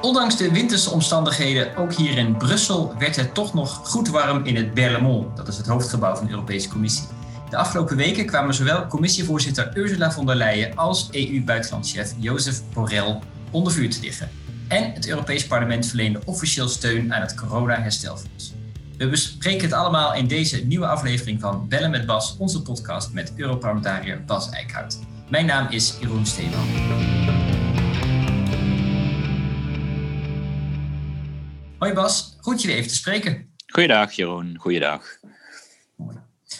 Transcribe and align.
Ondanks 0.00 0.36
de 0.36 0.52
winterse 0.52 0.90
omstandigheden, 0.90 1.76
ook 1.76 1.94
hier 1.94 2.18
in 2.18 2.36
Brussel, 2.36 2.94
werd 2.98 3.16
het 3.16 3.34
toch 3.34 3.54
nog 3.54 3.80
goed 3.84 4.08
warm 4.08 4.44
in 4.44 4.56
het 4.56 4.74
Berlaymont. 4.74 5.36
Dat 5.36 5.48
is 5.48 5.56
het 5.56 5.66
hoofdgebouw 5.66 6.16
van 6.16 6.26
de 6.26 6.32
Europese 6.32 6.68
Commissie. 6.68 7.04
De 7.50 7.56
afgelopen 7.56 7.96
weken 7.96 8.26
kwamen 8.26 8.54
zowel 8.54 8.86
commissievoorzitter 8.86 9.70
Ursula 9.74 10.12
von 10.12 10.26
der 10.26 10.36
Leyen 10.36 10.76
als 10.76 11.08
EU-buitenlandchef 11.10 12.14
Jozef 12.18 12.62
Borrell 12.72 13.18
onder 13.50 13.72
vuur 13.72 13.90
te 13.90 14.00
liggen. 14.00 14.30
En 14.68 14.92
het 14.92 15.08
Europees 15.08 15.46
Parlement 15.46 15.86
verleende 15.86 16.20
officieel 16.24 16.68
steun 16.68 17.14
aan 17.14 17.20
het 17.20 17.34
corona-herstelfonds. 17.34 18.52
We 18.96 19.08
bespreken 19.08 19.62
het 19.62 19.72
allemaal 19.72 20.14
in 20.14 20.26
deze 20.26 20.66
nieuwe 20.66 20.86
aflevering 20.86 21.40
van 21.40 21.68
Bellen 21.68 21.90
met 21.90 22.06
Bas, 22.06 22.36
onze 22.38 22.62
podcast 22.62 23.12
met 23.12 23.32
Europarlementariër 23.36 24.24
Bas 24.24 24.50
Eickhout. 24.50 24.98
Mijn 25.28 25.46
naam 25.46 25.66
is 25.70 25.96
Jeroen 26.00 26.26
Steeman. 26.26 27.47
Hoi 31.78 31.92
Bas, 31.92 32.36
goed 32.40 32.62
je 32.62 32.72
even 32.72 32.88
te 32.88 32.94
spreken. 32.94 33.54
Goeiedag 33.66 34.12
Jeroen, 34.12 34.56
goeiedag. 34.60 35.02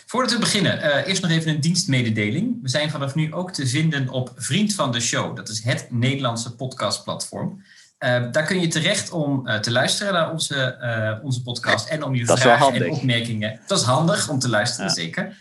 Voordat 0.06 0.32
we 0.32 0.38
beginnen, 0.38 0.78
uh, 0.78 1.06
eerst 1.06 1.22
nog 1.22 1.30
even 1.30 1.50
een 1.50 1.60
dienstmededeling. 1.60 2.62
We 2.62 2.68
zijn 2.68 2.90
vanaf 2.90 3.14
nu 3.14 3.34
ook 3.34 3.52
te 3.52 3.66
vinden 3.66 4.08
op 4.08 4.32
Vriend 4.36 4.74
van 4.74 4.92
de 4.92 5.00
Show. 5.00 5.36
Dat 5.36 5.48
is 5.48 5.62
het 5.62 5.86
Nederlandse 5.90 6.54
podcastplatform. 6.54 7.64
Uh, 7.98 8.32
daar 8.32 8.44
kun 8.44 8.60
je 8.60 8.68
terecht 8.68 9.10
om 9.10 9.48
uh, 9.48 9.58
te 9.58 9.70
luisteren 9.70 10.12
naar 10.12 10.30
onze, 10.30 11.20
onze 11.22 11.42
podcast 11.42 11.88
en 11.88 12.02
om 12.02 12.14
je 12.14 12.26
vragen 12.26 12.74
en 12.74 12.90
opmerkingen. 12.90 13.60
Dat 13.66 13.78
is 13.78 13.84
handig 13.84 14.28
om 14.28 14.38
te 14.38 14.48
luisteren, 14.48 14.86
ja. 14.86 14.94
zeker. 14.94 15.36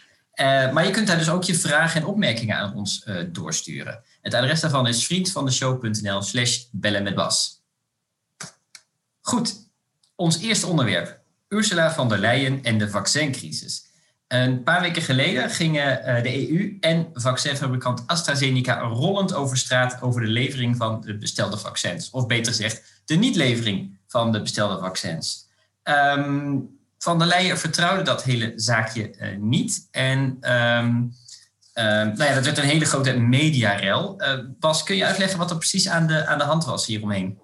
maar 0.74 0.86
je 0.86 0.92
kunt 0.92 1.08
daar 1.08 1.18
dus 1.18 1.30
ook 1.30 1.44
je 1.44 1.56
vragen 1.56 2.02
en 2.02 2.08
opmerkingen 2.08 2.58
aan 2.58 2.76
ons 2.76 3.06
doorsturen. 3.32 4.04
Het 4.22 4.34
adres 4.34 4.60
daarvan 4.60 4.88
is 4.88 5.06
vriendvandeshow.nl 5.06 6.22
slash 6.22 6.64
bellen 6.72 7.04
met 7.04 7.16
Bas. 7.16 7.62
Goed, 9.22 9.67
ons 10.18 10.40
eerste 10.40 10.68
onderwerp. 10.68 11.20
Ursula 11.48 11.92
von 11.92 12.10
der 12.10 12.18
Leyen 12.18 12.64
en 12.64 12.78
de 12.78 12.90
vaccincrisis. 12.90 13.86
Een 14.28 14.64
paar 14.64 14.82
weken 14.82 15.02
geleden 15.02 15.50
gingen 15.50 16.00
uh, 16.00 16.24
de 16.24 16.50
EU 16.50 16.78
en 16.80 17.10
vaccinfabrikant 17.14 18.04
AstraZeneca 18.08 18.80
rollend 18.80 19.34
over 19.34 19.58
straat 19.58 20.02
over 20.02 20.22
de 20.22 20.28
levering 20.28 20.78
van 20.78 21.02
de 21.02 21.18
bestelde 21.18 21.58
vaccins. 21.58 22.10
Of 22.10 22.28
beter 22.28 22.54
gezegd, 22.54 23.02
de 23.06 23.16
niet-levering 23.16 23.98
van 24.08 24.32
de 24.32 24.42
bestelde 24.42 24.80
vaccins. 24.80 25.48
Um, 25.84 26.80
van 26.98 27.20
der 27.20 27.28
Leyen 27.28 27.58
vertrouwde 27.58 28.02
dat 28.02 28.24
hele 28.24 28.54
zaakje 28.56 29.16
uh, 29.20 29.38
niet. 29.38 29.88
En 29.92 30.20
um, 30.20 31.14
nou 31.74 32.24
ja, 32.24 32.34
dat 32.34 32.46
werd 32.46 32.58
een 32.58 32.64
hele 32.64 32.86
grote 32.86 33.18
mediarel. 33.18 34.22
Uh, 34.22 34.40
Bas, 34.60 34.84
kun 34.84 34.96
je 34.96 35.06
uitleggen 35.06 35.38
wat 35.38 35.52
er 35.52 35.58
precies 35.58 35.90
aan 35.90 36.08
de, 36.08 36.26
aan 36.26 36.38
de 36.38 36.44
hand 36.44 36.66
was 36.66 36.86
hieromheen? 36.86 37.40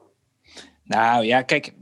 Nou 0.84 1.26
ja, 1.26 1.42
kijk, 1.42 1.74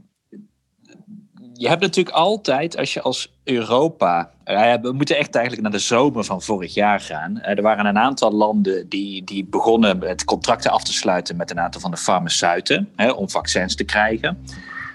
je 1.62 1.68
hebt 1.68 1.80
natuurlijk 1.80 2.16
altijd, 2.16 2.76
als 2.76 2.94
je 2.94 3.00
als 3.00 3.32
Europa. 3.44 4.30
Uh, 4.46 4.74
we 4.82 4.92
moeten 4.92 5.16
echt 5.16 5.34
eigenlijk 5.34 5.62
naar 5.62 5.78
de 5.78 5.84
zomer 5.84 6.24
van 6.24 6.42
vorig 6.42 6.74
jaar 6.74 7.00
gaan. 7.00 7.36
Uh, 7.36 7.48
er 7.48 7.62
waren 7.62 7.86
een 7.86 7.98
aantal 7.98 8.32
landen 8.32 8.88
die, 8.88 9.24
die 9.24 9.44
begonnen 9.44 9.98
met 9.98 10.24
contracten 10.24 10.70
af 10.70 10.84
te 10.84 10.92
sluiten 10.92 11.36
met 11.36 11.50
een 11.50 11.60
aantal 11.60 11.80
van 11.80 11.90
de 11.90 11.96
farmaceuten 11.96 12.88
hè, 12.96 13.10
om 13.10 13.30
vaccins 13.30 13.74
te 13.74 13.84
krijgen. 13.84 14.38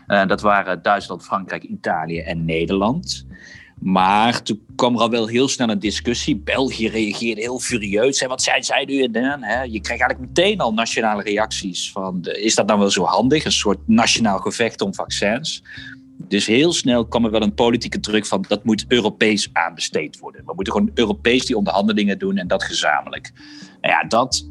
Uh, 0.07 0.25
dat 0.25 0.41
waren 0.41 0.81
Duitsland, 0.81 1.23
Frankrijk, 1.23 1.63
Italië 1.63 2.19
en 2.19 2.45
Nederland. 2.45 3.25
Maar 3.79 4.41
toen 4.43 4.65
kwam 4.75 4.95
er 4.95 5.01
al 5.01 5.09
wel 5.09 5.27
heel 5.27 5.47
snel 5.47 5.69
een 5.69 5.79
discussie. 5.79 6.37
België 6.37 6.87
reageerde 6.87 7.41
heel 7.41 7.59
furieus. 7.59 8.19
Hè, 8.19 8.27
wat 8.27 8.41
zijn 8.41 8.63
zij 8.63 8.85
nu 8.85 9.11
dan? 9.11 9.43
Hè? 9.43 9.61
Je 9.61 9.81
krijgt 9.81 10.03
eigenlijk 10.03 10.19
meteen 10.19 10.59
al 10.59 10.73
nationale 10.73 11.23
reacties 11.23 11.91
van... 11.91 12.19
is 12.21 12.55
dat 12.55 12.67
nou 12.67 12.79
wel 12.79 12.89
zo 12.89 13.03
handig? 13.03 13.45
Een 13.45 13.51
soort 13.51 13.79
nationaal 13.85 14.39
gevecht 14.39 14.81
om 14.81 14.93
vaccins. 14.93 15.63
Dus 16.17 16.45
heel 16.45 16.73
snel 16.73 17.05
kwam 17.05 17.25
er 17.25 17.31
wel 17.31 17.41
een 17.41 17.53
politieke 17.53 17.99
druk 17.99 18.25
van 18.25 18.45
dat 18.47 18.63
moet 18.63 18.85
Europees 18.87 19.49
aanbesteed 19.53 20.19
worden. 20.19 20.45
We 20.45 20.53
moeten 20.55 20.73
gewoon 20.73 20.91
Europees 20.93 21.45
die 21.45 21.57
onderhandelingen 21.57 22.19
doen 22.19 22.37
en 22.37 22.47
dat 22.47 22.63
gezamenlijk. 22.63 23.31
Nou 23.81 23.93
ja, 23.93 24.03
dat. 24.07 24.49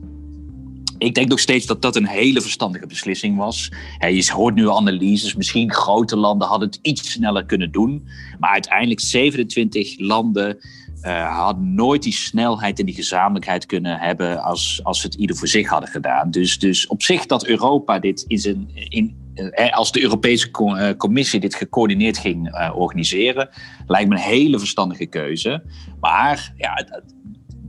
Ik 0.98 1.14
denk 1.14 1.28
nog 1.28 1.38
steeds 1.38 1.66
dat 1.66 1.82
dat 1.82 1.96
een 1.96 2.06
hele 2.06 2.40
verstandige 2.40 2.86
beslissing 2.86 3.36
was. 3.36 3.72
je 3.98 4.32
hoort 4.32 4.54
nu 4.54 4.70
analyses, 4.70 5.34
misschien 5.34 5.72
grote 5.72 6.16
landen 6.16 6.48
hadden 6.48 6.68
het 6.68 6.78
iets 6.82 7.10
sneller 7.10 7.44
kunnen 7.44 7.72
doen. 7.72 8.06
Maar 8.38 8.50
uiteindelijk 8.50 9.00
27 9.00 9.98
landen 9.98 10.58
uh, 11.06 11.36
hadden 11.38 11.74
nooit 11.74 12.02
die 12.02 12.12
snelheid 12.12 12.78
en 12.78 12.86
die 12.86 12.94
gezamenlijkheid 12.94 13.66
kunnen 13.66 13.98
hebben 13.98 14.42
als, 14.42 14.80
als 14.82 15.00
ze 15.00 15.06
het 15.06 15.14
ieder 15.14 15.36
voor 15.36 15.48
zich 15.48 15.68
hadden 15.68 15.88
gedaan. 15.88 16.30
Dus, 16.30 16.58
dus 16.58 16.86
op 16.86 17.02
zich 17.02 17.26
dat 17.26 17.46
Europa 17.46 17.98
dit 17.98 18.24
in 18.26 18.38
zijn, 18.38 18.70
in, 18.74 19.16
eh, 19.34 19.76
als 19.76 19.92
de 19.92 20.02
Europese 20.02 20.50
eh, 20.50 20.96
Commissie 20.96 21.40
dit 21.40 21.54
gecoördineerd 21.54 22.18
ging 22.18 22.70
organiseren, 22.74 23.48
lijkt 23.86 24.08
me 24.08 24.14
een 24.14 24.20
hele 24.20 24.58
verstandige 24.58 25.06
keuze. 25.06 25.62
Maar 26.00 26.52
ja, 26.56 26.86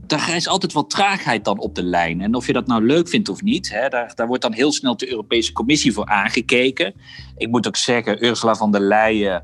daar 0.07 0.35
is 0.35 0.47
altijd 0.47 0.73
wat 0.73 0.89
traagheid 0.89 1.45
dan 1.45 1.59
op 1.59 1.75
de 1.75 1.83
lijn. 1.83 2.21
En 2.21 2.35
of 2.35 2.47
je 2.47 2.53
dat 2.53 2.67
nou 2.67 2.85
leuk 2.85 3.09
vindt 3.09 3.29
of 3.29 3.41
niet, 3.41 3.71
hè, 3.71 3.89
daar, 3.89 4.11
daar 4.15 4.27
wordt 4.27 4.41
dan 4.41 4.53
heel 4.53 4.71
snel 4.71 4.97
de 4.97 5.09
Europese 5.09 5.53
Commissie 5.53 5.93
voor 5.93 6.05
aangekeken. 6.05 6.93
Ik 7.37 7.49
moet 7.49 7.67
ook 7.67 7.75
zeggen, 7.75 8.25
Ursula 8.25 8.55
von 8.55 8.71
der 8.71 8.81
Leyen, 8.81 9.43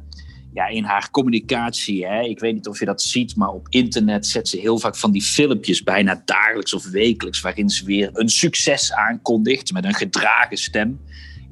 ja, 0.53 0.67
in 0.67 0.83
haar 0.83 1.11
communicatie, 1.11 2.05
hè, 2.05 2.21
ik 2.21 2.39
weet 2.39 2.53
niet 2.53 2.67
of 2.67 2.79
je 2.79 2.85
dat 2.85 3.01
ziet, 3.01 3.35
maar 3.35 3.49
op 3.49 3.67
internet 3.69 4.27
zet 4.27 4.47
ze 4.47 4.59
heel 4.59 4.79
vaak 4.79 4.95
van 4.95 5.11
die 5.11 5.21
filmpjes, 5.21 5.83
bijna 5.83 6.21
dagelijks 6.25 6.73
of 6.73 6.89
wekelijks, 6.89 7.41
waarin 7.41 7.69
ze 7.69 7.85
weer 7.85 8.09
een 8.13 8.29
succes 8.29 8.93
aankondigt 8.93 9.73
met 9.73 9.85
een 9.85 9.93
gedragen 9.93 10.57
stem 10.57 10.99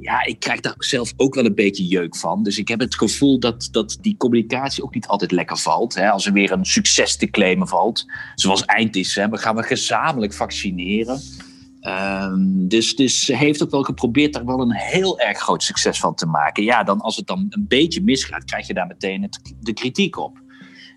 ja, 0.01 0.25
ik 0.25 0.39
krijg 0.39 0.59
daar 0.59 0.75
zelf 0.77 1.13
ook 1.17 1.35
wel 1.35 1.45
een 1.45 1.55
beetje 1.55 1.85
jeuk 1.85 2.15
van. 2.15 2.43
Dus 2.43 2.57
ik 2.57 2.67
heb 2.67 2.79
het 2.79 2.95
gevoel 2.95 3.39
dat, 3.39 3.67
dat 3.71 3.97
die 4.01 4.17
communicatie 4.17 4.83
ook 4.83 4.93
niet 4.93 5.07
altijd 5.07 5.31
lekker 5.31 5.57
valt. 5.57 5.95
Hè? 5.95 6.09
Als 6.09 6.25
er 6.25 6.33
weer 6.33 6.51
een 6.51 6.65
succes 6.65 7.15
te 7.15 7.29
claimen 7.29 7.67
valt. 7.67 8.05
Zoals 8.35 8.65
eind 8.65 8.93
december 8.93 9.39
gaan 9.39 9.55
we 9.55 9.63
gezamenlijk 9.63 10.33
vaccineren. 10.33 11.21
Um, 11.87 12.67
dus, 12.67 12.95
dus 12.95 13.25
ze 13.25 13.35
heeft 13.35 13.63
ook 13.63 13.69
wel 13.71 13.83
geprobeerd 13.83 14.33
daar 14.33 14.45
wel 14.45 14.61
een 14.61 14.75
heel 14.75 15.19
erg 15.19 15.37
groot 15.37 15.63
succes 15.63 15.99
van 15.99 16.15
te 16.15 16.25
maken. 16.25 16.63
Ja, 16.63 16.83
dan 16.83 17.01
als 17.01 17.15
het 17.15 17.27
dan 17.27 17.45
een 17.49 17.65
beetje 17.67 18.03
misgaat, 18.03 18.43
krijg 18.43 18.67
je 18.67 18.73
daar 18.73 18.87
meteen 18.87 19.29
de 19.59 19.73
kritiek 19.73 20.17
op. 20.17 20.41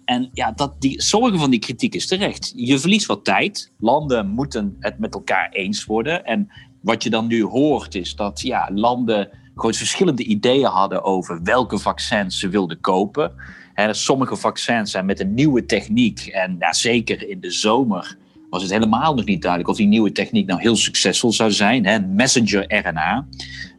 En 0.04 0.30
ja, 0.32 0.52
dat 0.52 0.80
die, 0.80 1.02
sommige 1.02 1.38
van 1.38 1.50
die 1.50 1.60
kritiek 1.60 1.94
is 1.94 2.06
terecht. 2.06 2.52
Je 2.56 2.78
verliest 2.78 3.06
wat 3.06 3.24
tijd. 3.24 3.72
Landen 3.78 4.28
moeten 4.28 4.76
het 4.78 4.98
met 4.98 5.14
elkaar 5.14 5.48
eens 5.50 5.84
worden. 5.84 6.24
En 6.24 6.48
wat 6.80 7.02
je 7.02 7.10
dan 7.10 7.26
nu 7.26 7.44
hoort 7.44 7.94
is 7.94 8.14
dat 8.14 8.40
ja, 8.40 8.70
landen 8.74 9.30
gewoon 9.54 9.74
verschillende 9.74 10.24
ideeën 10.24 10.66
hadden 10.66 11.04
over 11.04 11.42
welke 11.42 11.78
vaccins 11.78 12.38
ze 12.38 12.48
wilden 12.48 12.80
kopen. 12.80 13.32
En 13.74 13.94
sommige 13.94 14.36
vaccins 14.36 14.90
zijn 14.90 15.06
met 15.06 15.20
een 15.20 15.34
nieuwe 15.34 15.66
techniek. 15.66 16.26
En 16.26 16.56
ja, 16.58 16.72
zeker 16.72 17.28
in 17.28 17.40
de 17.40 17.50
zomer 17.50 18.16
was 18.54 18.62
het 18.62 18.72
helemaal 18.72 19.14
nog 19.14 19.24
niet 19.24 19.40
duidelijk 19.40 19.70
of 19.70 19.76
die 19.76 19.86
nieuwe 19.86 20.12
techniek 20.12 20.46
nou 20.46 20.60
heel 20.60 20.76
succesvol 20.76 21.32
zou 21.32 21.50
zijn. 21.50 21.86
Hè? 21.86 22.00
Messenger 22.00 22.86
RNA. 22.86 23.26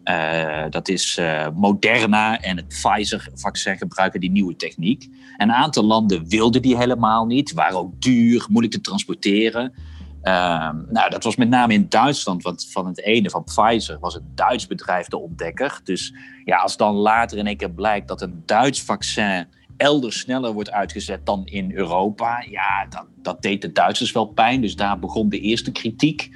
Uh, 0.03 0.69
dat 0.69 0.87
is 0.87 1.17
uh, 1.19 1.47
Moderna 1.53 2.41
en 2.41 2.57
het 2.57 2.67
Pfizer-vaccin 2.67 3.77
gebruiken 3.77 4.19
die 4.19 4.31
nieuwe 4.31 4.55
techniek. 4.55 5.09
En 5.37 5.49
een 5.49 5.55
aantal 5.55 5.83
landen 5.83 6.27
wilden 6.27 6.61
die 6.61 6.77
helemaal 6.77 7.25
niet, 7.25 7.53
waren 7.53 7.77
ook 7.77 8.01
duur, 8.01 8.45
moeilijk 8.49 8.73
te 8.73 8.81
transporteren. 8.81 9.73
Ehm, 10.21 10.75
nou, 10.89 11.09
dat 11.09 11.23
was 11.23 11.35
met 11.35 11.49
name 11.49 11.73
in 11.73 11.89
Duitsland, 11.89 12.43
want 12.43 12.67
van 12.71 12.87
het 12.87 13.01
ene, 13.01 13.29
van 13.29 13.43
Pfizer, 13.43 13.99
was 13.99 14.15
een 14.15 14.31
Duits 14.35 14.67
bedrijf 14.67 15.07
de 15.07 15.17
ontdekker. 15.17 15.79
Dus 15.83 16.13
ja, 16.45 16.57
als 16.57 16.77
dan 16.77 16.95
later 16.95 17.37
in 17.37 17.47
één 17.47 17.57
keer 17.57 17.71
blijkt 17.71 18.07
dat 18.07 18.21
een 18.21 18.43
Duits 18.45 18.81
vaccin 18.81 19.47
elders 19.77 20.19
sneller 20.19 20.53
wordt 20.53 20.71
uitgezet 20.71 21.25
dan 21.25 21.45
in 21.45 21.71
Europa, 21.75 22.45
ja, 22.49 22.85
dat, 22.89 23.05
dat 23.21 23.41
deed 23.41 23.61
de 23.61 23.71
Duitsers 23.71 24.11
wel 24.11 24.25
pijn. 24.25 24.61
Dus 24.61 24.75
daar 24.75 24.99
begon 24.99 25.29
de 25.29 25.39
eerste 25.39 25.71
kritiek. 25.71 26.29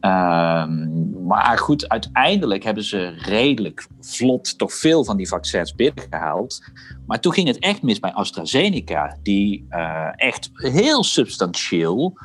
Um, 0.00 1.26
maar 1.26 1.58
goed, 1.58 1.88
uiteindelijk 1.88 2.64
hebben 2.64 2.84
ze 2.84 3.14
redelijk 3.18 3.86
vlot 4.00 4.58
toch 4.58 4.74
veel 4.74 5.04
van 5.04 5.16
die 5.16 5.28
vaccins 5.28 5.74
binnengehaald. 5.74 6.64
Maar 7.06 7.20
toen 7.20 7.32
ging 7.32 7.46
het 7.46 7.58
echt 7.58 7.82
mis 7.82 8.00
bij 8.00 8.12
AstraZeneca, 8.12 9.16
die 9.22 9.66
uh, 9.70 10.08
echt 10.16 10.50
heel 10.54 11.04
substantieel 11.04 12.18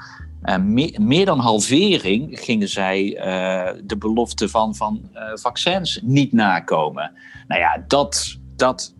uh, 0.43 0.57
meer, 0.97 1.25
dan 1.25 1.39
halvering 1.39 2.39
gingen 2.39 2.69
zij 2.69 3.03
uh, 3.05 3.81
de 3.83 3.97
belofte 3.97 4.49
van, 4.49 4.75
van 4.75 5.09
vaccins 5.33 5.99
niet 6.03 6.33
nakomen. 6.33 7.11
Nou 7.47 7.61
ja, 7.61 7.83
dat, 7.87 8.39
dat 8.55 8.95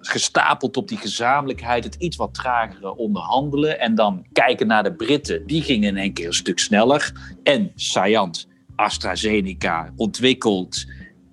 gestapeld 0.00 0.76
op 0.76 0.88
die 0.88 0.98
gezamenlijkheid, 0.98 1.84
het 1.84 1.94
iets 1.94 2.16
wat 2.16 2.34
tragere 2.34 2.96
onderhandelen 2.96 3.80
en 3.80 3.94
dan 3.94 4.26
kijken 4.32 4.66
naar 4.66 4.82
de 4.82 4.92
Britten, 4.92 5.46
die 5.46 5.62
gingen 5.62 5.88
in 5.88 5.96
één 5.96 6.12
keer 6.12 6.26
een 6.26 6.32
stuk 6.32 6.58
sneller. 6.58 7.12
En 7.42 7.72
Sayant, 7.74 8.48
AstraZeneca, 8.76 9.92
ontwikkeld 9.96 10.86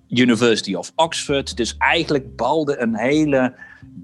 University 0.09 0.73
of 0.73 0.91
Oxford. 0.95 1.57
Dus 1.57 1.75
eigenlijk 1.77 2.35
balde 2.35 2.79
een 2.79 2.97
hele 2.97 3.55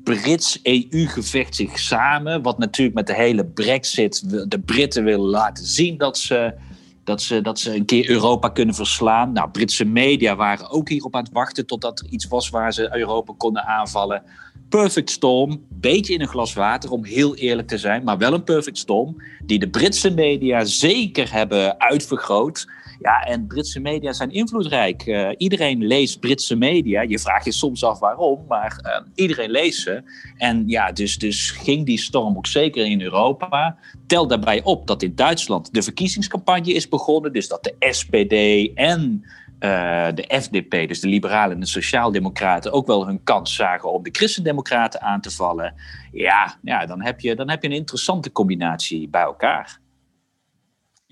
Brits-EU-gevecht 0.04 1.56
zich 1.56 1.80
samen. 1.80 2.42
Wat 2.42 2.58
natuurlijk 2.58 2.96
met 2.96 3.08
de 3.08 3.16
hele 3.16 3.46
Brexit 3.46 4.30
de 4.50 4.60
Britten 4.60 5.04
willen 5.04 5.30
laten 5.30 5.66
zien 5.66 5.98
dat 5.98 6.18
ze 6.18 6.54
Dat 7.04 7.22
ze, 7.22 7.42
dat 7.42 7.60
ze 7.60 7.76
een 7.76 7.86
keer 7.86 8.10
Europa 8.10 8.50
kunnen 8.50 8.76
verslaan. 8.76 9.32
Nou, 9.32 9.50
Britse 9.50 9.86
media 9.86 10.36
waren 10.36 10.70
ook 10.70 10.90
hierop 10.90 11.16
aan 11.16 11.24
het 11.24 11.34
wachten 11.34 11.66
totdat 11.66 12.00
er 12.00 12.06
iets 12.10 12.28
was 12.28 12.50
waar 12.50 12.74
ze 12.74 12.96
Europa 12.96 13.34
konden 13.38 13.64
aanvallen. 13.64 14.24
Perfect 14.70 15.10
storm, 15.10 15.66
beetje 15.70 16.14
in 16.14 16.22
een 16.22 16.28
glas 16.28 16.54
water 16.54 16.92
om 16.92 17.06
heel 17.06 17.36
eerlijk 17.36 17.68
te 17.68 17.78
zijn, 17.78 18.04
maar 18.04 18.18
wel 18.18 18.34
een 18.34 18.44
perfect 18.44 18.78
storm 18.78 19.22
die 19.46 19.60
de 19.60 19.70
Britse 19.70 20.10
media 20.10 20.64
zeker 20.64 21.32
hebben 21.32 21.80
uitvergroot. 21.80 22.68
Ja, 23.04 23.24
en 23.24 23.48
Britse 23.48 23.80
media 23.80 24.14
zijn 24.14 24.32
invloedrijk. 24.32 25.06
Uh, 25.06 25.30
iedereen 25.38 25.86
leest 25.86 26.20
Britse 26.20 26.56
media. 26.56 27.02
Je 27.02 27.20
vraagt 27.20 27.46
je 27.46 27.52
soms 27.52 27.84
af 27.84 28.00
waarom, 28.00 28.46
maar 28.48 28.80
uh, 28.86 29.08
iedereen 29.16 29.50
leest 29.52 29.82
ze. 29.82 30.04
En 30.38 30.64
ja, 30.68 30.92
dus, 30.92 31.18
dus 31.18 31.52
ging 31.52 31.86
die 31.86 31.98
storm 31.98 32.38
ook 32.38 32.48
zeker 32.48 32.86
in 32.86 33.02
Europa. 33.02 33.78
Tel 34.08 34.28
daarbij 34.28 34.64
op 34.64 34.88
dat 34.88 35.04
in 35.04 35.16
Duitsland 35.16 35.74
de 35.74 35.82
verkiezingscampagne 35.82 36.74
is 36.74 36.90
begonnen. 36.90 37.34
Dus 37.34 37.48
dat 37.48 37.64
de 37.64 37.76
SPD 37.92 38.34
en 38.78 39.24
uh, 39.60 40.08
de 40.14 40.42
FDP, 40.42 40.88
dus 40.88 41.00
de 41.00 41.08
Liberalen 41.08 41.54
en 41.54 41.60
de 41.60 41.66
Sociaaldemocraten, 41.66 42.72
ook 42.72 42.88
wel 42.88 43.06
hun 43.06 43.24
kans 43.24 43.56
zagen 43.56 43.92
om 43.92 44.04
de 44.04 44.10
Christendemocraten 44.12 45.02
aan 45.02 45.22
te 45.22 45.32
vallen. 45.32 45.74
Ja, 46.12 46.58
ja 46.62 46.86
dan, 46.86 47.02
heb 47.02 47.20
je, 47.20 47.36
dan 47.36 47.50
heb 47.50 47.62
je 47.62 47.68
een 47.68 47.76
interessante 47.76 48.32
combinatie 48.32 49.10
bij 49.10 49.22
elkaar. 49.22 49.82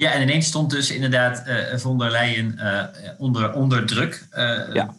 Ja, 0.01 0.11
en 0.11 0.21
ineens 0.21 0.47
stond 0.47 0.69
dus 0.69 0.91
inderdaad 0.91 1.47
uh, 1.47 1.77
von 1.77 1.97
der 1.97 2.11
Leyen 2.11 2.55
uh, 2.59 2.83
onder, 3.17 3.53
onder 3.53 3.85
druk 3.85 4.27
uh, 4.33 4.73
ja. 4.73 4.95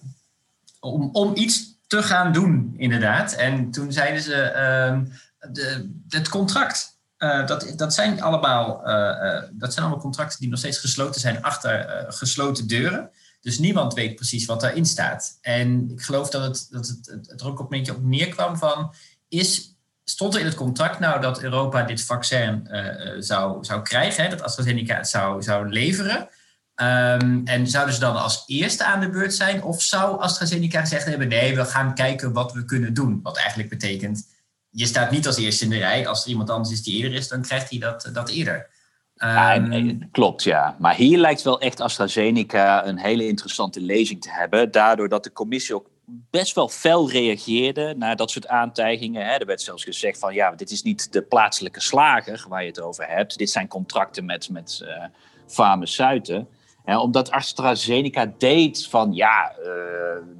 om, 0.80 1.10
om 1.12 1.36
iets 1.36 1.78
te 1.86 2.02
gaan 2.02 2.32
doen, 2.32 2.74
inderdaad. 2.76 3.32
En 3.32 3.70
toen 3.70 3.92
zeiden 3.92 4.22
ze, 4.22 4.34
ehm, 4.34 5.04
de, 5.52 5.90
het 6.08 6.28
contract, 6.28 6.98
dat, 7.18 7.72
dat, 7.76 7.94
zijn 7.94 8.22
allemaal, 8.22 8.82
dat 9.52 9.72
zijn 9.72 9.84
allemaal 9.84 10.02
contracten 10.02 10.38
die 10.40 10.48
nog 10.48 10.58
steeds 10.58 10.78
gesloten 10.78 11.20
zijn 11.20 11.42
achter 11.42 12.04
gesloten 12.08 12.66
deuren. 12.66 13.10
Dus 13.40 13.58
niemand 13.58 13.94
weet 13.94 14.14
precies 14.14 14.46
wat 14.46 14.60
daarin 14.60 14.86
staat. 14.86 15.38
En 15.40 15.90
ik 15.90 16.02
geloof 16.02 16.30
dat 16.30 16.42
het, 16.42 16.66
dat 16.70 16.86
het, 16.86 17.28
het 17.28 17.40
er 17.40 17.46
ook 17.46 17.60
op 17.60 17.72
een 17.72 17.78
beetje 17.78 17.94
op 17.94 18.02
neerkwam 18.02 18.56
van, 18.56 18.94
is 19.28 19.71
stond 20.04 20.34
er 20.34 20.40
in 20.40 20.46
het 20.46 20.54
contract 20.54 20.98
nou 20.98 21.20
dat 21.20 21.42
Europa 21.42 21.82
dit 21.82 22.04
vaccin 22.04 22.68
uh, 22.70 23.12
zou, 23.18 23.64
zou 23.64 23.82
krijgen, 23.82 24.24
hè, 24.24 24.30
dat 24.30 24.42
AstraZeneca 24.42 24.96
het 24.96 25.08
zou, 25.08 25.42
zou 25.42 25.68
leveren? 25.68 26.28
Um, 26.76 27.42
en 27.44 27.66
zouden 27.66 27.94
ze 27.94 28.00
dan 28.00 28.16
als 28.16 28.42
eerste 28.46 28.84
aan 28.84 29.00
de 29.00 29.10
beurt 29.10 29.34
zijn? 29.34 29.62
Of 29.62 29.82
zou 29.82 30.20
AstraZeneca 30.20 30.80
gezegd 30.80 31.04
hebben: 31.04 31.28
nee, 31.28 31.56
we 31.56 31.64
gaan 31.64 31.94
kijken 31.94 32.32
wat 32.32 32.52
we 32.52 32.64
kunnen 32.64 32.94
doen? 32.94 33.20
Wat 33.22 33.36
eigenlijk 33.36 33.68
betekent: 33.68 34.26
je 34.70 34.86
staat 34.86 35.10
niet 35.10 35.26
als 35.26 35.36
eerste 35.36 35.64
in 35.64 35.70
de 35.70 35.78
rij. 35.78 36.06
Als 36.06 36.24
er 36.24 36.30
iemand 36.30 36.50
anders 36.50 36.70
is 36.70 36.82
die 36.82 36.96
eerder 36.96 37.18
is, 37.18 37.28
dan 37.28 37.42
krijgt 37.42 37.70
hij 37.70 37.78
dat, 37.78 38.10
dat 38.12 38.30
eerder. 38.30 38.70
Ja, 39.14 39.54
ehm, 39.54 39.98
klopt, 40.10 40.42
ja. 40.42 40.76
Maar 40.78 40.94
hier 40.94 41.18
lijkt 41.18 41.42
wel 41.42 41.60
echt 41.60 41.80
AstraZeneca 41.80 42.86
een 42.86 42.98
hele 42.98 43.26
interessante 43.26 43.80
lezing 43.80 44.20
te 44.20 44.30
hebben. 44.30 44.70
Daardoor 44.70 45.08
dat 45.08 45.24
de 45.24 45.32
commissie 45.32 45.74
ook 45.74 45.86
best 46.30 46.54
wel 46.54 46.68
fel 46.68 47.10
reageerde 47.10 47.94
naar 47.96 48.16
dat 48.16 48.30
soort 48.30 48.46
aantijgingen. 48.46 49.40
Er 49.40 49.46
werd 49.46 49.62
zelfs 49.62 49.84
gezegd 49.84 50.18
van 50.18 50.34
ja, 50.34 50.50
dit 50.50 50.70
is 50.70 50.82
niet 50.82 51.12
de 51.12 51.22
plaatselijke 51.22 51.80
slager 51.80 52.44
waar 52.48 52.62
je 52.62 52.68
het 52.68 52.80
over 52.80 53.06
hebt. 53.08 53.38
Dit 53.38 53.50
zijn 53.50 53.68
contracten 53.68 54.24
met, 54.24 54.48
met 54.50 54.80
uh, 54.82 55.04
omdat 56.84 57.30
AstraZeneca 57.30 58.32
deed 58.38 58.86
van 58.86 59.12
ja, 59.12 59.52
uh, 59.58 59.66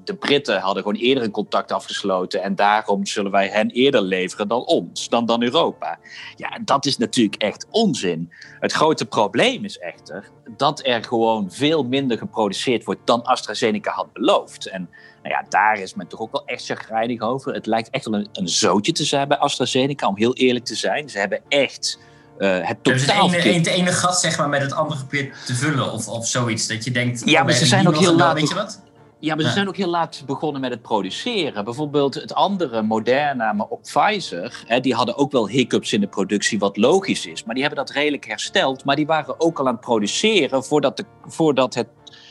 de 0.05 0.15
Britten 0.15 0.61
hadden 0.61 0.83
gewoon 0.83 0.99
eerder 0.99 1.25
een 1.25 1.31
contact 1.31 1.73
afgesloten 1.73 2.43
en 2.43 2.55
daarom 2.55 3.07
zullen 3.07 3.31
wij 3.31 3.49
hen 3.49 3.71
eerder 3.71 4.03
leveren 4.03 4.49
dan 4.49 4.65
ons, 4.65 5.09
dan, 5.09 5.27
dan 5.27 5.43
Europa. 5.43 5.99
Ja, 6.37 6.59
dat 6.65 6.87
is 6.87 6.97
natuurlijk 6.97 7.43
echt 7.43 7.67
onzin. 7.71 8.33
Het 8.61 8.73
grote 8.73 9.07
probleem 9.07 9.65
is 9.65 9.79
echter 9.79 10.31
dat 10.57 10.87
er 10.87 11.05
gewoon 11.05 11.51
veel 11.51 11.85
minder 11.85 12.19
geproduceerd 12.19 12.85
wordt 12.85 13.07
dan 13.07 13.23
AstraZeneca 13.23 13.93
had 13.93 14.13
beloofd. 14.13 14.67
En 14.67 14.91
nou 15.23 15.35
ja, 15.35 15.45
daar 15.49 15.79
is 15.79 15.95
men 15.95 16.07
toch 16.07 16.21
ook 16.21 16.33
wel 16.33 16.45
echt 16.45 16.65
chagrijnig 16.65 17.21
over. 17.21 17.55
Het 17.55 17.67
lijkt 17.67 17.91
echt 17.91 18.05
wel 18.05 18.21
een, 18.21 18.29
een 18.33 18.49
zootje 18.49 18.93
te 18.93 19.05
zijn 19.05 19.29
bij 19.29 19.39
AstraZeneca, 19.39 20.09
om 20.09 20.17
heel 20.17 20.35
eerlijk 20.35 20.65
te 20.65 20.75
zijn. 20.75 21.09
Ze 21.09 21.19
hebben 21.19 21.43
echt 21.49 21.99
uh, 22.43 22.69
het 22.69 22.85
totaal... 22.85 23.29
Dus 23.29 23.37
het 23.37 23.45
ene, 23.45 23.59
het 23.59 23.67
ene 23.67 23.93
gat 23.93 24.21
zeg 24.21 24.39
maar, 24.39 24.49
met 24.49 24.63
het 24.63 24.73
andere 24.73 25.01
geprobeerd 25.01 25.47
te 25.47 25.55
vullen 25.55 25.93
of, 25.93 26.09
of 26.09 26.27
zoiets. 26.27 26.67
Dat 26.67 26.85
je 26.85 26.91
denkt... 26.91 27.23
Ja, 27.25 27.43
maar 27.43 27.53
ze 27.53 27.67
zijn 27.67 27.89
ook 27.89 27.97
heel 27.97 28.17
laat... 28.17 28.35
Weet 28.35 28.49
je 28.49 28.55
wat? 28.55 28.81
Ja, 29.19 29.35
maar 29.35 29.45
ze 29.45 29.51
zijn 29.51 29.69
ook 29.69 29.77
heel 29.77 29.91
laat 29.91 30.23
begonnen 30.27 30.61
met 30.61 30.71
het 30.71 30.83
produceren. 30.83 31.65
Bijvoorbeeld 31.65 32.15
het 32.15 32.35
andere 32.35 32.83
Moderna, 32.83 33.53
maar 33.53 33.67
ook 33.71 33.83
Pfizer, 33.83 34.65
hè, 34.67 34.81
die 34.81 34.95
hadden 34.95 35.17
ook 35.17 35.33
wel 35.33 35.49
hiccups 35.49 35.93
in 35.93 36.01
de 36.01 36.07
productie, 36.07 36.59
wat 36.59 36.77
logisch 36.77 37.27
is. 37.27 37.45
Maar 37.45 37.55
die 37.55 37.65
hebben 37.65 37.85
dat 37.85 37.95
redelijk 37.95 38.27
hersteld. 38.27 38.85
Maar 38.85 38.97
die 38.97 39.07
waren 39.07 39.41
ook 39.41 39.59
al 39.59 39.67
aan 39.67 39.73
het 39.73 39.81
produceren 39.81 40.65
voordat, 40.65 40.97
de, 40.97 41.05
voordat 41.27 41.75
het 41.75 41.89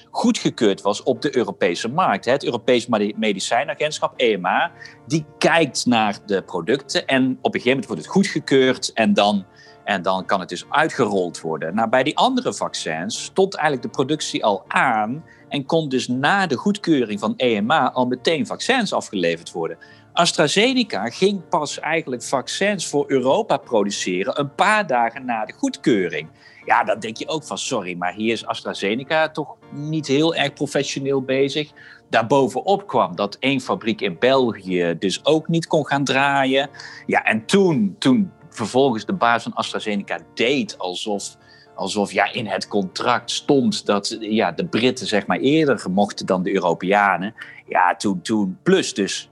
goedgekeurd 0.10 0.81
was 0.81 1.04
op 1.04 1.22
de 1.22 1.38
Europese 1.38 1.88
markt. 1.88 2.25
Het 2.25 2.46
Europees 2.46 2.88
Medicijnagentschap, 3.16 4.13
EMA, 4.16 4.72
die 5.08 5.25
kijkt 5.38 5.86
naar 5.86 6.18
de 6.25 6.42
producten 6.42 7.08
en 7.08 7.38
op 7.42 7.56
een 7.56 7.62
gegeven 7.62 7.69
moment 7.69 7.86
wordt 7.86 8.02
het 8.02 8.12
goedgekeurd 8.12 8.94
en 8.94 9.13
dan 9.13 9.46
en 9.91 10.01
dan 10.01 10.25
kan 10.25 10.39
het 10.39 10.49
dus 10.49 10.65
uitgerold 10.69 11.41
worden. 11.41 11.75
Nou, 11.75 11.89
bij 11.89 12.03
die 12.03 12.17
andere 12.17 12.53
vaccins 12.53 13.23
stond 13.23 13.55
eigenlijk 13.55 13.83
de 13.88 14.03
productie 14.03 14.45
al 14.45 14.63
aan 14.67 15.23
en 15.49 15.65
kon 15.65 15.89
dus 15.89 16.07
na 16.07 16.47
de 16.47 16.55
goedkeuring 16.55 17.19
van 17.19 17.33
EMA 17.38 17.91
al 17.91 18.05
meteen 18.05 18.45
vaccins 18.45 18.93
afgeleverd 18.93 19.51
worden. 19.51 19.77
AstraZeneca 20.13 21.09
ging 21.09 21.47
pas 21.49 21.79
eigenlijk 21.79 22.23
vaccins 22.23 22.88
voor 22.88 23.05
Europa 23.07 23.57
produceren 23.57 24.39
een 24.39 24.55
paar 24.55 24.88
dagen 24.88 25.25
na 25.25 25.45
de 25.45 25.53
goedkeuring. 25.53 26.29
Ja, 26.65 26.83
dan 26.83 26.99
denk 26.99 27.17
je 27.17 27.27
ook 27.27 27.43
van 27.43 27.57
sorry, 27.57 27.95
maar 27.97 28.13
hier 28.13 28.33
is 28.33 28.45
AstraZeneca 28.45 29.29
toch 29.29 29.55
niet 29.71 30.07
heel 30.07 30.35
erg 30.35 30.53
professioneel 30.53 31.21
bezig. 31.21 31.71
Daarbovenop 32.09 32.88
kwam 32.88 33.15
dat 33.15 33.38
één 33.39 33.59
fabriek 33.59 34.01
in 34.01 34.15
België 34.19 34.95
dus 34.99 35.25
ook 35.25 35.47
niet 35.47 35.67
kon 35.67 35.88
gaan 35.88 36.03
draaien. 36.03 36.69
Ja, 37.05 37.23
en 37.23 37.45
toen, 37.45 37.95
toen 37.99 38.31
vervolgens 38.51 39.06
de 39.06 39.13
baas 39.13 39.44
van 39.44 39.53
AstraZeneca 39.53 40.19
deed 40.33 40.77
alsof, 40.77 41.38
alsof 41.75 42.12
ja, 42.12 42.31
in 42.33 42.48
het 42.48 42.68
contract 42.68 43.31
stond 43.31 43.86
dat 43.86 44.18
ja, 44.19 44.51
de 44.51 44.65
Britten 44.65 45.07
zeg 45.07 45.27
maar 45.27 45.39
eerder 45.39 45.92
mochten 45.92 46.25
dan 46.25 46.44
de 46.44 46.53
Europeanen. 46.53 47.33
Ja, 47.68 47.95
toen, 47.95 48.21
toen 48.21 48.57
plus 48.63 48.94
dus 48.94 49.30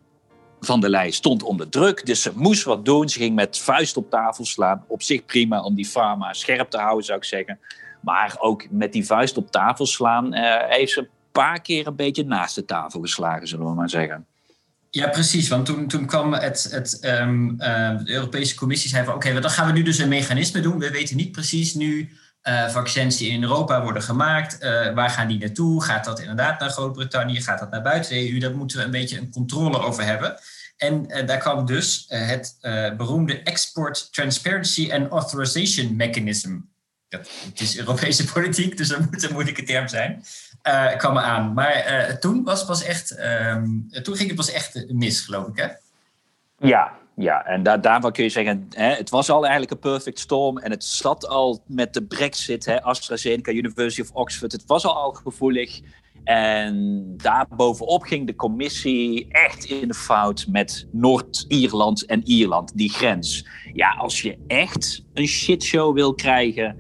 van 0.60 0.80
der 0.80 0.89
Leyen 0.89 1.13
stond 1.13 1.44
onder 1.44 1.69
druk, 1.69 2.06
dus 2.06 2.21
ze 2.21 2.31
moest 2.36 2.63
wat 2.63 2.86
doen. 2.86 3.10
Ze 3.10 3.19
ging 3.19 3.36
met 3.36 3.60
vuist 3.60 3.98
op 3.98 4.10
tafel 4.10 4.45
slaan. 4.45 4.83
Op 4.88 5.01
zich 5.01 5.25
prima 5.25 5.62
om 5.62 5.75
die 5.75 5.89
pharma 5.89 6.33
scherp 6.33 6.69
te 6.69 6.77
houden, 6.77 7.06
zou 7.06 7.18
ik 7.18 7.24
zeggen. 7.24 7.60
Maar 8.01 8.36
ook 8.39 8.69
met 8.69 8.94
die 8.94 9.06
vuist 9.06 9.38
op 9.38 9.51
tafel 9.51 9.86
slaan 9.86 10.33
uh, 10.33 10.56
heeft 10.68 10.92
ze 10.92 11.00
een 11.00 11.07
paar 11.31 11.62
keer 11.62 11.88
een 11.88 11.95
beetje 11.95 12.23
naast 12.23 12.56
de 12.56 12.66
tafel 12.66 13.02
geslagen, 13.02 13.47
zullen 13.47 13.66
we 13.66 13.73
maar 13.73 13.90
zeggen. 13.90 14.26
Ja, 14.92 15.08
precies. 15.08 15.48
Want 15.48 15.66
toen, 15.66 15.88
toen 15.88 16.06
kwam 16.06 16.34
het, 16.34 16.68
het, 16.72 17.06
um, 17.06 17.50
uh, 17.52 17.98
de 17.98 18.12
Europese 18.12 18.56
Commissie 18.56 18.90
zei 18.90 19.06
van 19.06 19.14
oké, 19.14 19.40
dan 19.40 19.52
gaan 19.52 19.68
we 19.68 19.74
nu 19.74 19.84
dus 19.84 19.98
een 19.98 20.10
mechanisme 20.10 20.62
doen. 20.62 20.80
We 20.80 20.92
weten 20.92 21.16
niet 21.16 21.31
precies 21.31 21.74
nu 21.74 22.10
uh, 22.44 22.69
vaccins 22.69 23.18
die 23.18 23.31
in 23.31 23.44
Europa 23.44 23.84
worden 23.84 24.02
gemaakt. 24.02 24.64
Uh, 24.64 24.94
waar 24.94 25.10
gaan 25.10 25.28
die 25.28 25.40
naartoe? 25.40 25.84
Gaat 25.84 26.06
dat 26.06 26.19
inderdaad 26.19 26.60
naar 26.60 26.69
Groot-Brittannië? 26.69 27.42
Gaat 27.42 27.60
dat 27.60 27.72
naar 27.72 27.81
buiten 27.81 28.12
de 28.12 28.31
EU? 28.31 28.40
Daar 28.40 28.56
moeten 28.56 28.78
we 28.78 28.84
een 28.84 28.92
beetje 28.92 29.18
een 29.18 29.31
controle 29.31 29.80
over 29.80 30.04
hebben. 30.04 30.40
En 30.78 31.08
daar 31.26 31.38
kwam 31.38 31.66
dus 31.66 32.06
het 32.08 32.58
beroemde 32.98 33.42
Export 33.42 34.14
Transparency 34.14 34.92
and 34.92 35.12
Authorization 35.12 35.96
Mechanism. 35.96 36.58
Het 37.09 37.59
is 37.59 37.78
Europese 37.78 38.25
politiek, 38.33 38.78
dus 38.78 38.87
dat 38.87 38.99
moet 38.99 39.23
een 39.23 39.33
moeilijke 39.33 39.63
term 39.63 39.87
zijn 39.87 40.23
uh, 40.68 40.97
kwam 40.97 41.18
aan. 41.18 41.54
Maar 41.54 42.07
uh, 42.09 42.16
toen, 42.16 42.44
was 42.44 42.66
pas 42.66 42.83
echt, 42.83 43.19
um, 43.19 43.89
toen 44.04 44.16
ging 44.16 44.28
het 44.28 44.37
pas 44.37 44.51
echt 44.51 44.85
mis, 44.87 45.21
geloof 45.21 45.47
ik, 45.47 45.57
hè? 45.57 45.68
Ja, 46.68 46.97
ja, 47.16 47.45
en 47.45 47.63
daar, 47.63 47.81
daarvan 47.81 48.11
kun 48.11 48.23
je 48.23 48.30
zeggen, 48.30 48.68
hè, 48.69 48.94
het 48.94 49.09
was 49.09 49.30
al 49.30 49.42
eigenlijk 49.42 49.71
een 49.71 49.92
perfect 49.92 50.19
storm 50.19 50.57
en 50.57 50.71
het 50.71 50.83
zat 50.83 51.28
al 51.28 51.63
met 51.68 51.94
de 51.94 52.04
brexit, 52.04 52.66
hè, 52.66 52.83
AstraZeneca, 52.83 53.51
University 53.51 54.01
of 54.01 54.11
Oxford, 54.11 54.51
het 54.51 54.66
was 54.66 54.85
al, 54.85 54.95
al 54.95 55.11
gevoelig. 55.11 55.80
En 56.23 57.04
daarbovenop 57.18 58.04
ging 58.04 58.28
de 58.28 58.35
commissie 58.35 59.28
echt 59.30 59.66
in 59.66 59.87
de 59.87 59.94
fout 59.94 60.45
met 60.49 60.87
Noord-Ierland 60.92 62.06
en 62.06 62.28
Ierland, 62.28 62.78
die 62.78 62.89
grens. 62.89 63.47
Ja, 63.73 63.89
als 63.89 64.21
je 64.21 64.37
echt 64.47 65.04
een 65.13 65.28
shitshow 65.28 65.94
wil 65.94 66.13
krijgen, 66.13 66.78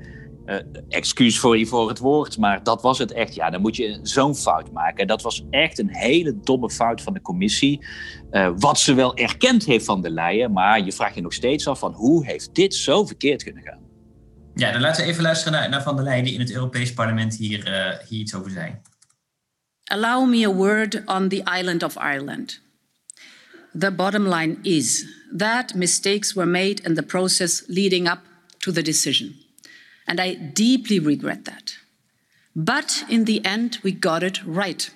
uh, 0.49 0.55
excuus 0.89 1.39
voor 1.39 1.57
je 1.57 1.65
voor 1.65 1.89
het 1.89 1.99
woord, 1.99 2.37
maar 2.37 2.63
dat 2.63 2.81
was 2.81 2.97
het 2.97 3.11
echt. 3.11 3.35
Ja, 3.35 3.49
dan 3.49 3.61
moet 3.61 3.75
je 3.75 3.99
zo'n 4.01 4.35
fout 4.35 4.71
maken. 4.71 4.97
En 4.97 5.07
dat 5.07 5.21
was 5.21 5.45
echt 5.49 5.79
een 5.79 5.95
hele 5.95 6.39
domme 6.41 6.69
fout 6.69 7.01
van 7.01 7.13
de 7.13 7.21
commissie. 7.21 7.85
Uh, 8.31 8.51
wat 8.55 8.79
ze 8.79 8.93
wel 8.93 9.15
erkend 9.15 9.65
heeft 9.65 9.85
van 9.85 10.01
de 10.01 10.09
Leyen, 10.09 10.51
maar 10.51 10.85
je 10.85 10.91
vraagt 10.91 11.15
je 11.15 11.21
nog 11.21 11.33
steeds 11.33 11.67
af 11.67 11.79
van 11.79 11.93
hoe 11.93 12.25
heeft 12.25 12.55
dit 12.55 12.75
zo 12.75 13.05
verkeerd 13.05 13.43
kunnen 13.43 13.63
gaan? 13.63 13.79
Ja, 14.55 14.71
dan 14.71 14.81
laten 14.81 15.03
we 15.03 15.09
even 15.09 15.23
luisteren 15.23 15.53
naar, 15.59 15.69
naar 15.69 15.83
Van 15.83 15.95
der 15.95 16.05
Leyen 16.05 16.23
die 16.23 16.33
in 16.33 16.39
het 16.39 16.51
Europees 16.51 16.93
Parlement 16.93 17.35
hier, 17.35 17.67
uh, 17.67 18.07
hier 18.07 18.19
iets 18.19 18.35
over 18.35 18.51
zei. 18.51 18.75
Allow 19.83 20.29
me 20.29 20.45
a 20.47 20.53
word 20.53 21.01
on 21.05 21.27
the 21.29 21.43
island 21.59 21.83
of 21.83 21.95
Ireland. 21.95 22.61
The 23.79 23.91
bottom 23.91 24.27
line 24.27 24.57
is 24.61 25.05
that 25.37 25.75
mistakes 25.75 26.33
were 26.33 26.49
made 26.49 26.81
in 26.83 26.95
the 26.95 27.03
process 27.03 27.63
leading 27.67 28.09
up 28.09 28.19
to 28.57 28.71
the 28.71 28.81
decision. 28.81 29.47
And 30.09 30.19
I 30.19 30.33
deeply 30.33 30.99
regret 30.99 31.45
that. 31.45 31.77
But 32.55 33.05
in 33.07 33.25
the 33.25 33.45
end, 33.45 33.77
we 33.83 33.91
got 33.91 34.23
it 34.23 34.43
right. 34.43 34.89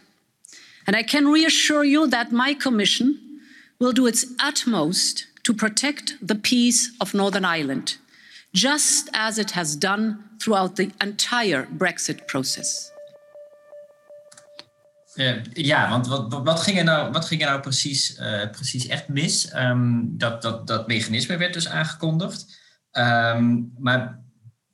And 0.88 0.96
I 0.96 1.04
can 1.04 1.28
reassure 1.28 1.84
you 1.84 2.08
that 2.08 2.32
my 2.32 2.56
Commission 2.56 3.40
will 3.80 3.94
do 3.94 4.08
its 4.08 4.26
utmost 4.40 5.28
to 5.44 5.54
protect 5.54 6.16
the 6.22 6.36
peace 6.36 6.92
of 7.00 7.14
Northern 7.14 7.46
Ireland, 7.46 7.98
just 8.54 9.10
as 9.14 9.38
it 9.38 9.52
has 9.52 9.76
done 9.76 10.24
throughout 10.42 10.76
the 10.76 10.92
entire 11.00 11.68
Brexit 11.78 12.28
process. 12.28 12.90
Uh, 15.16 15.44
ja, 15.54 15.90
want 15.90 16.08
wat, 16.08 16.44
wat, 16.44 16.62
ging 16.62 16.78
er 16.78 16.84
nou, 16.84 17.12
wat 17.12 17.26
ging 17.26 17.42
er 17.42 17.48
nou 17.48 17.60
precies, 17.62 18.18
uh, 18.20 18.50
precies 18.52 18.88
echt 18.88 19.08
mis? 19.08 19.56
Um, 19.56 20.18
dat, 20.18 20.42
dat, 20.42 20.68
dat 20.68 20.88
mechanisme 20.88 21.38
werd 21.38 21.54
dus 21.54 21.68
aangekondigd. 21.68 22.46
Um, 22.92 23.74
maar 23.78 24.23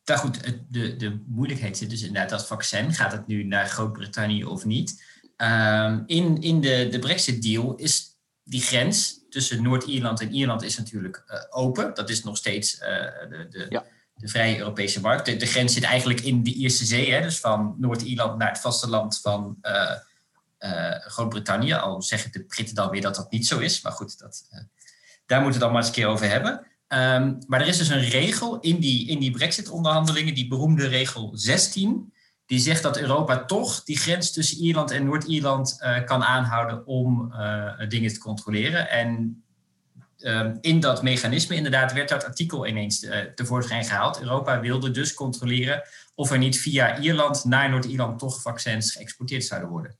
daar 0.09 0.17
goed, 0.17 0.39
de, 0.69 0.95
de 0.95 1.21
moeilijkheid 1.25 1.77
zit 1.77 1.89
dus 1.89 2.01
inderdaad 2.01 2.29
dat 2.29 2.47
vaccin. 2.47 2.93
Gaat 2.93 3.11
het 3.11 3.27
nu 3.27 3.43
naar 3.43 3.67
Groot-Brittannië 3.67 4.45
of 4.45 4.65
niet? 4.65 5.03
Um, 5.37 6.03
in 6.05 6.41
in 6.41 6.61
de, 6.61 6.87
de 6.91 6.99
Brexit-deal 6.99 7.75
is 7.75 8.17
die 8.43 8.61
grens 8.61 9.19
tussen 9.29 9.63
Noord-Ierland 9.63 10.21
en 10.21 10.33
Ierland 10.33 10.63
is 10.63 10.77
natuurlijk 10.77 11.23
uh, 11.27 11.39
open. 11.49 11.93
Dat 11.93 12.09
is 12.09 12.23
nog 12.23 12.37
steeds 12.37 12.79
de, 12.79 13.47
de, 13.49 13.65
ja. 13.69 13.85
de, 14.15 14.27
vrije 14.27 14.57
Europese 14.57 15.01
markt. 15.01 15.25
De, 15.25 15.35
de, 15.35 15.45
grens 15.45 15.73
zit 15.73 15.83
eigenlijk 15.83 16.21
in 16.21 16.43
de 16.43 16.53
Ierse 16.53 16.85
Zee, 16.85 17.11
hè, 17.11 17.21
dus 17.21 17.39
van 17.39 17.75
Noord-Ierland 17.77 18.37
naar 18.37 18.49
het 18.49 18.59
vasteland 18.59 19.19
van 19.21 19.57
uh, 19.61 19.95
Groot-Brittannië. 20.99 21.73
Al 21.73 22.01
zeggen 22.01 22.31
de 22.31 22.43
Britten 22.43 22.75
dan 22.75 22.89
weer 22.89 23.01
dat 23.01 23.15
dat 23.15 23.31
niet 23.31 23.47
zo 23.47 23.59
is. 23.59 23.81
Maar 23.81 23.91
goed, 23.91 24.19
dat, 24.19 24.47
daar 25.25 25.41
moeten 25.41 25.45
we 25.45 25.51
het 25.51 25.59
dan 25.59 25.71
maar 25.71 25.81
eens 25.81 25.87
een 25.87 25.93
keer 25.93 26.07
over 26.07 26.29
hebben. 26.29 26.67
Um, 26.93 27.37
maar 27.47 27.61
er 27.61 27.67
is 27.67 27.77
dus 27.77 27.89
een 27.89 28.09
regel 28.09 28.59
in 28.59 28.79
die, 28.79 29.07
in 29.07 29.19
die 29.19 29.31
Brexit-onderhandelingen, 29.31 30.33
die 30.33 30.47
beroemde 30.47 30.87
regel 30.87 31.31
16, 31.33 32.13
die 32.45 32.59
zegt 32.59 32.83
dat 32.83 32.97
Europa 32.97 33.45
toch 33.45 33.83
die 33.83 33.97
grens 33.97 34.31
tussen 34.31 34.57
Ierland 34.57 34.91
en 34.91 35.05
Noord-Ierland 35.05 35.77
uh, 35.81 36.03
kan 36.05 36.23
aanhouden 36.23 36.87
om 36.87 37.33
dingen 37.87 38.13
te 38.13 38.19
controleren. 38.19 38.89
En 38.89 39.43
um, 40.17 40.57
in 40.61 40.79
dat 40.79 41.03
mechanisme 41.03 41.55
inderdaad 41.55 41.93
werd 41.93 42.09
dat 42.09 42.25
artikel 42.25 42.67
ineens 42.67 43.07
tevoorschijn 43.35 43.85
gehaald. 43.85 44.21
Europa 44.21 44.59
wilde 44.59 44.91
dus 44.91 45.13
controleren 45.13 45.81
of 46.15 46.31
er 46.31 46.37
niet 46.37 46.59
via 46.59 46.99
Ierland 46.99 47.45
naar 47.45 47.69
Noord-Ierland 47.69 48.19
toch 48.19 48.41
vaccins 48.41 48.91
geëxporteerd 48.91 49.45
zouden 49.45 49.69
worden. 49.69 49.97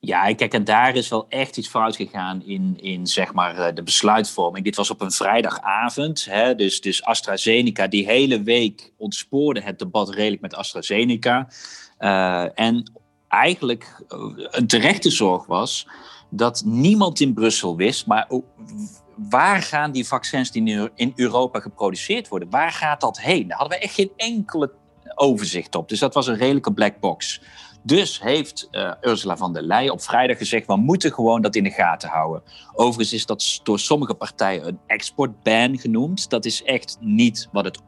Ja, 0.00 0.34
kijk, 0.34 0.54
en 0.54 0.64
daar 0.64 0.96
is 0.96 1.08
wel 1.08 1.26
echt 1.28 1.56
iets 1.56 1.68
fout 1.68 1.96
gegaan 1.96 2.42
in, 2.42 2.76
in 2.80 3.06
zeg 3.06 3.32
maar, 3.32 3.56
eh, 3.56 3.74
de 3.74 3.82
besluitvorming. 3.82 4.64
Dit 4.64 4.76
was 4.76 4.90
op 4.90 5.00
een 5.00 5.10
vrijdagavond. 5.10 6.24
Hè, 6.24 6.54
dus, 6.54 6.80
dus 6.80 7.04
AstraZeneca, 7.04 7.86
die 7.86 8.06
hele 8.06 8.42
week 8.42 8.92
ontspoorde 8.96 9.60
het 9.60 9.78
debat 9.78 10.10
redelijk 10.10 10.42
met 10.42 10.54
AstraZeneca. 10.54 11.48
Uh, 11.98 12.58
en 12.58 12.92
eigenlijk 13.28 14.04
eh, 14.08 14.18
een 14.36 14.66
terechte 14.66 15.10
zorg 15.10 15.46
was 15.46 15.86
dat 16.30 16.62
niemand 16.64 17.20
in 17.20 17.34
Brussel 17.34 17.76
wist, 17.76 18.06
maar 18.06 18.28
waar 19.16 19.62
gaan 19.62 19.92
die 19.92 20.06
vaccins 20.06 20.50
die 20.50 20.90
in 20.94 21.12
Europa 21.16 21.60
geproduceerd 21.60 22.28
worden, 22.28 22.50
waar 22.50 22.72
gaat 22.72 23.00
dat 23.00 23.20
heen? 23.20 23.48
Daar 23.48 23.58
hadden 23.58 23.78
we 23.78 23.84
echt 23.84 23.94
geen 23.94 24.12
enkele 24.16 24.72
overzicht 25.14 25.74
op. 25.74 25.88
Dus 25.88 25.98
dat 25.98 26.14
was 26.14 26.26
een 26.26 26.36
redelijke 26.36 26.72
black 26.72 27.00
box. 27.00 27.40
Dus 27.82 28.22
heeft 28.22 28.68
uh, 28.72 28.92
Ursula 29.00 29.36
van 29.36 29.52
der 29.52 29.62
Leyen 29.62 29.92
op 29.92 30.02
vrijdag 30.02 30.38
gezegd: 30.38 30.66
we 30.66 30.76
moeten 30.76 31.12
gewoon 31.12 31.42
dat 31.42 31.56
in 31.56 31.64
de 31.64 31.70
gaten 31.70 32.08
houden. 32.08 32.42
Overigens 32.74 33.12
is 33.12 33.26
dat 33.26 33.60
door 33.62 33.78
sommige 33.78 34.14
partijen 34.14 34.66
een 34.66 34.78
exportban 34.86 35.78
genoemd. 35.78 36.30
Dat 36.30 36.44
is 36.44 36.62
echt 36.62 36.96
niet 37.00 37.48
wat 37.52 37.64
het 37.64 37.80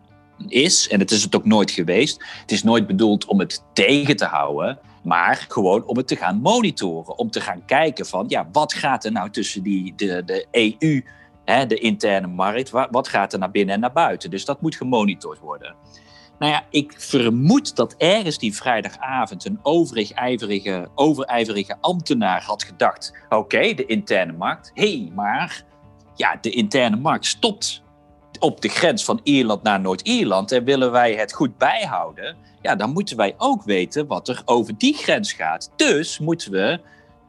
is 0.48 0.88
en 0.88 1.00
het 1.00 1.10
is 1.10 1.22
het 1.22 1.36
ook 1.36 1.44
nooit 1.44 1.70
geweest. 1.70 2.24
Het 2.40 2.52
is 2.52 2.62
nooit 2.62 2.86
bedoeld 2.86 3.24
om 3.24 3.38
het 3.38 3.62
tegen 3.72 4.16
te 4.16 4.24
houden, 4.24 4.78
maar 5.02 5.46
gewoon 5.48 5.84
om 5.84 5.96
het 5.96 6.08
te 6.08 6.16
gaan 6.16 6.40
monitoren. 6.40 7.18
Om 7.18 7.30
te 7.30 7.40
gaan 7.40 7.64
kijken 7.64 8.06
van, 8.06 8.24
ja, 8.28 8.48
wat 8.52 8.74
gaat 8.74 9.04
er 9.04 9.12
nou 9.12 9.30
tussen 9.30 9.62
die, 9.62 9.92
de, 9.96 10.22
de 10.24 10.46
EU, 10.50 11.04
hè, 11.44 11.66
de 11.66 11.78
interne 11.78 12.26
markt, 12.26 12.70
wat 12.70 13.08
gaat 13.08 13.32
er 13.32 13.38
naar 13.38 13.50
binnen 13.50 13.74
en 13.74 13.80
naar 13.80 13.92
buiten? 13.92 14.30
Dus 14.30 14.44
dat 14.44 14.60
moet 14.60 14.76
gemonitord 14.76 15.38
worden. 15.38 15.74
Nou 16.40 16.52
ja, 16.52 16.64
ik 16.70 16.94
vermoed 16.96 17.76
dat 17.76 17.94
ergens 17.98 18.38
die 18.38 18.54
vrijdagavond 18.54 19.44
een 19.44 19.58
overig 19.62 20.12
ijverige, 20.12 20.88
overijverige 20.94 21.76
ambtenaar 21.80 22.42
had 22.42 22.62
gedacht: 22.62 23.12
oké, 23.28 23.74
de 23.74 23.86
interne 23.86 24.32
markt. 24.32 24.70
Hé, 24.74 24.98
hey, 24.98 25.12
maar 25.14 25.64
ja, 26.14 26.38
de 26.40 26.50
interne 26.50 26.96
markt 26.96 27.26
stopt 27.26 27.82
op 28.38 28.60
de 28.60 28.68
grens 28.68 29.04
van 29.04 29.20
Ierland 29.22 29.62
naar 29.62 29.80
Noord-Ierland 29.80 30.52
en 30.52 30.64
willen 30.64 30.92
wij 30.92 31.14
het 31.14 31.32
goed 31.32 31.58
bijhouden, 31.58 32.36
ja, 32.62 32.76
dan 32.76 32.92
moeten 32.92 33.16
wij 33.16 33.34
ook 33.36 33.62
weten 33.62 34.06
wat 34.06 34.28
er 34.28 34.42
over 34.44 34.78
die 34.78 34.94
grens 34.94 35.32
gaat. 35.32 35.70
Dus 35.76 36.18
moeten 36.18 36.52
we 36.52 36.80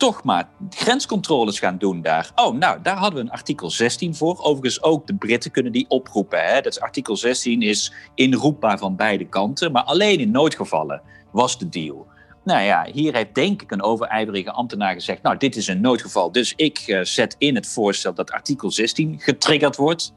toch 0.02 0.24
maar 0.24 0.50
grenscontroles 0.70 1.60
gaan 1.60 1.78
doen 1.78 2.02
daar. 2.02 2.32
Oh, 2.36 2.56
nou, 2.56 2.82
daar 2.82 2.98
hadden 2.98 3.20
we 3.20 3.26
een 3.26 3.32
artikel 3.32 3.70
16 3.70 4.16
voor. 4.16 4.40
Overigens 4.40 4.84
ook 4.84 5.08
de 5.08 5.16
Britten 5.16 5.52
kunnen 5.52 5.72
die 5.72 5.86
oproepen. 5.90 6.44
Hè? 6.44 6.62
Dat 6.62 6.74
is 6.74 6.80
artikel 6.80 7.18
16 7.18 7.62
is 7.62 7.94
inroepbaar 8.16 8.78
van 8.78 8.96
beide 8.96 9.26
kanten, 9.26 9.72
maar 9.72 9.84
alleen 9.84 10.20
in 10.20 10.32
noodgevallen 10.32 11.02
was 11.32 11.58
de 11.58 11.70
deal. 11.70 12.08
Nou 12.44 12.62
ja, 12.62 12.88
hier 12.94 13.16
heeft 13.16 13.36
denk 13.36 13.62
ik 13.62 13.72
een 13.72 13.84
overijverige 13.84 14.52
ambtenaar 14.52 14.94
gezegd: 14.94 15.22
Nou, 15.22 15.38
dit 15.38 15.56
is 15.56 15.68
een 15.68 15.82
noodgeval, 15.82 16.32
dus 16.32 16.54
ik 16.56 16.84
uh, 16.88 17.00
zet 17.04 17.36
in 17.38 17.56
het 17.56 17.68
voorstel 17.68 18.14
dat 18.14 18.32
artikel 18.32 18.72
16 18.72 19.20
getriggerd 19.20 19.76
wordt. 19.76 20.14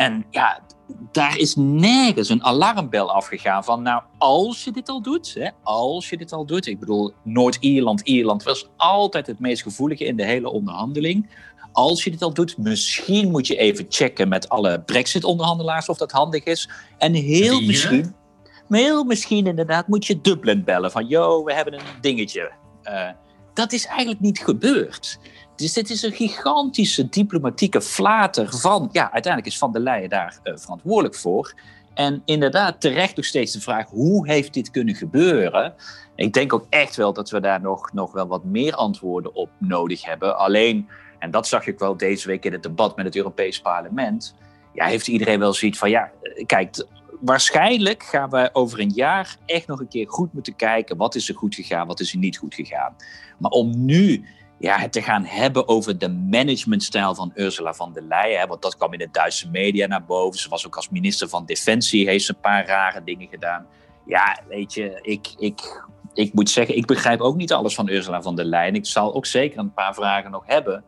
En 0.00 0.26
ja, 0.30 0.60
daar 1.12 1.38
is 1.38 1.54
nergens 1.56 2.28
een 2.28 2.44
alarmbel 2.44 3.12
afgegaan 3.12 3.64
van, 3.64 3.82
nou, 3.82 4.02
als 4.18 4.64
je 4.64 4.72
dit 4.72 4.88
al 4.88 5.02
doet, 5.02 5.34
hè, 5.34 5.48
als 5.62 6.10
je 6.10 6.16
dit 6.16 6.32
al 6.32 6.46
doet, 6.46 6.66
ik 6.66 6.80
bedoel, 6.80 7.12
Noord-Ierland, 7.24 8.00
Ierland 8.00 8.42
was 8.42 8.68
altijd 8.76 9.26
het 9.26 9.40
meest 9.40 9.62
gevoelige 9.62 10.04
in 10.04 10.16
de 10.16 10.24
hele 10.24 10.50
onderhandeling. 10.50 11.30
Als 11.72 12.04
je 12.04 12.10
dit 12.10 12.22
al 12.22 12.32
doet, 12.32 12.58
misschien 12.58 13.30
moet 13.30 13.46
je 13.46 13.56
even 13.56 13.86
checken 13.88 14.28
met 14.28 14.48
alle 14.48 14.80
Brexit-onderhandelaars 14.80 15.88
of 15.88 15.98
dat 15.98 16.12
handig 16.12 16.44
is. 16.44 16.70
En 16.98 17.14
heel 17.14 17.60
misschien, 17.60 18.14
heel 18.68 19.04
misschien 19.04 19.46
inderdaad, 19.46 19.88
moet 19.88 20.06
je 20.06 20.20
Dublin 20.20 20.64
bellen 20.64 20.90
van, 20.90 21.06
yo, 21.06 21.44
we 21.44 21.54
hebben 21.54 21.74
een 21.74 21.84
dingetje. 22.00 22.52
Uh, 22.84 23.08
dat 23.54 23.72
is 23.72 23.86
eigenlijk 23.86 24.20
niet 24.20 24.38
gebeurd. 24.38 25.18
Dus 25.60 25.72
dit 25.72 25.90
is 25.90 26.02
een 26.02 26.12
gigantische 26.12 27.08
diplomatieke 27.08 27.80
flater 27.80 28.48
van, 28.50 28.88
ja, 28.92 29.12
uiteindelijk 29.12 29.52
is 29.52 29.58
Van 29.58 29.72
der 29.72 29.82
Leyen 29.82 30.08
daar 30.08 30.38
uh, 30.44 30.56
verantwoordelijk 30.56 31.14
voor. 31.14 31.54
En 31.94 32.22
inderdaad, 32.24 32.80
terecht 32.80 33.16
nog 33.16 33.24
steeds 33.24 33.52
de 33.52 33.60
vraag, 33.60 33.88
hoe 33.88 34.28
heeft 34.28 34.54
dit 34.54 34.70
kunnen 34.70 34.94
gebeuren? 34.94 35.74
Ik 36.14 36.32
denk 36.32 36.52
ook 36.52 36.66
echt 36.68 36.96
wel 36.96 37.12
dat 37.12 37.30
we 37.30 37.40
daar 37.40 37.60
nog, 37.60 37.92
nog 37.92 38.12
wel 38.12 38.26
wat 38.26 38.44
meer 38.44 38.74
antwoorden 38.74 39.34
op 39.34 39.50
nodig 39.58 40.04
hebben. 40.04 40.38
Alleen, 40.38 40.88
en 41.18 41.30
dat 41.30 41.48
zag 41.48 41.66
ik 41.66 41.78
wel 41.78 41.96
deze 41.96 42.26
week 42.26 42.44
in 42.44 42.52
het 42.52 42.62
debat 42.62 42.96
met 42.96 43.04
het 43.04 43.16
Europees 43.16 43.60
Parlement, 43.60 44.34
ja, 44.74 44.86
heeft 44.86 45.08
iedereen 45.08 45.38
wel 45.38 45.52
zoiets 45.52 45.78
van, 45.78 45.90
ja, 45.90 46.10
kijk, 46.46 46.86
waarschijnlijk 47.20 48.02
gaan 48.02 48.30
we 48.30 48.50
over 48.52 48.80
een 48.80 48.92
jaar 48.94 49.36
echt 49.46 49.66
nog 49.66 49.80
een 49.80 49.88
keer 49.88 50.08
goed 50.08 50.32
moeten 50.32 50.56
kijken, 50.56 50.96
wat 50.96 51.14
is 51.14 51.28
er 51.28 51.34
goed 51.34 51.54
gegaan, 51.54 51.86
wat 51.86 52.00
is 52.00 52.12
er 52.12 52.18
niet 52.18 52.36
goed 52.36 52.54
gegaan. 52.54 52.96
Maar 53.38 53.50
om 53.50 53.84
nu 53.84 54.24
ja, 54.60 54.78
het 54.78 54.92
te 54.92 55.02
gaan 55.02 55.24
hebben 55.24 55.68
over 55.68 55.98
de 55.98 56.08
managementstijl 56.08 57.14
van 57.14 57.32
Ursula 57.34 57.74
von 57.74 57.92
der 57.92 58.02
Leyen. 58.02 58.40
Hè, 58.40 58.46
want 58.46 58.62
dat 58.62 58.76
kwam 58.76 58.92
in 58.92 58.98
de 58.98 59.08
Duitse 59.12 59.50
media 59.50 59.86
naar 59.86 60.04
boven. 60.04 60.40
Ze 60.40 60.48
was 60.48 60.66
ook 60.66 60.76
als 60.76 60.88
minister 60.88 61.28
van 61.28 61.46
Defensie, 61.46 62.08
heeft 62.08 62.24
ze 62.24 62.32
een 62.34 62.40
paar 62.40 62.66
rare 62.66 63.04
dingen 63.04 63.28
gedaan. 63.28 63.66
Ja, 64.06 64.38
weet 64.48 64.74
je, 64.74 64.98
ik, 65.02 65.28
ik, 65.38 65.84
ik 66.14 66.32
moet 66.32 66.50
zeggen, 66.50 66.76
ik 66.76 66.86
begrijp 66.86 67.20
ook 67.20 67.36
niet 67.36 67.52
alles 67.52 67.74
van 67.74 67.88
Ursula 67.88 68.22
von 68.22 68.36
der 68.36 68.44
Leyen. 68.44 68.74
Ik 68.74 68.86
zal 68.86 69.14
ook 69.14 69.26
zeker 69.26 69.58
een 69.58 69.72
paar 69.72 69.94
vragen 69.94 70.30
nog 70.30 70.42
hebben. 70.46 70.84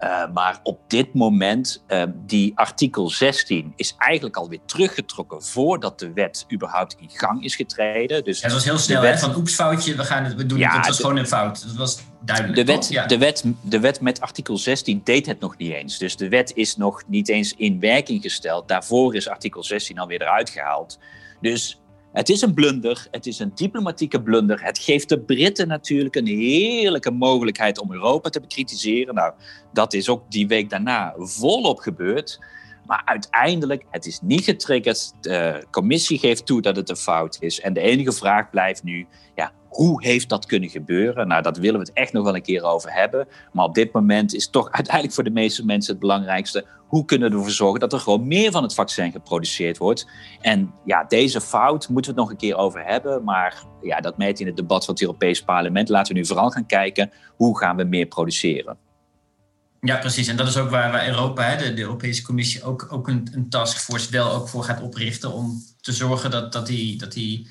Uh, 0.00 0.32
maar 0.32 0.60
op 0.62 0.80
dit 0.86 1.14
moment, 1.14 1.84
uh, 1.88 2.02
die 2.26 2.52
artikel 2.54 3.10
16 3.10 3.72
is 3.76 3.94
eigenlijk 3.98 4.36
alweer 4.36 4.58
teruggetrokken 4.66 5.42
voordat 5.42 5.98
de 5.98 6.12
wet 6.12 6.46
überhaupt 6.52 6.96
in 7.00 7.10
gang 7.10 7.44
is 7.44 7.56
getreden. 7.56 8.24
Dus 8.24 8.42
het 8.42 8.52
was 8.52 8.64
heel 8.64 8.78
snel, 8.78 9.02
wet... 9.02 9.12
hè? 9.12 9.18
van 9.18 9.36
oeps 9.36 9.54
foutje, 9.54 9.96
we 9.96 10.04
gaan 10.04 10.24
het 10.24 10.34
we 10.34 10.46
doen. 10.46 10.58
Ja, 10.58 10.76
het 10.76 10.86
was 10.86 10.96
de, 10.96 11.02
gewoon 11.02 11.18
een 11.18 11.26
fout. 11.26 11.66
Dat 11.66 11.76
was 11.76 12.00
duidelijk. 12.20 12.56
De 12.56 12.72
wet, 12.72 12.88
ja. 12.88 13.06
de, 13.06 13.18
wet, 13.18 13.44
de 13.60 13.80
wet 13.80 14.00
met 14.00 14.20
artikel 14.20 14.58
16 14.58 15.00
deed 15.04 15.26
het 15.26 15.40
nog 15.40 15.56
niet 15.56 15.72
eens. 15.72 15.98
Dus 15.98 16.16
de 16.16 16.28
wet 16.28 16.52
is 16.54 16.76
nog 16.76 17.02
niet 17.06 17.28
eens 17.28 17.54
in 17.56 17.80
werking 17.80 18.22
gesteld. 18.22 18.68
Daarvoor 18.68 19.14
is 19.14 19.28
artikel 19.28 19.64
16 19.64 19.98
alweer 19.98 20.22
eruit 20.22 20.50
gehaald. 20.50 20.98
Dus 21.40 21.79
het 22.12 22.28
is 22.28 22.42
een 22.42 22.54
blunder, 22.54 23.06
het 23.10 23.26
is 23.26 23.38
een 23.38 23.52
diplomatieke 23.54 24.22
blunder. 24.22 24.64
Het 24.64 24.78
geeft 24.78 25.08
de 25.08 25.20
Britten 25.20 25.68
natuurlijk 25.68 26.14
een 26.14 26.26
heerlijke 26.26 27.10
mogelijkheid 27.10 27.80
om 27.80 27.92
Europa 27.92 28.30
te 28.30 28.40
bekritiseren. 28.40 29.14
Nou, 29.14 29.32
dat 29.72 29.92
is 29.92 30.08
ook 30.08 30.30
die 30.30 30.46
week 30.46 30.70
daarna 30.70 31.14
volop 31.16 31.78
gebeurd. 31.78 32.38
Maar 32.86 33.02
uiteindelijk, 33.04 33.84
het 33.90 34.06
is 34.06 34.20
niet 34.22 34.44
getriggerd. 34.44 35.12
De 35.20 35.66
commissie 35.70 36.18
geeft 36.18 36.46
toe 36.46 36.62
dat 36.62 36.76
het 36.76 36.88
een 36.88 36.96
fout 36.96 37.36
is. 37.40 37.60
En 37.60 37.72
de 37.72 37.80
enige 37.80 38.12
vraag 38.12 38.50
blijft 38.50 38.82
nu, 38.82 39.06
ja, 39.34 39.52
Hoe 39.70 40.04
heeft 40.04 40.28
dat 40.28 40.46
kunnen 40.46 40.68
gebeuren? 40.68 41.28
Nou, 41.28 41.42
dat 41.42 41.58
willen 41.58 41.80
we 41.80 41.86
het 41.86 41.94
echt 41.94 42.12
nog 42.12 42.24
wel 42.24 42.34
een 42.34 42.42
keer 42.42 42.62
over 42.62 42.92
hebben. 42.92 43.28
Maar 43.52 43.64
op 43.64 43.74
dit 43.74 43.92
moment 43.92 44.34
is 44.34 44.48
toch 44.48 44.70
uiteindelijk 44.80 45.14
voor 45.14 45.24
de 45.24 45.30
meeste 45.30 45.64
mensen 45.64 45.92
het 45.92 46.00
belangrijkste. 46.00 46.64
Hoe 46.86 47.04
kunnen 47.04 47.30
we 47.30 47.36
ervoor 47.36 47.50
zorgen 47.50 47.80
dat 47.80 47.92
er 47.92 48.00
gewoon 48.00 48.26
meer 48.26 48.50
van 48.50 48.62
het 48.62 48.74
vaccin 48.74 49.12
geproduceerd 49.12 49.78
wordt? 49.78 50.06
En 50.40 50.72
ja, 50.84 51.04
deze 51.04 51.40
fout 51.40 51.88
moeten 51.88 52.14
we 52.14 52.20
het 52.20 52.28
nog 52.28 52.30
een 52.30 52.46
keer 52.46 52.56
over 52.56 52.84
hebben. 52.84 53.24
Maar 53.24 53.64
ja, 53.82 54.00
dat 54.00 54.18
meet 54.18 54.40
in 54.40 54.46
het 54.46 54.56
debat 54.56 54.84
van 54.84 54.94
het 54.94 55.02
Europees 55.02 55.42
Parlement. 55.42 55.88
Laten 55.88 56.12
we 56.12 56.18
nu 56.18 56.26
vooral 56.26 56.50
gaan 56.50 56.66
kijken 56.66 57.10
hoe 57.36 57.58
gaan 57.58 57.76
we 57.76 57.84
meer 57.84 58.06
produceren. 58.06 58.78
Ja, 59.80 59.96
precies. 59.96 60.28
En 60.28 60.36
dat 60.36 60.48
is 60.48 60.56
ook 60.56 60.70
waar, 60.70 60.92
waar 60.92 61.08
Europa, 61.08 61.56
de, 61.56 61.78
Europese 61.78 62.22
Commissie, 62.22 62.62
ook, 62.62 62.86
ook 62.90 63.08
een, 63.08 63.28
een 63.32 63.48
taskforce 63.48 64.10
wel 64.10 64.32
ook 64.32 64.48
voor 64.48 64.64
gaat 64.64 64.82
oprichten. 64.82 65.32
Om 65.32 65.62
te 65.80 65.92
zorgen 65.92 66.30
dat, 66.30 66.52
dat 66.52 66.66
die, 66.66 66.98
dat 66.98 67.12
die 67.12 67.48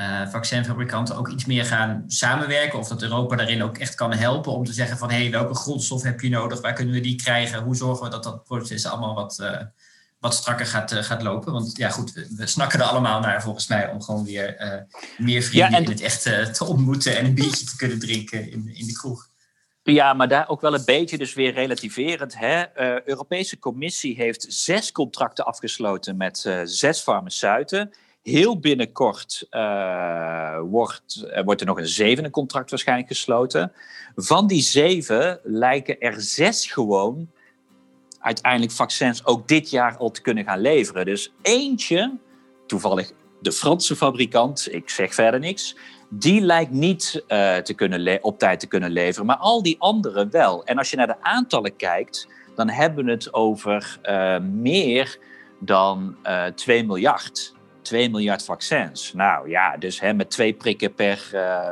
uh, 0.00 0.28
vaccinfabrikanten 0.28 1.16
ook 1.16 1.28
iets 1.28 1.44
meer 1.44 1.64
gaan 1.64 2.04
samenwerken. 2.06 2.78
Of 2.78 2.88
dat 2.88 3.02
Europa 3.02 3.36
daarin 3.36 3.62
ook 3.62 3.78
echt 3.78 3.94
kan 3.94 4.12
helpen 4.12 4.52
om 4.52 4.64
te 4.64 4.72
zeggen 4.72 4.98
van 4.98 5.10
hé, 5.10 5.20
hey, 5.20 5.30
welke 5.30 5.54
grondstof 5.54 6.02
heb 6.02 6.20
je 6.20 6.28
nodig? 6.28 6.60
Waar 6.60 6.72
kunnen 6.72 6.94
we 6.94 7.00
die 7.00 7.16
krijgen? 7.16 7.62
Hoe 7.62 7.76
zorgen 7.76 8.04
we 8.04 8.10
dat 8.10 8.24
dat 8.24 8.44
proces 8.44 8.86
allemaal 8.86 9.14
wat, 9.14 9.38
uh, 9.40 9.60
wat 10.18 10.34
strakker 10.34 10.66
gaat, 10.66 10.92
uh, 10.92 11.02
gaat 11.02 11.22
lopen? 11.22 11.52
Want 11.52 11.76
ja, 11.76 11.88
goed, 11.88 12.12
we, 12.12 12.34
we, 12.36 12.46
snakken 12.46 12.80
er 12.80 12.86
allemaal 12.86 13.20
naar 13.20 13.42
volgens 13.42 13.66
mij 13.66 13.88
om 13.88 14.02
gewoon 14.02 14.24
weer 14.24 14.56
meer 15.18 15.42
vrienden 15.42 15.70
ja, 15.70 15.76
en... 15.76 15.84
in 15.84 15.90
het 15.90 16.00
echt 16.00 16.22
te 16.54 16.64
ontmoeten 16.64 17.16
en 17.16 17.24
een 17.24 17.34
biertje 17.34 17.66
te 17.66 17.76
kunnen 17.76 17.98
drinken 17.98 18.50
in, 18.50 18.70
in 18.74 18.86
de 18.86 18.92
kroeg. 18.92 19.30
Ja, 19.84 20.12
maar 20.12 20.28
daar 20.28 20.48
ook 20.48 20.60
wel 20.60 20.74
een 20.74 20.84
beetje 20.84 21.18
dus 21.18 21.34
weer 21.34 21.52
relativerend. 21.52 22.38
Hè? 22.38 22.62
Uh, 22.76 23.00
Europese 23.04 23.58
Commissie 23.58 24.16
heeft 24.16 24.46
zes 24.48 24.92
contracten 24.92 25.44
afgesloten 25.44 26.16
met 26.16 26.44
uh, 26.46 26.60
zes 26.64 27.00
farmaceuten. 27.00 27.92
Heel 28.22 28.58
binnenkort 28.58 29.46
uh, 29.50 30.58
wordt, 30.60 31.32
wordt 31.44 31.60
er 31.60 31.66
nog 31.66 31.78
een 31.78 31.86
zevende 31.86 32.30
contract 32.30 32.70
waarschijnlijk 32.70 33.08
gesloten. 33.08 33.72
Van 34.16 34.46
die 34.46 34.62
zeven 34.62 35.40
lijken 35.42 36.00
er 36.00 36.20
zes 36.20 36.66
gewoon 36.66 37.30
uiteindelijk 38.22 38.72
vaccins 38.72 39.26
ook 39.26 39.48
dit 39.48 39.70
jaar 39.70 39.96
al 39.96 40.10
te 40.10 40.22
kunnen 40.22 40.44
gaan 40.44 40.60
leveren. 40.60 41.04
Dus 41.04 41.32
eentje, 41.42 42.18
toevallig 42.66 43.12
de 43.40 43.52
Franse 43.52 43.96
fabrikant, 43.96 44.68
ik 44.72 44.90
zeg 44.90 45.14
verder 45.14 45.40
niks, 45.40 45.76
die 46.08 46.40
lijkt 46.40 46.70
niet 46.70 47.24
uh, 47.28 47.56
te 47.56 47.74
kunnen 47.74 48.22
op 48.22 48.38
tijd 48.38 48.60
te 48.60 48.66
kunnen 48.66 48.90
leveren, 48.90 49.26
maar 49.26 49.36
al 49.36 49.62
die 49.62 49.76
anderen 49.78 50.30
wel. 50.30 50.64
En 50.64 50.78
als 50.78 50.90
je 50.90 50.96
naar 50.96 51.06
de 51.06 51.22
aantallen 51.22 51.76
kijkt, 51.76 52.28
dan 52.54 52.68
hebben 52.68 53.04
we 53.04 53.10
het 53.10 53.34
over 53.34 53.98
uh, 54.04 54.38
meer 54.38 55.18
dan 55.58 56.16
uh, 56.26 56.46
eh, 56.46 56.54
2 56.54 56.86
miljard. 56.86 57.54
2 57.82 58.10
miljard 58.10 58.44
vaccins. 58.44 59.12
Nou 59.12 59.48
ja, 59.48 59.76
dus 59.76 60.00
hè, 60.00 60.14
met 60.14 60.30
twee 60.30 60.52
prikken 60.52 60.94
per. 60.94 61.30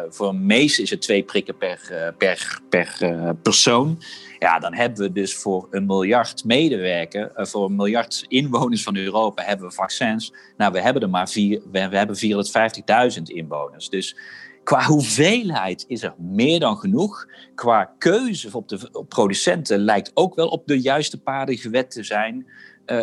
voor 0.08 0.28
een 0.28 0.46
mees 0.46 0.78
is 0.78 0.90
het 0.90 1.02
twee 1.02 1.22
prikken 1.22 1.56
per, 1.56 2.14
per, 2.18 2.60
per 2.68 2.96
persoon. 3.42 3.98
Ja, 4.38 4.58
dan 4.58 4.74
hebben 4.74 4.98
we 4.98 5.12
dus 5.12 5.34
voor 5.34 5.66
een 5.70 5.86
miljard 5.86 6.44
medewerkers, 6.44 7.50
voor 7.50 7.64
een 7.64 7.76
miljard 7.76 8.24
inwoners 8.28 8.82
van 8.82 8.96
Europa 8.96 9.42
hebben 9.42 9.68
we 9.68 9.74
vaccins. 9.74 10.32
Nou, 10.56 10.72
we 10.72 10.80
hebben 10.80 11.02
er 11.02 11.10
maar 11.10 11.28
vier, 11.28 11.62
we, 11.72 11.78
hebben 11.78 12.16
450.000 13.16 13.22
inwoners. 13.22 13.88
Dus 13.88 14.16
qua 14.64 14.84
hoeveelheid 14.84 15.84
is 15.88 16.02
er 16.02 16.14
meer 16.18 16.60
dan 16.60 16.76
genoeg. 16.76 17.26
Qua 17.54 17.94
keuze 17.98 18.56
op 18.56 18.68
de 18.68 18.88
op 18.92 19.08
producenten 19.08 19.78
lijkt 19.78 20.10
ook 20.14 20.34
wel 20.34 20.48
op 20.48 20.66
de 20.66 20.80
juiste 20.80 21.20
paden 21.20 21.56
gewet 21.56 21.90
te 21.90 22.02
zijn. 22.02 22.46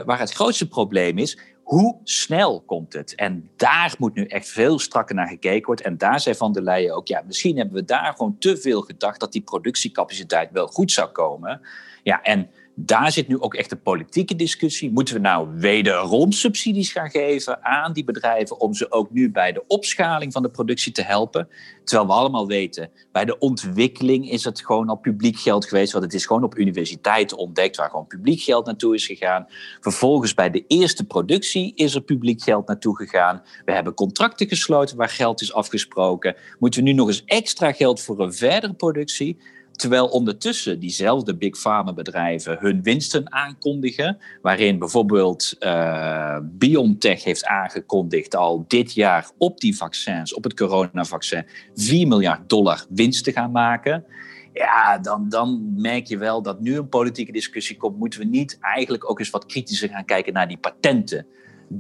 Waar 0.06 0.20
het 0.20 0.32
grootste 0.32 0.68
probleem 0.68 1.18
is, 1.18 1.38
hoe 1.68 1.98
snel 2.04 2.62
komt 2.66 2.94
het? 2.94 3.16
En 3.16 3.50
daar 3.56 3.96
moet 3.98 4.16
nu 4.16 4.26
echt 4.26 4.48
veel 4.48 4.80
strakker 4.80 5.16
naar 5.16 5.28
gekeken 5.28 5.66
worden. 5.66 5.86
En 5.86 5.98
daar 5.98 6.20
zei 6.20 6.36
Van 6.36 6.54
der 6.54 6.64
Leyen 6.64 6.96
ook, 6.96 7.08
ja, 7.08 7.24
misschien 7.26 7.58
hebben 7.58 7.76
we 7.76 7.86
daar 7.86 8.14
gewoon 8.18 8.38
te 8.40 8.58
veel 8.58 8.82
gedacht 8.82 9.20
dat 9.20 9.32
die 9.32 9.42
productiecapaciteit 9.42 10.52
wel 10.52 10.68
goed 10.68 10.92
zou 10.92 11.10
komen. 11.10 11.62
Ja, 12.04 12.22
en 12.22 12.50
daar 12.80 13.12
zit 13.12 13.28
nu 13.28 13.40
ook 13.40 13.54
echt 13.54 13.72
een 13.72 13.82
politieke 13.82 14.36
discussie. 14.36 14.92
Moeten 14.92 15.14
we 15.14 15.20
nou 15.20 15.50
wederom 15.60 16.32
subsidies 16.32 16.92
gaan 16.92 17.10
geven 17.10 17.64
aan 17.66 17.94
die 17.94 18.04
bedrijven 18.04 18.60
om 18.60 18.74
ze 18.74 18.92
ook 18.92 19.12
nu 19.12 19.32
bij 19.32 19.52
de 19.52 19.64
opschaling 19.68 20.34
van 20.34 20.42
de 20.42 20.50
productie 20.50 20.92
te 20.92 21.02
helpen? 21.02 21.48
Terwijl 21.84 22.08
we 22.08 22.16
allemaal 22.16 22.48
weten, 22.48 22.90
bij 23.12 23.26
de 23.26 23.38
ontwikkeling 23.38 24.32
is 24.32 24.44
het 24.44 24.66
gewoon 24.66 24.90
al 24.90 24.96
publiek 24.96 25.40
geld 25.40 25.66
geweest, 25.66 25.92
want 25.92 26.04
het 26.04 26.14
is 26.14 26.26
gewoon 26.26 26.44
op 26.44 26.58
universiteiten 26.58 27.38
ontdekt 27.38 27.76
waar 27.78 27.90
gewoon 27.90 28.08
publiek 28.08 28.42
geld 28.42 28.66
naartoe 28.66 28.96
is 28.96 29.06
gegaan. 29.06 29.46
Vervolgens 29.80 30.34
bij 30.34 30.50
de 30.50 30.64
eerste 30.68 31.06
productie 31.06 31.74
is 31.76 31.96
er 31.96 32.02
publiek 32.02 32.42
geld 32.42 32.68
naartoe 32.68 32.96
gegaan. 32.96 33.44
We 33.66 33.72
hebben 33.72 33.94
contracten 33.94 34.48
gesloten 34.48 34.98
waar 34.98 35.10
geld 35.10 35.42
is 35.42 35.54
afgesproken. 35.54 36.36
Moeten 36.60 36.84
we 36.84 36.90
nu 36.90 36.94
nog 36.94 37.08
eens 37.08 37.24
extra 37.26 37.72
geld 37.72 38.02
voor 38.02 38.20
een 38.20 38.34
verdere 38.34 38.74
productie? 38.74 39.40
Terwijl 39.78 40.08
ondertussen 40.08 40.80
diezelfde 40.80 41.36
big 41.36 41.58
pharma 41.58 41.94
bedrijven 41.94 42.58
hun 42.60 42.84
winsten 42.84 43.34
aankondigen, 43.34 44.18
waarin 44.42 44.80
bijvoorbeeld 44.80 45.56
uh, 45.60 46.38
BioNTech 46.44 47.24
heeft 47.24 47.46
aangekondigd 47.46 48.36
al 48.36 48.66
dit 48.68 48.94
jaar 48.94 49.30
op 49.38 49.60
die 49.60 49.78
vaccins, 49.78 50.34
op 50.34 50.44
het 50.44 50.54
coronavaccin, 50.54 51.46
4 51.76 52.08
miljard 52.08 52.50
dollar 52.50 52.86
winst 52.90 53.24
te 53.24 53.32
gaan 53.32 53.52
maken. 53.52 54.06
Ja, 54.54 54.98
dan, 54.98 55.30
dan 55.30 55.74
merk 55.76 56.08
je 56.08 56.18
wel 56.18 56.42
dat 56.42 56.60
nu 56.60 56.78
een 56.78 56.90
politieke 56.90 57.32
discussie 57.32 57.78
komt. 57.78 57.98
Moeten 57.98 58.20
we 58.20 58.26
niet 58.26 58.58
eigenlijk 58.62 59.10
ook 59.10 59.20
eens 59.20 59.30
wat 59.30 59.46
kritischer 59.46 59.90
gaan 59.90 60.06
kijken 60.06 60.34
naar 60.34 60.48
die 60.48 60.58
patenten? 60.58 61.26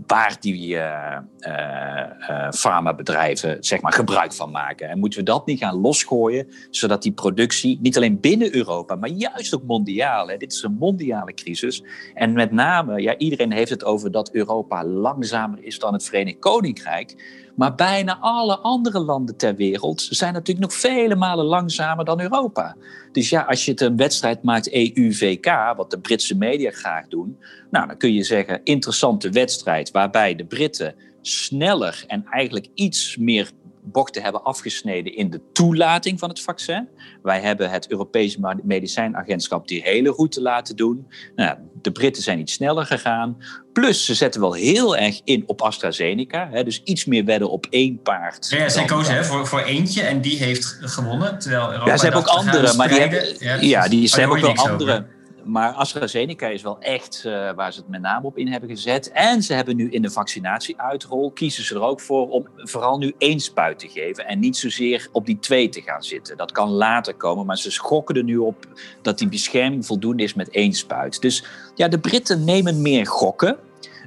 Waar 0.07 0.37
die 0.39 0.75
uh, 0.75 1.17
uh, 1.39 2.51
farmabedrijven 2.51 3.57
zeg 3.59 3.81
maar, 3.81 3.93
gebruik 3.93 4.33
van 4.33 4.51
maken. 4.51 4.89
En 4.89 4.99
moeten 4.99 5.19
we 5.19 5.25
dat 5.25 5.45
niet 5.45 5.59
gaan 5.59 5.81
losgooien, 5.81 6.47
zodat 6.69 7.01
die 7.01 7.11
productie 7.11 7.79
niet 7.81 7.97
alleen 7.97 8.19
binnen 8.19 8.55
Europa, 8.55 8.95
maar 8.95 9.09
juist 9.09 9.55
ook 9.55 9.63
mondiaal. 9.63 10.27
Hè, 10.27 10.37
dit 10.37 10.53
is 10.53 10.63
een 10.63 10.77
mondiale 10.79 11.33
crisis. 11.33 11.83
En 12.13 12.33
met 12.33 12.51
name, 12.51 13.01
ja, 13.01 13.17
iedereen 13.17 13.51
heeft 13.51 13.69
het 13.69 13.83
over 13.83 14.11
dat 14.11 14.31
Europa 14.31 14.85
langzamer 14.85 15.63
is 15.63 15.79
dan 15.79 15.93
het 15.93 16.03
Verenigd 16.03 16.39
Koninkrijk. 16.39 17.15
Maar 17.57 17.75
bijna 17.75 18.17
alle 18.19 18.57
andere 18.57 18.99
landen 18.99 19.37
ter 19.37 19.55
wereld 19.55 20.07
zijn 20.09 20.33
natuurlijk 20.33 20.67
nog 20.67 20.77
vele 20.79 21.15
malen 21.15 21.45
langzamer 21.45 22.05
dan 22.05 22.21
Europa. 22.21 22.75
Dus 23.11 23.29
ja, 23.29 23.41
als 23.41 23.65
je 23.65 23.71
het 23.71 23.81
een 23.81 23.97
wedstrijd 23.97 24.43
maakt 24.43 24.73
EU-VK, 24.73 25.73
wat 25.75 25.91
de 25.91 25.99
Britse 25.99 26.35
media 26.35 26.71
graag 26.71 27.07
doen, 27.07 27.37
nou, 27.71 27.87
dan 27.87 27.97
kun 27.97 28.13
je 28.13 28.23
zeggen 28.23 28.61
interessante 28.63 29.29
wedstrijd 29.29 29.91
waarbij 29.91 30.35
de 30.35 30.45
Britten 30.45 30.95
sneller 31.21 32.03
en 32.07 32.25
eigenlijk 32.29 32.67
iets 32.73 33.17
meer 33.17 33.51
bochten 33.91 34.23
hebben 34.23 34.43
afgesneden 34.43 35.15
in 35.15 35.29
de 35.29 35.41
toelating 35.53 36.19
van 36.19 36.29
het 36.29 36.41
vaccin. 36.41 36.87
Wij 37.23 37.41
hebben 37.41 37.69
het 37.69 37.91
Europese 37.91 38.57
Medicijnagentschap 38.63 39.67
die 39.67 39.81
hele 39.81 40.09
route 40.09 40.41
laten 40.41 40.75
doen. 40.75 41.07
Nou, 41.35 41.57
de 41.81 41.91
Britten 41.91 42.23
zijn 42.23 42.39
iets 42.39 42.53
sneller 42.53 42.85
gegaan. 42.85 43.37
Plus, 43.73 44.05
ze 44.05 44.13
zetten 44.13 44.41
wel 44.41 44.53
heel 44.53 44.97
erg 44.97 45.21
in 45.23 45.43
op 45.45 45.61
AstraZeneca. 45.61 46.49
Hè, 46.51 46.63
dus 46.63 46.81
iets 46.83 47.05
meer 47.05 47.25
wedden 47.25 47.49
op 47.49 47.67
één 47.69 48.01
paard. 48.01 48.49
Ja, 48.49 48.69
zij 48.69 48.85
kozen 48.85 49.15
hè, 49.15 49.23
voor, 49.23 49.47
voor 49.47 49.61
eentje 49.61 50.01
en 50.01 50.21
die 50.21 50.37
heeft 50.37 50.77
gewonnen. 50.81 51.39
Terwijl 51.39 51.71
Europa 51.71 51.91
ja, 51.91 51.97
ze 51.97 52.03
hebben 52.03 52.21
ook 52.21 52.27
andere, 52.27 52.75
maar 52.75 52.87
die 52.87 52.99
hebben, 52.99 53.35
ja, 53.39 53.57
ja, 53.59 53.87
die, 53.87 54.07
ze 54.07 54.19
hebben 54.19 54.37
ook 54.37 54.55
wel 54.55 54.71
andere 54.71 55.05
maar 55.47 55.71
AstraZeneca 55.71 56.47
is 56.47 56.61
wel 56.61 56.79
echt 56.79 57.23
uh, 57.25 57.51
waar 57.53 57.73
ze 57.73 57.79
het 57.79 57.89
met 57.89 58.01
name 58.01 58.25
op 58.25 58.37
in 58.37 58.47
hebben 58.47 58.69
gezet. 58.69 59.11
En 59.11 59.43
ze 59.43 59.53
hebben 59.53 59.75
nu 59.75 59.89
in 59.89 60.01
de 60.01 60.09
vaccinatieuitrol, 60.09 61.31
kiezen 61.31 61.63
ze 61.63 61.75
er 61.75 61.81
ook 61.81 62.01
voor 62.01 62.29
om 62.29 62.47
vooral 62.55 62.97
nu 62.97 63.13
één 63.17 63.39
spuit 63.39 63.79
te 63.79 63.87
geven. 63.87 64.25
En 64.25 64.39
niet 64.39 64.57
zozeer 64.57 65.07
op 65.11 65.25
die 65.25 65.39
twee 65.39 65.69
te 65.69 65.81
gaan 65.81 66.03
zitten. 66.03 66.37
Dat 66.37 66.51
kan 66.51 66.69
later 66.69 67.13
komen, 67.13 67.45
maar 67.45 67.57
ze 67.57 67.71
schokken 67.71 68.15
er 68.15 68.23
nu 68.23 68.37
op 68.37 68.65
dat 69.01 69.17
die 69.17 69.29
bescherming 69.29 69.85
voldoende 69.85 70.23
is 70.23 70.33
met 70.33 70.49
één 70.49 70.73
spuit. 70.73 71.21
Dus 71.21 71.45
ja, 71.75 71.87
de 71.87 71.99
Britten 71.99 72.43
nemen 72.43 72.81
meer 72.81 73.07
gokken. 73.07 73.57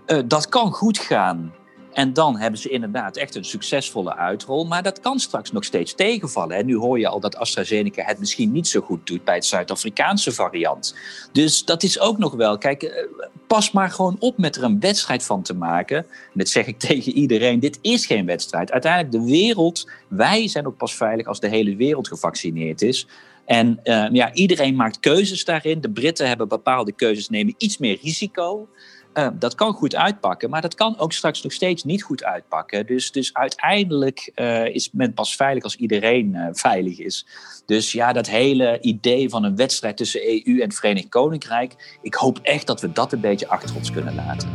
Uh, 0.06 0.18
dat 0.26 0.48
kan 0.48 0.72
goed 0.72 0.98
gaan. 0.98 1.54
En 1.92 2.12
dan 2.12 2.36
hebben 2.38 2.60
ze 2.60 2.68
inderdaad 2.68 3.16
echt 3.16 3.34
een 3.34 3.44
succesvolle 3.44 4.16
uitrol. 4.16 4.66
Maar 4.66 4.82
dat 4.82 5.00
kan 5.00 5.18
straks 5.18 5.52
nog 5.52 5.64
steeds 5.64 5.94
tegenvallen. 5.94 6.56
En 6.56 6.66
nu 6.66 6.76
hoor 6.76 6.98
je 6.98 7.08
al 7.08 7.20
dat 7.20 7.36
AstraZeneca 7.36 8.04
het 8.04 8.18
misschien 8.18 8.52
niet 8.52 8.68
zo 8.68 8.80
goed 8.80 9.06
doet 9.06 9.24
bij 9.24 9.34
het 9.34 9.44
Zuid-Afrikaanse 9.44 10.32
variant. 10.32 10.94
Dus 11.32 11.64
dat 11.64 11.82
is 11.82 12.00
ook 12.00 12.18
nog 12.18 12.34
wel. 12.34 12.58
Kijk, 12.58 12.82
eh, 12.82 13.04
pas 13.46 13.70
maar 13.72 13.90
gewoon 13.90 14.16
op 14.18 14.38
met 14.38 14.56
er 14.56 14.62
een 14.62 14.80
wedstrijd 14.80 15.22
van 15.22 15.42
te 15.42 15.54
maken. 15.54 15.96
En 15.96 16.06
dat 16.34 16.48
zeg 16.48 16.66
ik 16.66 16.78
tegen 16.88 17.12
iedereen: 17.12 17.60
dit 17.60 17.78
is 17.80 18.06
geen 18.06 18.26
wedstrijd. 18.26 18.72
Uiteindelijk, 18.72 19.12
de 19.12 19.30
wereld, 19.30 19.90
wij 20.08 20.48
zijn 20.48 20.66
ook 20.66 20.76
pas 20.76 20.94
veilig 20.94 21.26
als 21.26 21.40
de 21.40 21.48
hele 21.48 21.76
wereld 21.76 22.08
gevaccineerd 22.08 22.82
is. 22.82 23.06
En 23.44 23.80
uh, 23.84 24.06
ja, 24.12 24.32
iedereen 24.32 24.76
maakt 24.76 25.00
keuzes 25.00 25.44
daarin. 25.44 25.80
De 25.80 25.90
Britten 25.90 26.28
hebben 26.28 26.48
bepaalde 26.48 26.92
keuzes, 26.92 27.28
nemen 27.28 27.54
iets 27.58 27.78
meer 27.78 27.98
risico. 28.02 28.68
Uh, 29.14 29.28
dat 29.34 29.54
kan 29.54 29.72
goed 29.72 29.94
uitpakken, 29.94 30.50
maar 30.50 30.60
dat 30.60 30.74
kan 30.74 30.98
ook 30.98 31.12
straks 31.12 31.42
nog 31.42 31.52
steeds 31.52 31.84
niet 31.84 32.02
goed 32.02 32.24
uitpakken. 32.24 32.86
Dus, 32.86 33.12
dus 33.12 33.34
uiteindelijk 33.34 34.32
uh, 34.34 34.66
is 34.66 34.90
men 34.92 35.14
pas 35.14 35.36
veilig 35.36 35.62
als 35.62 35.76
iedereen 35.76 36.34
uh, 36.34 36.48
veilig 36.52 36.98
is. 36.98 37.26
Dus 37.66 37.92
ja, 37.92 38.12
dat 38.12 38.26
hele 38.26 38.80
idee 38.80 39.28
van 39.28 39.44
een 39.44 39.56
wedstrijd 39.56 39.96
tussen 39.96 40.20
EU 40.46 40.60
en 40.60 40.72
Verenigd 40.72 41.08
Koninkrijk, 41.08 41.98
ik 42.02 42.14
hoop 42.14 42.38
echt 42.38 42.66
dat 42.66 42.80
we 42.80 42.92
dat 42.92 43.12
een 43.12 43.20
beetje 43.20 43.48
achter 43.48 43.76
ons 43.76 43.90
kunnen 43.90 44.14
laten. 44.14 44.48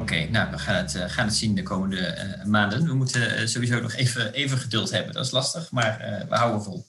Oké, 0.00 0.28
nou, 0.30 0.50
we 0.50 0.58
gaan 0.58 0.76
het, 0.76 0.96
gaan 1.06 1.26
het 1.26 1.34
zien 1.34 1.54
de 1.54 1.62
komende 1.62 2.40
maanden. 2.46 2.86
We 2.86 2.94
moeten 2.94 3.48
sowieso 3.48 3.80
nog 3.80 3.94
even, 3.94 4.32
even 4.32 4.58
geduld 4.58 4.90
hebben. 4.90 5.12
Dat 5.14 5.24
is 5.24 5.30
lastig, 5.30 5.70
maar 5.70 6.24
we 6.28 6.34
houden 6.34 6.62
vol. 6.62 6.84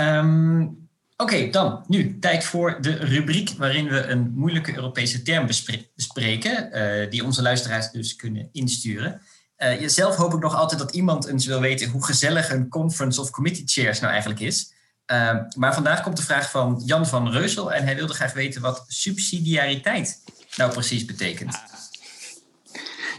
Um, 0.00 0.87
Oké, 1.20 1.50
dan 1.50 1.84
nu 1.86 2.18
tijd 2.18 2.44
voor 2.44 2.78
de 2.80 2.90
rubriek 2.90 3.50
waarin 3.56 3.88
we 3.88 4.06
een 4.06 4.32
moeilijke 4.34 4.74
Europese 4.74 5.22
term 5.22 5.46
bespreken, 5.94 6.70
uh, 6.72 7.10
die 7.10 7.24
onze 7.24 7.42
luisteraars 7.42 7.90
dus 7.90 8.16
kunnen 8.16 8.48
insturen. 8.52 9.20
Uh, 9.58 9.88
zelf 9.88 10.16
hoop 10.16 10.34
ik 10.34 10.40
nog 10.40 10.54
altijd 10.54 10.80
dat 10.80 10.94
iemand 10.94 11.26
eens 11.26 11.46
wil 11.46 11.60
weten 11.60 11.88
hoe 11.88 12.04
gezellig 12.04 12.50
een 12.50 12.68
conference 12.68 13.20
of 13.20 13.30
committee 13.30 13.62
chairs 13.66 14.00
nou 14.00 14.12
eigenlijk 14.12 14.40
is. 14.40 14.72
Uh, 15.12 15.36
maar 15.56 15.74
vandaag 15.74 16.02
komt 16.02 16.16
de 16.16 16.22
vraag 16.22 16.50
van 16.50 16.82
Jan 16.84 17.06
van 17.06 17.30
Reusel 17.30 17.72
en 17.72 17.84
hij 17.84 17.96
wilde 17.96 18.14
graag 18.14 18.32
weten 18.32 18.62
wat 18.62 18.84
subsidiariteit 18.86 20.22
nou 20.56 20.72
precies 20.72 21.04
betekent. 21.04 21.62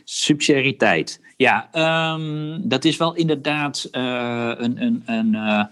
Subsidiariteit, 0.03 1.19
ja, 1.37 1.69
um, 2.13 2.69
dat 2.69 2.85
is 2.85 2.97
wel 2.97 3.13
inderdaad 3.13 3.87
een, 3.91 4.81
een, 4.81 5.03
een 5.05 5.69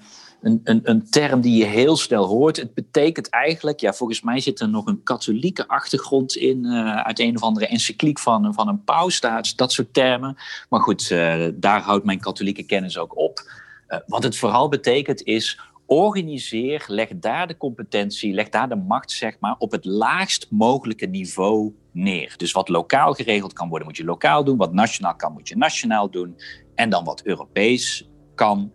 een, 0.47 0.61
een, 0.63 0.79
een 0.83 1.09
term 1.09 1.41
die 1.41 1.57
je 1.57 1.65
heel 1.65 1.97
snel 1.97 2.25
hoort. 2.25 2.57
Het 2.57 2.73
betekent 2.73 3.29
eigenlijk, 3.29 3.79
ja, 3.79 3.93
volgens 3.93 4.21
mij 4.21 4.39
zit 4.39 4.59
er 4.59 4.69
nog 4.69 4.85
een 4.85 5.03
katholieke 5.03 5.67
achtergrond 5.67 6.35
in, 6.35 6.65
uh, 6.65 6.95
uit 6.95 7.19
een 7.19 7.35
of 7.35 7.41
andere 7.41 7.67
encycliek 7.67 8.19
van, 8.19 8.53
van 8.53 8.67
een 8.67 8.83
paus, 8.83 9.19
dat, 9.19 9.53
dat 9.55 9.71
soort 9.71 9.93
termen. 9.93 10.35
Maar 10.69 10.81
goed, 10.81 11.09
uh, 11.09 11.45
daar 11.53 11.81
houdt 11.81 12.05
mijn 12.05 12.19
katholieke 12.19 12.63
kennis 12.63 12.97
ook 12.97 13.17
op. 13.17 13.51
Uh, 13.89 13.97
wat 14.05 14.23
het 14.23 14.37
vooral 14.37 14.69
betekent 14.69 15.23
is, 15.23 15.59
organiseer, 15.85 16.83
leg 16.87 17.09
daar 17.15 17.47
de 17.47 17.57
competentie, 17.57 18.33
leg 18.33 18.49
daar 18.49 18.69
de 18.69 18.75
macht, 18.75 19.11
zeg 19.11 19.37
maar, 19.39 19.55
op 19.57 19.71
het 19.71 19.85
laagst 19.85 20.47
mogelijke 20.49 21.05
niveau 21.05 21.73
neer. 21.91 22.33
Dus 22.37 22.51
wat 22.51 22.69
lokaal 22.69 23.13
geregeld 23.13 23.53
kan 23.53 23.69
worden, 23.69 23.87
moet 23.87 23.97
je 23.97 24.03
lokaal 24.03 24.43
doen. 24.43 24.57
Wat 24.57 24.73
nationaal 24.73 25.15
kan, 25.15 25.33
moet 25.33 25.47
je 25.47 25.57
nationaal 25.57 26.09
doen. 26.09 26.35
En 26.75 26.89
dan 26.89 27.03
wat 27.03 27.21
Europees 27.23 28.09
kan, 28.35 28.71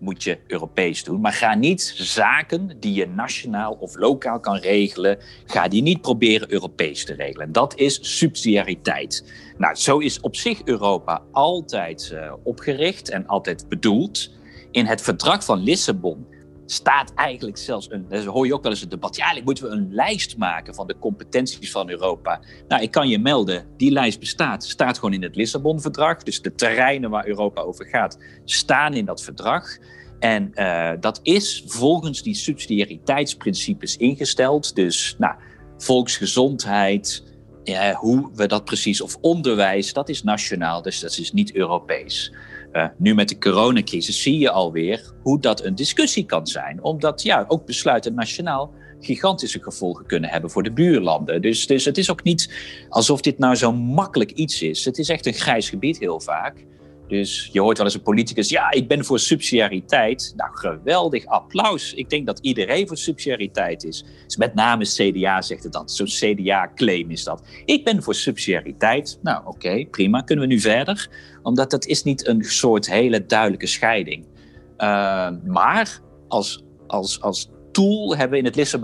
moet 0.00 0.22
je 0.22 0.38
Europees 0.46 1.04
doen. 1.04 1.20
Maar 1.20 1.32
ga 1.32 1.54
niet 1.54 1.94
zaken 1.96 2.76
die 2.80 2.94
je 2.94 3.06
nationaal 3.06 3.72
of 3.72 3.96
lokaal 3.96 4.40
kan 4.40 4.56
regelen, 4.56 5.18
ga 5.46 5.68
die 5.68 5.82
niet 5.82 6.00
proberen 6.00 6.52
Europees 6.52 7.04
te 7.04 7.14
regelen. 7.14 7.52
Dat 7.52 7.76
is 7.76 8.18
subsidiariteit. 8.18 9.24
Nou, 9.58 9.74
zo 9.74 9.98
is 9.98 10.20
op 10.20 10.36
zich 10.36 10.62
Europa 10.64 11.22
altijd 11.30 12.10
uh, 12.12 12.32
opgericht 12.42 13.10
en 13.10 13.26
altijd 13.26 13.68
bedoeld. 13.68 14.30
In 14.70 14.86
het 14.86 15.00
verdrag 15.00 15.44
van 15.44 15.58
Lissabon 15.58 16.26
staat 16.70 17.14
eigenlijk 17.14 17.58
zelfs 17.58 17.90
een. 17.90 18.06
Dan 18.08 18.26
hoor 18.26 18.46
je 18.46 18.54
ook 18.54 18.62
wel 18.62 18.72
eens 18.72 18.80
het 18.80 18.90
debat. 18.90 19.16
Ja, 19.16 19.24
eigenlijk 19.24 19.46
moeten 19.46 19.78
we 19.78 19.84
een 19.84 19.94
lijst 19.94 20.36
maken 20.36 20.74
van 20.74 20.86
de 20.86 20.98
competenties 20.98 21.70
van 21.70 21.90
Europa. 21.90 22.40
Nou, 22.68 22.82
ik 22.82 22.90
kan 22.90 23.08
je 23.08 23.18
melden, 23.18 23.66
die 23.76 23.90
lijst 23.90 24.20
bestaat. 24.20 24.64
Staat 24.64 24.98
gewoon 24.98 25.14
in 25.14 25.22
het 25.22 25.36
Lissabon-verdrag. 25.36 26.22
Dus 26.22 26.42
de 26.42 26.54
terreinen 26.54 27.10
waar 27.10 27.26
Europa 27.26 27.62
over 27.62 27.86
gaat, 27.86 28.18
staan 28.44 28.94
in 28.94 29.04
dat 29.04 29.22
verdrag. 29.22 29.78
En 30.18 30.50
uh, 30.54 30.90
dat 31.00 31.20
is 31.22 31.64
volgens 31.66 32.22
die 32.22 32.34
subsidiariteitsprincipes 32.34 33.96
ingesteld. 33.96 34.74
Dus 34.74 35.14
nou, 35.18 35.34
volksgezondheid, 35.78 37.24
ja, 37.64 37.94
hoe 37.94 38.30
we 38.34 38.46
dat 38.46 38.64
precies, 38.64 39.00
of 39.00 39.16
onderwijs, 39.20 39.92
dat 39.92 40.08
is 40.08 40.22
nationaal, 40.22 40.82
dus 40.82 41.00
dat 41.00 41.18
is 41.18 41.32
niet 41.32 41.54
Europees. 41.54 42.32
Uh, 42.72 42.84
nu 42.96 43.14
met 43.14 43.28
de 43.28 43.38
coronacrisis 43.38 44.22
zie 44.22 44.38
je 44.38 44.50
alweer 44.50 45.12
hoe 45.22 45.40
dat 45.40 45.64
een 45.64 45.74
discussie 45.74 46.26
kan 46.26 46.46
zijn. 46.46 46.82
Omdat 46.82 47.22
ja, 47.22 47.44
ook 47.48 47.66
besluiten 47.66 48.14
nationaal 48.14 48.74
gigantische 49.00 49.62
gevolgen 49.62 50.06
kunnen 50.06 50.30
hebben 50.30 50.50
voor 50.50 50.62
de 50.62 50.72
buurlanden. 50.72 51.42
Dus, 51.42 51.66
dus 51.66 51.84
het 51.84 51.98
is 51.98 52.10
ook 52.10 52.22
niet 52.22 52.50
alsof 52.88 53.20
dit 53.20 53.38
nou 53.38 53.54
zo 53.54 53.72
makkelijk 53.72 54.30
iets 54.30 54.62
is. 54.62 54.84
Het 54.84 54.98
is 54.98 55.08
echt 55.08 55.26
een 55.26 55.32
grijs 55.32 55.68
gebied 55.68 55.98
heel 55.98 56.20
vaak. 56.20 56.66
Dus 57.10 57.48
je 57.52 57.60
hoort 57.60 57.76
wel 57.76 57.86
eens 57.86 57.94
een 57.94 58.02
politicus, 58.02 58.48
ja, 58.48 58.70
ik 58.70 58.88
ben 58.88 59.04
voor 59.04 59.18
subsidiariteit. 59.18 60.32
Nou, 60.36 60.50
geweldig 60.56 61.26
applaus. 61.26 61.94
Ik 61.94 62.10
denk 62.10 62.26
dat 62.26 62.38
iedereen 62.38 62.86
voor 62.86 62.96
subsidiariteit 62.96 63.84
is. 63.84 64.04
Dus 64.24 64.36
met 64.36 64.54
name 64.54 64.84
CDA 64.84 65.42
zegt 65.42 65.62
het 65.62 65.72
dan. 65.72 65.88
Zo'n 65.88 66.06
CDA-claim 66.06 67.10
is 67.10 67.24
dat. 67.24 67.42
Ik 67.64 67.84
ben 67.84 68.02
voor 68.02 68.14
subsidiariteit. 68.14 69.18
Nou, 69.22 69.46
oké, 69.46 69.86
prima. 69.90 70.20
Kunnen 70.20 70.48
we 70.48 70.54
nu 70.54 70.60
verder? 70.60 71.08
Omdat 71.42 71.70
dat 71.70 71.86
is 71.86 72.02
niet 72.02 72.26
een 72.26 72.44
soort 72.44 72.90
hele 72.90 73.26
duidelijke 73.26 73.66
scheiding. 73.66 74.24
Uh, 74.78 75.30
maar 75.46 76.00
als, 76.28 76.64
als, 76.86 77.20
als 77.20 77.50
tool 77.72 78.16
hebben 78.16 78.30
we 78.30 78.48
in 78.48 78.64
het 78.64 78.80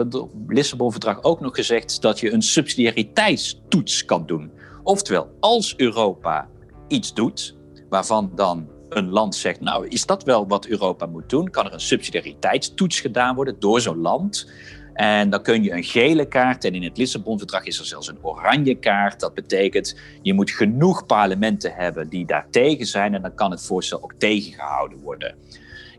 Lissabon-verdrag 0.49 1.23
ook 1.23 1.41
nog 1.41 1.55
gezegd 1.55 2.03
dat 2.03 2.21
je 2.21 2.33
een 2.33 2.43
subsidiariteitstoets 2.43 4.05
kan 4.05 4.27
doen. 4.27 4.51
Oftewel, 4.83 5.29
als 5.41 5.77
Europa 5.77 6.49
iets 6.89 7.15
doet, 7.15 7.56
waarvan 7.89 8.31
dan 8.35 8.69
een 8.89 9.09
land 9.11 9.35
zegt, 9.35 9.61
nou 9.61 9.89
is 9.89 10.07
dat 10.07 10.25
wel 10.25 10.49
wat 10.49 10.67
Europa 10.67 11.07
moet 11.07 11.31
doen? 11.31 11.51
Kan 11.51 11.67
er 11.67 11.73
een 11.73 11.81
subsidiariteitstoets 11.81 13.01
gedaan 13.01 13.35
worden 13.35 13.57
door 13.59 13.81
zo'n 13.81 14.01
land? 14.01 14.51
En 14.95 15.31
dan 15.31 15.43
kun 15.43 15.63
je 15.63 15.73
een 15.73 15.85
gele 15.85 16.29
kaart, 16.29 16.65
en 16.65 16.75
in 16.75 16.83
het 16.83 16.99
Lissabon-verdrag 16.99 17.65
is 17.65 17.79
er 17.79 17.85
zelfs 17.85 18.09
een 18.09 18.25
oranje 18.25 18.75
kaart. 18.75 19.21
Dat 19.21 19.35
betekent, 19.35 19.99
je 20.23 20.35
moet 20.35 20.51
genoeg 20.51 21.07
parlementen 21.07 21.73
hebben 21.75 22.09
die 22.09 22.27
daar 22.27 22.47
tegen 22.51 22.87
zijn 22.87 23.15
en 23.15 23.23
dan 23.23 23.35
kan 23.35 23.51
het 23.51 23.67
voorstel 23.67 24.03
ook 24.03 24.15
tegengehouden 24.19 24.99
worden. 24.99 25.37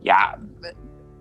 Ja, 0.02 0.40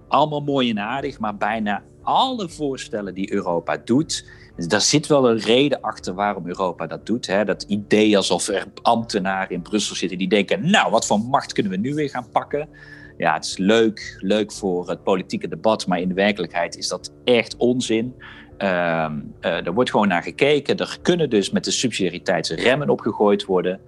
allemaal 0.09 0.41
mooi 0.41 0.71
en 0.71 0.79
aardig, 0.79 1.19
maar 1.19 1.37
bijna 1.37 1.83
alle 2.03 2.49
voorstellen 2.49 3.15
die 3.15 3.33
Europa 3.33 3.77
doet, 3.85 4.29
daar 4.57 4.81
zit 4.81 5.07
wel 5.07 5.31
een 5.31 5.39
reden 5.39 5.81
achter 5.81 6.15
waarom 6.15 6.47
Europa 6.47 6.87
dat 6.87 7.07
doet. 7.07 7.27
Hè? 7.27 7.45
Dat 7.45 7.63
idee 7.63 8.17
alsof 8.17 8.49
er 8.49 8.65
ambtenaren 8.83 9.51
in 9.51 9.63
Brussel 9.63 9.97
zitten 9.97 10.19
die 10.19 10.29
denken: 10.29 10.71
nou, 10.71 10.91
wat 10.91 11.07
voor 11.07 11.21
macht 11.21 11.53
kunnen 11.53 11.73
we 11.73 11.79
nu 11.79 11.95
weer 11.95 12.11
gaan 12.11 12.31
pakken? 12.33 12.69
Ja, 13.17 13.35
het 13.35 13.45
is 13.45 13.57
leuk, 13.57 14.17
leuk 14.21 14.53
voor 14.53 14.89
het 14.89 15.03
politieke 15.03 15.49
debat, 15.49 15.87
maar 15.87 16.01
in 16.01 16.09
de 16.09 16.15
werkelijkheid 16.15 16.77
is 16.77 16.89
dat 16.89 17.13
echt 17.25 17.57
onzin. 17.57 18.15
Uh, 18.59 19.11
er 19.41 19.73
wordt 19.73 19.91
gewoon 19.91 20.09
naar 20.09 20.23
gekeken. 20.23 20.77
Er 20.77 20.99
kunnen 21.03 21.31
dus 21.31 21.51
met 21.51 21.65
de 21.65 21.71
subsidiariteitsremmen 21.71 22.89
opgegooid 22.89 23.45
worden. 23.45 23.81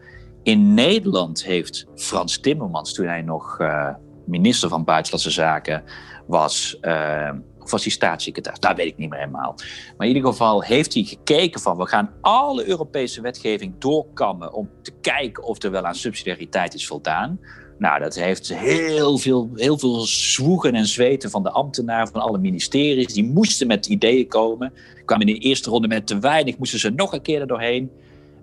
In 0.43 0.75
Nederland 0.75 1.45
heeft 1.45 1.87
Frans 1.95 2.41
Timmermans, 2.41 2.95
toen 2.95 3.07
hij 3.07 3.23
nog 3.23 3.59
uh, 3.61 3.89
minister 4.27 4.69
van 4.69 4.85
Buitenlandse 4.85 5.31
Zaken 5.31 5.83
was, 6.27 6.79
ehm, 6.81 7.39
of 7.75 7.85
was 7.85 7.93
staatssecretaris? 7.93 8.61
Dat 8.61 8.77
weet 8.77 8.87
ik 8.87 8.97
niet 8.97 9.11
meer 9.11 9.19
helemaal. 9.19 9.55
Maar 9.97 10.07
in 10.07 10.15
ieder 10.15 10.31
geval 10.31 10.63
heeft 10.63 10.95
hij 10.95 11.03
gekeken 11.03 11.61
van 11.61 11.77
we 11.77 11.87
gaan 11.87 12.11
alle 12.21 12.67
Europese 12.69 13.21
wetgeving 13.21 13.75
doorkammen 13.79 14.53
om 14.53 14.71
te 14.83 14.93
kijken 15.01 15.43
of 15.43 15.63
er 15.63 15.71
wel 15.71 15.85
aan 15.85 15.95
subsidiariteit 15.95 16.75
is 16.75 16.87
voldaan. 16.87 17.41
Nou, 17.79 18.01
dat 18.01 18.15
heeft 18.15 18.55
heel 18.55 19.19
veel, 19.19 19.51
heel 19.55 19.79
veel 19.79 20.01
zwoegen 20.01 20.75
en 20.75 20.87
zweten 20.87 21.31
van 21.31 21.43
de 21.43 21.51
ambtenaren 21.51 22.09
van 22.09 22.21
alle 22.21 22.39
ministeries. 22.39 23.15
Die 23.15 23.25
moesten 23.25 23.67
met 23.67 23.87
ideeën 23.87 24.29
komen. 24.29 24.73
Kwamen 25.05 25.27
in 25.27 25.35
de 25.35 25.41
eerste 25.41 25.71
ronde 25.71 25.89
met 25.89 26.07
te 26.07 26.19
weinig, 26.19 26.59
moesten 26.59 26.79
ze 26.79 26.91
nog 26.91 27.13
een 27.13 27.23
keer 27.23 27.41
er 27.41 27.47
doorheen. 27.47 27.91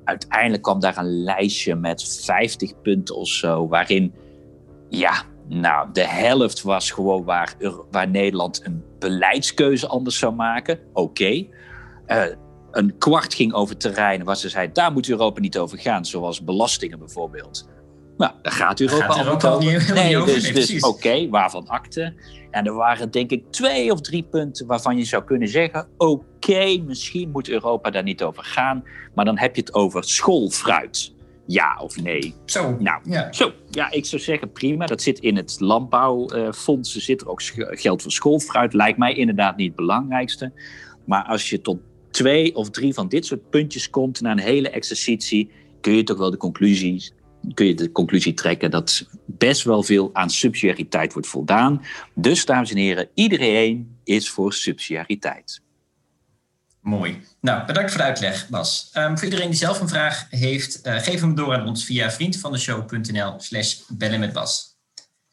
Uiteindelijk 0.04 0.64
kwam 0.64 0.80
daar 0.80 0.98
een 0.98 1.24
lijstje 1.24 1.76
met 1.76 2.04
50 2.24 2.82
punten 2.82 3.16
of 3.16 3.28
zo, 3.28 3.68
waarin 3.68 4.14
ja, 4.90 5.26
nou, 5.48 5.90
de 5.92 6.08
helft 6.08 6.62
was 6.62 6.92
gewoon 6.92 7.24
waar, 7.24 7.56
waar 7.92 8.10
Nederland 8.10 8.66
een 8.66 8.84
beleidskeuze 9.00 9.88
anders 9.88 10.18
zou 10.18 10.34
maken. 10.34 10.80
Oké. 10.94 11.46
Eh, 12.06 12.24
een 12.72 12.98
kwart 12.98 13.34
ging 13.34 13.54
over 13.54 13.78
terreinen 13.78 14.26
waar 14.26 14.38
ze 14.38 14.50
zei, 14.50 14.72
daar 14.72 14.92
moet 14.92 15.10
Europa 15.10 15.40
niet 15.40 15.58
over 15.58 15.80
gaan, 15.80 16.06
zoals 16.06 16.44
belastingen 16.44 17.00
bijvoorbeeld. 17.00 17.70
Nou, 18.18 18.34
daar 18.42 18.52
gaat 18.52 18.80
Europa, 18.80 19.06
gaat 19.06 19.26
Europa 19.26 19.48
al 19.48 19.60
niet, 19.60 19.94
nee, 19.94 20.18
over. 20.18 20.34
Dus, 20.34 20.54
dus 20.54 20.84
oké, 20.84 21.30
waarvan 21.30 21.68
akte? 21.68 22.14
En 22.52 22.66
er 22.66 22.74
waren 22.74 23.12
denk 23.12 23.32
ik 23.32 23.52
twee 23.52 23.92
of 23.92 24.02
drie 24.02 24.24
punten 24.24 24.68
waarvan 24.68 24.98
je 24.98 25.06
zou 25.06 25.24
kunnen 25.24 25.48
zeggen, 25.48 25.88
oké, 25.98 26.78
misschien 26.86 27.32
moet 27.32 27.50
Europa 27.50 27.90
daar 27.90 28.04
niet 28.04 28.24
over 28.24 28.44
gaan, 28.44 28.84
maar 29.16 29.26
dan 29.26 29.38
heb 29.38 29.56
je 29.56 29.62
het 29.62 29.74
over 29.74 30.04
schoolfruit 30.04 31.15
ja 31.46 31.80
of 31.82 32.02
nee. 32.02 32.34
Zo. 32.46 32.78
Nou, 32.80 33.02
ja. 33.06 33.34
zo. 33.34 33.54
Ja, 33.70 33.92
ik 33.92 34.06
zou 34.06 34.22
zeggen 34.22 34.52
prima. 34.52 34.86
Dat 34.86 35.02
zit 35.02 35.20
in 35.20 35.36
het 35.36 35.56
landbouwfonds. 35.60 36.96
Er 36.96 37.02
zit 37.02 37.22
er 37.22 37.30
ook 37.30 37.42
geld 37.70 38.02
voor 38.02 38.12
schoolfruit. 38.12 38.74
Lijkt 38.74 38.98
mij 38.98 39.14
inderdaad 39.14 39.58
niet 39.58 39.68
het 39.68 39.76
belangrijkste. 39.76 40.52
Maar 41.06 41.24
als 41.24 41.50
je 41.50 41.62
tot 41.62 41.80
twee 42.12 42.56
of 42.56 42.70
drie 42.70 42.94
van 42.94 43.08
dit 43.08 43.26
soort 43.26 43.50
puntjes 43.50 43.90
komt 43.90 44.22
na 44.22 44.32
een 44.32 44.40
hele 44.40 44.70
exercitie, 44.70 45.52
kun 45.82 45.94
je 45.94 46.04
toch 46.04 46.18
wel 46.18 46.32
de 46.32 46.38
conclusie, 46.38 47.12
kun 47.54 47.66
je 47.66 47.74
de 47.74 47.92
conclusie 47.92 48.34
trekken 48.34 48.72
dat 48.72 49.08
best 49.26 49.64
wel 49.64 49.84
veel 49.84 50.10
aan 50.14 50.30
subsidiariteit 50.30 51.14
wordt 51.14 51.28
voldaan. 51.28 51.82
Dus, 52.14 52.46
dames 52.46 52.72
en 52.72 52.78
heren, 52.78 53.10
iedereen 53.14 53.98
is 54.04 54.30
voor 54.30 54.54
subsidiariteit. 54.54 55.62
Mooi. 56.86 57.26
Nou, 57.42 57.66
bedankt 57.66 57.92
voor 57.92 58.00
de 58.00 58.06
uitleg, 58.06 58.50
Bas. 58.50 58.92
Um, 58.94 59.18
voor 59.18 59.24
iedereen 59.24 59.50
die 59.50 59.60
zelf 59.60 59.80
een 59.80 59.88
vraag 59.88 60.28
heeft, 60.30 60.88
uh, 60.88 60.98
geef 60.98 61.22
hem 61.22 61.36
door 61.36 61.54
aan 61.54 61.68
ons 61.68 61.86
via 61.86 62.12
vriendvandeshow.nl 62.12 63.34
slash 63.40 63.82
bellen 63.88 64.20
met 64.20 64.34
Bas. 64.34 64.78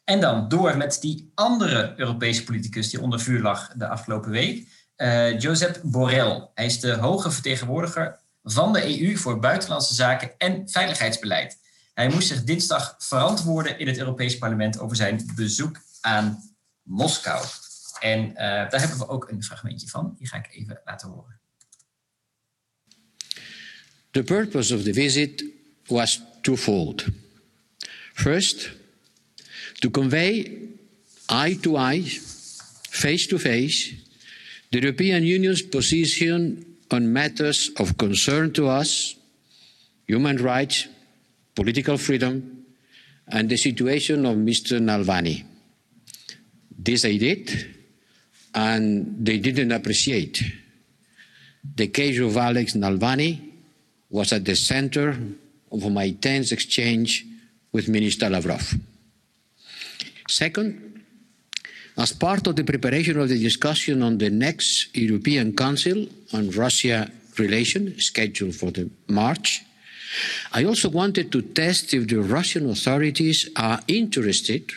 En 0.03 0.21
dan 0.21 0.49
door 0.49 0.77
met 0.77 0.97
die 1.01 1.31
andere 1.35 1.93
Europese 1.97 2.43
politicus 2.43 2.89
die 2.89 3.01
onder 3.01 3.19
vuur 3.19 3.41
lag 3.41 3.73
de 3.75 3.87
afgelopen 3.87 4.31
week. 4.31 4.67
Uh, 4.97 5.39
Josep 5.39 5.79
Borrell. 5.83 6.49
Hij 6.53 6.65
is 6.65 6.79
de 6.79 6.93
hoge 6.93 7.31
vertegenwoordiger 7.31 8.19
van 8.43 8.73
de 8.73 9.01
EU 9.01 9.17
voor 9.17 9.39
buitenlandse 9.39 9.93
zaken 9.93 10.31
en 10.37 10.69
veiligheidsbeleid. 10.69 11.57
Hij 11.93 12.09
moest 12.09 12.27
zich 12.27 12.43
dinsdag 12.43 12.95
verantwoorden 12.97 13.79
in 13.79 13.87
het 13.87 13.97
Europees 13.97 14.37
Parlement 14.37 14.79
over 14.79 14.95
zijn 14.95 15.31
bezoek 15.35 15.79
aan 16.01 16.53
Moskou. 16.81 17.45
En 17.99 18.29
uh, 18.29 18.35
daar 18.35 18.79
hebben 18.79 18.97
we 18.97 19.07
ook 19.07 19.29
een 19.29 19.43
fragmentje 19.43 19.87
van. 19.87 20.15
Die 20.17 20.27
ga 20.27 20.37
ik 20.37 20.47
even 20.51 20.81
laten 20.85 21.09
horen. 21.09 21.41
The 24.13 24.23
purpose 24.23 24.71
of 24.71 24.85
the 24.85 24.91
visit 24.91 25.41
was 25.89 26.21
twofold. 26.43 27.11
First, 28.13 28.69
to 29.81 29.89
convey 29.89 30.69
eye 31.29 31.57
to 31.63 31.77
eye, 31.77 32.01
face 32.01 33.25
to 33.27 33.39
face, 33.39 33.93
the 34.71 34.79
European 34.81 35.23
Union's 35.23 35.63
position 35.63 36.77
on 36.91 37.11
matters 37.11 37.71
of 37.77 37.97
concern 37.97 38.53
to 38.53 38.67
us 38.67 39.15
human 40.05 40.37
rights, 40.37 40.87
political 41.55 41.97
freedom, 41.97 42.65
and 43.27 43.49
the 43.49 43.57
situation 43.57 44.25
of 44.25 44.35
Mr. 44.35 44.79
Nalvani. 44.79 45.43
This 46.77 47.05
I 47.05 47.17
did, 47.17 47.75
and 48.53 49.25
they 49.25 49.39
didn't 49.39 49.71
appreciate. 49.71 50.43
The 51.75 51.87
case 51.87 52.19
of 52.19 52.35
Alex 52.37 52.73
Nalvani 52.73 53.52
was 54.13 54.31
at 54.31 54.45
the 54.45 54.55
center 54.55 55.17
of 55.71 55.91
my 55.91 56.11
tense 56.11 56.51
exchange 56.51 57.25
with 57.71 57.89
Minister 57.89 58.29
Lavrov. 58.29 58.75
Second, 60.29 61.01
as 61.97 62.13
part 62.13 62.45
of 62.45 62.55
the 62.55 62.63
preparation 62.63 63.19
of 63.19 63.27
the 63.27 63.41
discussion 63.41 64.03
on 64.03 64.19
the 64.19 64.29
next 64.29 64.95
European 64.95 65.55
Council 65.55 66.05
on 66.31 66.51
Russia 66.51 67.09
relations, 67.39 68.05
scheduled 68.05 68.53
for 68.53 68.69
the 68.69 68.87
March, 69.07 69.63
I 70.53 70.63
also 70.65 70.89
wanted 70.89 71.31
to 71.31 71.41
test 71.41 71.95
if 71.95 72.07
the 72.07 72.21
Russian 72.21 72.69
authorities 72.69 73.49
are 73.55 73.79
interested 73.87 74.71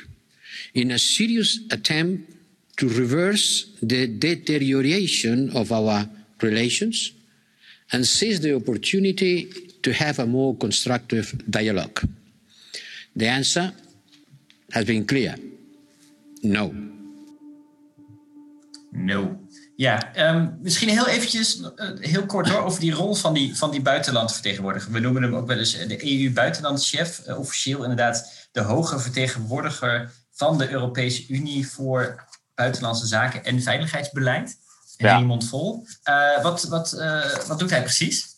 in 0.72 0.90
a 0.90 0.98
serious 0.98 1.60
attempt 1.70 2.32
to 2.78 2.88
reverse 2.88 3.66
the 3.82 4.06
deterioration 4.06 5.54
of 5.54 5.72
our 5.72 6.08
relations 6.40 7.12
and 7.92 8.06
seize 8.06 8.40
the 8.40 8.54
opportunity 8.54 9.48
to 9.82 9.92
have 9.92 10.22
a 10.22 10.26
more 10.26 10.56
constructive 10.56 11.34
dialogue. 11.48 12.00
The 13.16 13.28
answer 13.28 13.72
has 14.70 14.84
been 14.84 15.04
clear 15.04 15.36
no. 16.42 16.72
No. 18.90 19.40
Ja, 19.76 20.12
um, 20.34 20.58
misschien 20.62 20.88
heel 20.88 21.06
eventjes, 21.06 21.60
uh, 21.60 21.90
heel 22.00 22.26
kort 22.26 22.48
hoor, 22.48 22.62
over 22.62 22.80
die 22.80 22.92
rol 22.92 23.14
van 23.14 23.34
die, 23.34 23.56
van 23.56 23.70
die 23.70 23.82
buitenlandvertegenwoordiger. 23.82 24.92
We 24.92 25.00
noemen 25.00 25.22
hem 25.22 25.34
ook 25.34 25.46
wel 25.46 25.58
eens 25.58 25.78
eh, 25.78 25.88
de 25.88 26.04
EU-buitenlandschef, 26.04 27.22
uh, 27.26 27.38
officieel 27.38 27.82
inderdaad 27.82 28.48
de 28.52 28.60
hoge 28.60 28.98
vertegenwoordiger 28.98 30.10
van 30.32 30.58
de 30.58 30.70
Europese 30.70 31.24
Unie 31.28 31.68
voor 31.68 32.24
buitenlandse 32.54 33.06
zaken 33.06 33.44
en 33.44 33.62
veiligheidsbeleid. 33.62 34.58
En 34.96 35.06
ja. 35.06 35.20
mond 35.20 35.48
vol. 35.48 35.86
Uh, 36.04 36.42
wat, 36.42 36.64
wat, 36.64 37.02
wat 37.46 37.58
doet 37.58 37.70
hij 37.70 37.82
precies? 37.82 38.34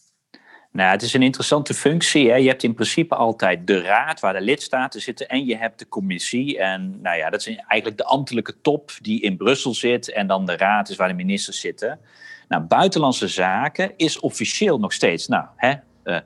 Nou, 0.73 0.91
het 0.91 1.03
is 1.03 1.15
een 1.15 1.23
interessante 1.23 1.75
functie. 1.75 2.31
Hè. 2.31 2.37
Je 2.37 2.49
hebt 2.49 2.63
in 2.63 2.75
principe 2.75 3.15
altijd 3.15 3.67
de 3.67 3.81
raad 3.81 4.21
waar 4.21 4.33
de 4.33 4.41
lidstaten 4.41 5.01
zitten 5.01 5.29
en 5.29 5.47
je 5.47 5.57
hebt 5.57 5.79
de 5.79 5.89
commissie. 5.89 6.59
En 6.59 7.01
nou 7.01 7.17
ja, 7.17 7.31
dat 7.31 7.41
is 7.41 7.47
eigenlijk 7.47 7.97
de 7.97 8.05
ambtelijke 8.05 8.61
top 8.61 8.93
die 9.01 9.21
in 9.21 9.37
Brussel 9.37 9.75
zit 9.75 10.13
en 10.13 10.27
dan 10.27 10.47
de 10.47 10.57
raad 10.57 10.89
is 10.89 10.97
waar 10.97 11.09
de 11.09 11.15
ministers 11.15 11.61
zitten. 11.61 12.01
Nou, 12.49 12.63
buitenlandse 12.63 13.29
zaken 13.29 13.93
is 13.97 14.21
officieel 14.21 14.79
nog 14.79 14.93
steeds, 14.93 15.27
nou, 15.29 15.47
hè, 15.57 15.75
uh, 16.05 16.19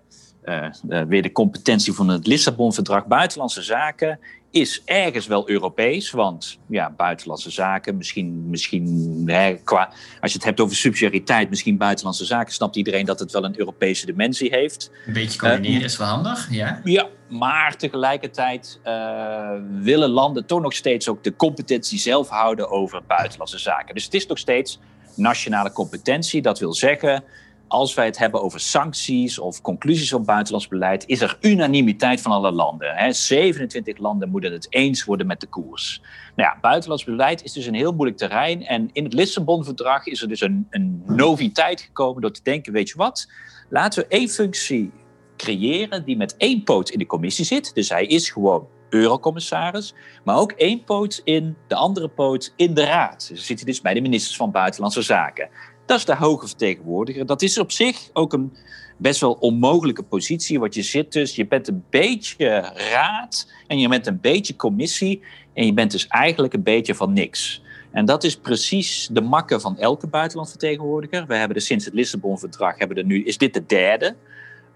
uh, 0.44 1.02
weer 1.02 1.22
de 1.22 1.32
competentie 1.32 1.92
van 1.92 2.08
het 2.08 2.26
Lissabon-verdrag. 2.26 3.06
Buitenlandse 3.06 3.62
zaken 3.62 4.18
is 4.52 4.82
ergens 4.84 5.26
wel 5.26 5.48
Europees, 5.50 6.10
want 6.10 6.58
ja, 6.68 6.90
buitenlandse 6.90 7.50
zaken, 7.50 7.96
misschien, 7.96 8.50
misschien 8.50 9.22
hè, 9.26 9.54
qua, 9.64 9.92
als 10.20 10.32
je 10.32 10.36
het 10.36 10.46
hebt 10.46 10.60
over 10.60 10.76
subsidiariteit, 10.76 11.48
misschien 11.48 11.76
buitenlandse 11.76 12.24
zaken, 12.24 12.52
snapt 12.52 12.76
iedereen 12.76 13.06
dat 13.06 13.18
het 13.18 13.32
wel 13.32 13.44
een 13.44 13.58
Europese 13.58 14.06
dimensie 14.06 14.50
heeft. 14.50 14.90
Een 15.06 15.12
beetje 15.12 15.38
combineren 15.38 15.78
uh, 15.78 15.84
is 15.84 15.96
wel 15.96 16.06
handig, 16.06 16.50
ja. 16.50 16.80
Ja, 16.84 17.08
maar 17.28 17.76
tegelijkertijd 17.76 18.80
uh, 18.84 19.50
willen 19.70 20.10
landen 20.10 20.46
toch 20.46 20.60
nog 20.60 20.74
steeds 20.74 21.08
ook 21.08 21.24
de 21.24 21.36
competentie 21.36 21.98
zelf 21.98 22.28
houden 22.28 22.70
over 22.70 23.02
buitenlandse 23.06 23.58
zaken. 23.58 23.94
Dus 23.94 24.04
het 24.04 24.14
is 24.14 24.26
nog 24.26 24.38
steeds 24.38 24.78
nationale 25.14 25.72
competentie. 25.72 26.42
Dat 26.42 26.58
wil 26.58 26.74
zeggen, 26.74 27.24
als 27.72 27.94
wij 27.94 28.04
het 28.04 28.18
hebben 28.18 28.42
over 28.42 28.60
sancties 28.60 29.38
of 29.38 29.60
conclusies 29.60 30.12
op 30.12 30.26
buitenlands 30.26 30.68
beleid, 30.68 31.06
is 31.06 31.20
er 31.20 31.38
unanimiteit 31.40 32.20
van 32.20 32.32
alle 32.32 32.52
landen. 32.52 32.94
Hè? 32.94 33.12
27 33.12 33.98
landen 33.98 34.28
moeten 34.28 34.52
het 34.52 34.66
eens 34.70 35.04
worden 35.04 35.26
met 35.26 35.40
de 35.40 35.46
koers. 35.46 36.02
Nou 36.36 36.48
ja, 36.48 36.58
buitenlands 36.60 37.04
beleid 37.04 37.44
is 37.44 37.52
dus 37.52 37.66
een 37.66 37.74
heel 37.74 37.92
moeilijk 37.92 38.18
terrein. 38.18 38.66
En 38.66 38.90
in 38.92 39.04
het 39.04 39.12
Lissabon-verdrag 39.12 40.06
is 40.06 40.22
er 40.22 40.28
dus 40.28 40.40
een, 40.40 40.66
een 40.70 41.02
noviteit 41.06 41.80
gekomen 41.80 42.22
door 42.22 42.32
te 42.32 42.42
denken: 42.42 42.72
weet 42.72 42.88
je 42.88 42.96
wat, 42.96 43.30
laten 43.68 44.02
we 44.02 44.08
één 44.08 44.28
functie 44.28 44.92
creëren 45.36 46.04
die 46.04 46.16
met 46.16 46.36
één 46.36 46.62
poot 46.62 46.90
in 46.90 46.98
de 46.98 47.06
commissie 47.06 47.44
zit. 47.44 47.74
Dus 47.74 47.88
hij 47.88 48.06
is 48.06 48.30
gewoon 48.30 48.68
eurocommissaris, 48.88 49.94
maar 50.24 50.36
ook 50.36 50.52
één 50.52 50.84
poot 50.84 51.20
in 51.24 51.56
de 51.68 51.74
andere 51.74 52.08
poot 52.08 52.52
in 52.56 52.74
de 52.74 52.84
raad. 52.84 53.28
Dus 53.28 53.46
zit 53.46 53.56
hij 53.56 53.66
dus 53.66 53.80
bij 53.80 53.94
de 53.94 54.00
ministers 54.00 54.36
van 54.36 54.50
Buitenlandse 54.50 55.02
Zaken. 55.02 55.48
Dat 55.86 55.98
is 55.98 56.04
de 56.04 56.16
hoge 56.16 56.46
vertegenwoordiger. 56.46 57.26
Dat 57.26 57.42
is 57.42 57.58
op 57.58 57.72
zich 57.72 58.10
ook 58.12 58.32
een 58.32 58.56
best 58.96 59.20
wel 59.20 59.32
onmogelijke 59.32 60.02
positie. 60.02 60.60
Want 60.60 60.74
je 60.74 60.82
zit 60.82 61.12
dus, 61.12 61.36
je 61.36 61.46
bent 61.46 61.68
een 61.68 61.84
beetje 61.90 62.72
raad 62.92 63.52
en 63.66 63.78
je 63.78 63.88
bent 63.88 64.06
een 64.06 64.20
beetje 64.20 64.56
commissie. 64.56 65.22
En 65.54 65.66
je 65.66 65.72
bent 65.72 65.90
dus 65.90 66.06
eigenlijk 66.06 66.52
een 66.52 66.62
beetje 66.62 66.94
van 66.94 67.12
niks. 67.12 67.62
En 67.90 68.04
dat 68.04 68.24
is 68.24 68.36
precies 68.36 69.08
de 69.12 69.20
makke 69.20 69.60
van 69.60 69.78
elke 69.78 70.06
buitenlandvertegenwoordiger. 70.06 71.26
We 71.26 71.34
hebben 71.34 71.56
er 71.56 71.62
sinds 71.62 71.84
het 71.84 71.94
Lissabon-verdrag, 71.94 72.78
hebben 72.78 72.96
er 72.96 73.04
nu, 73.04 73.24
is 73.24 73.38
dit 73.38 73.54
de 73.54 73.66
derde. 73.66 74.16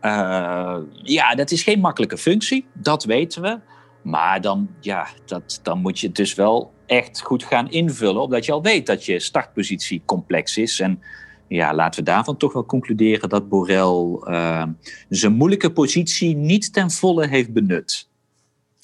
Uh, 0.02 0.76
ja, 1.02 1.34
dat 1.34 1.50
is 1.50 1.62
geen 1.62 1.80
makkelijke 1.80 2.18
functie, 2.18 2.66
dat 2.72 3.04
weten 3.04 3.42
we. 3.42 3.58
Maar 4.02 4.40
dan, 4.40 4.68
ja, 4.80 5.08
dat, 5.24 5.60
dan 5.62 5.80
moet 5.80 6.00
je 6.00 6.12
dus 6.12 6.34
wel 6.34 6.72
echt 6.87 7.20
goed 7.20 7.44
gaan 7.44 7.70
invullen, 7.70 8.22
omdat 8.22 8.44
je 8.44 8.53
al 8.53 8.62
weet 8.62 8.87
dat 8.87 9.05
je 9.05 9.20
startpositie 9.20 10.03
complex 10.05 10.57
is. 10.57 10.81
En 10.81 11.03
ja, 11.49 11.75
laten 11.75 12.05
we 12.05 12.11
daarvan 12.11 12.37
toch 12.37 12.53
wel 12.53 12.66
concluderen 12.66 13.29
dat 13.29 13.49
Borrell 13.49 14.18
uh, 14.33 14.62
zijn 15.09 15.33
moeilijke 15.33 15.72
positie 15.72 16.37
niet 16.37 16.72
ten 16.72 16.90
volle 16.90 17.29
heeft 17.29 17.53
benut. 17.53 18.09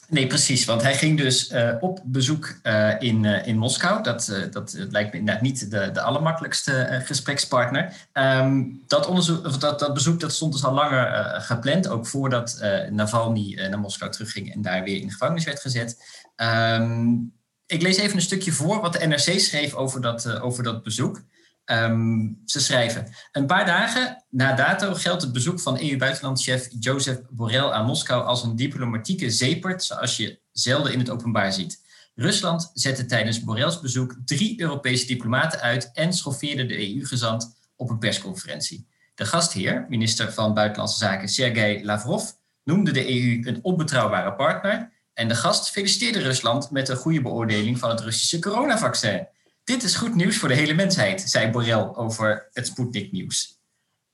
Nee, 0.09 0.27
precies. 0.27 0.65
Want 0.65 0.83
hij 0.83 0.95
ging 0.95 1.19
dus 1.19 1.51
uh, 1.51 1.75
op 1.81 2.01
bezoek 2.05 2.55
uh, 2.63 2.95
in, 2.99 3.25
in 3.25 3.59
Moskou. 3.59 4.03
Dat, 4.03 4.49
dat 4.51 4.77
lijkt 4.91 5.13
me 5.13 5.19
inderdaad 5.19 5.43
niet 5.43 5.71
de, 5.71 5.91
de 5.93 6.01
allermakkelijkste 6.01 7.03
gesprekspartner. 7.05 7.93
Um, 8.13 8.83
dat, 8.87 9.07
onderzoek, 9.07 9.47
of 9.47 9.59
dat, 9.59 9.79
dat 9.79 9.95
bezoek 9.95 10.21
dat 10.21 10.33
stond 10.33 10.53
dus 10.53 10.65
al 10.65 10.75
langer 10.75 11.41
gepland. 11.41 11.89
Ook 11.89 12.07
voordat 12.07 12.65
Navalny 12.91 13.67
naar 13.71 13.79
Moskou 13.79 14.11
terugging 14.11 14.55
en 14.55 14.63
daar 14.63 14.85
weer 14.85 15.01
in 15.01 15.11
gevangenis 15.11 15.45
werd 15.45 15.61
gezet. 15.61 15.97
Um, 16.37 17.33
ik 17.73 17.83
lees 17.83 17.97
even 17.97 18.17
een 18.17 18.23
stukje 18.23 18.53
voor 18.53 18.81
wat 18.81 18.93
de 18.93 19.07
NRC 19.07 19.41
schreef 19.41 19.75
over 19.75 20.01
dat, 20.01 20.41
over 20.41 20.63
dat 20.63 20.83
bezoek. 20.83 21.23
Um, 21.65 22.43
ze 22.45 22.61
schrijven: 22.61 23.15
Een 23.33 23.47
paar 23.47 23.67
dagen 23.67 24.25
na 24.31 24.55
dato 24.55 24.95
geldt 24.95 25.23
het 25.23 25.33
bezoek 25.33 25.61
van 25.61 25.81
EU-buitenlandchef 25.81 26.69
Joseph 26.79 27.21
Borrell 27.31 27.71
aan 27.71 27.87
Moskou 27.87 28.25
als 28.25 28.43
een 28.43 28.57
diplomatieke 28.57 29.31
zeepert, 29.31 29.85
zoals 29.85 30.17
je 30.17 30.41
zelden 30.53 30.93
in 30.93 30.99
het 30.99 31.11
openbaar 31.11 31.53
ziet. 31.53 31.81
Rusland 32.15 32.71
zette 32.75 33.07
tijdens 33.07 33.45
Borrells 33.45 33.81
bezoek 33.81 34.17
drie 34.25 34.61
Europese 34.61 35.07
diplomaten 35.07 35.61
uit 35.61 35.91
en 35.93 36.13
schoffeerde 36.13 36.67
de 36.67 36.95
EU-gezant 36.95 37.57
op 37.77 37.91
een 37.91 37.99
persconferentie. 37.99 38.87
De 39.15 39.25
gastheer, 39.25 39.87
minister 39.89 40.33
van 40.33 40.55
Buitenlandse 40.55 40.99
Zaken 40.99 41.29
Sergei 41.29 41.85
Lavrov, 41.85 42.31
noemde 42.65 42.91
de 42.91 43.11
EU 43.11 43.47
een 43.47 43.59
onbetrouwbare 43.63 44.33
partner 44.33 44.93
en 45.15 45.29
de 45.29 45.35
gast 45.35 45.71
feliciteerde 45.71 46.21
Rusland 46.21 46.71
met 46.71 46.89
een 46.89 46.97
goede 46.97 47.23
beoordeling 47.23 47.79
van 47.79 47.91
het 47.91 48.01
Russische 48.01 48.39
coronavaccin. 48.39 49.27
Dit 49.65 49.83
is 49.83 49.95
goed 49.95 50.15
nieuws 50.15 50.37
voor 50.37 50.49
de 50.49 50.55
hele 50.55 50.75
mensheid, 50.75 51.21
zei 51.21 51.51
Borrell 51.51 51.91
over 51.95 52.49
het 52.53 52.67
Sputnik-nieuws. 52.67 53.61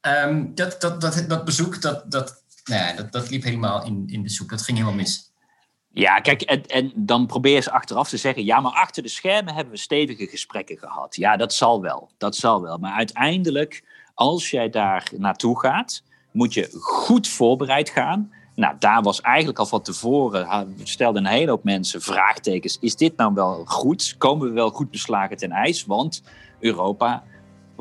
Um, 0.01 0.55
dat, 0.55 0.81
dat, 0.81 1.01
dat, 1.01 1.25
dat 1.29 1.45
bezoek, 1.45 1.83
dat, 1.83 2.11
dat, 2.11 2.43
nou 2.65 2.83
ja, 2.83 2.93
dat, 2.93 3.13
dat 3.13 3.31
liep 3.31 3.43
helemaal 3.43 3.85
in, 3.85 4.05
in 4.07 4.23
de 4.23 4.31
soep. 4.31 4.49
Dat 4.49 4.63
ging 4.63 4.79
helemaal 4.79 4.99
mis. 4.99 5.33
Ja, 5.93 6.21
kijk, 6.21 6.43
en, 6.43 6.67
en 6.67 6.93
dan 6.95 7.27
probeer 7.27 7.63
ze 7.63 7.71
achteraf 7.71 8.09
te 8.09 8.17
zeggen: 8.17 8.45
ja, 8.45 8.61
maar 8.61 8.73
achter 8.73 9.03
de 9.03 9.09
schermen 9.09 9.55
hebben 9.55 9.73
we 9.73 9.79
stevige 9.79 10.27
gesprekken 10.27 10.79
gehad. 10.79 11.17
Ja, 11.17 11.37
dat 11.37 11.55
zal 11.55 11.81
wel. 11.81 12.11
Dat 12.19 12.37
zal 12.37 12.63
wel. 12.63 12.79
Maar 12.79 12.93
uiteindelijk, 12.93 13.85
als 14.15 14.51
jij 14.51 14.71
daar 14.71 15.11
naartoe 15.17 15.61
gaat, 15.61 16.03
moet 16.33 16.55
je 16.55 16.69
goed 16.81 17.29
voorbereid 17.29 17.91
gaan. 17.91 18.33
Nou, 18.59 18.75
daar 18.79 19.03
was 19.03 19.21
eigenlijk 19.21 19.59
al 19.59 19.67
van 19.67 19.83
tevoren, 19.83 20.75
stelden 20.83 21.25
een 21.25 21.33
hele 21.33 21.51
hoop 21.51 21.65
mensen 21.65 22.01
vraagtekens. 22.01 22.79
Is 22.81 22.97
dit 22.97 23.17
nou 23.17 23.35
wel 23.35 23.65
goed? 23.65 24.15
Komen 24.19 24.49
we 24.49 24.53
wel 24.53 24.71
goed 24.71 24.91
beslagen 24.91 25.37
ten 25.37 25.51
ijs? 25.51 25.85
Want 25.85 26.23
Europa 26.61 27.25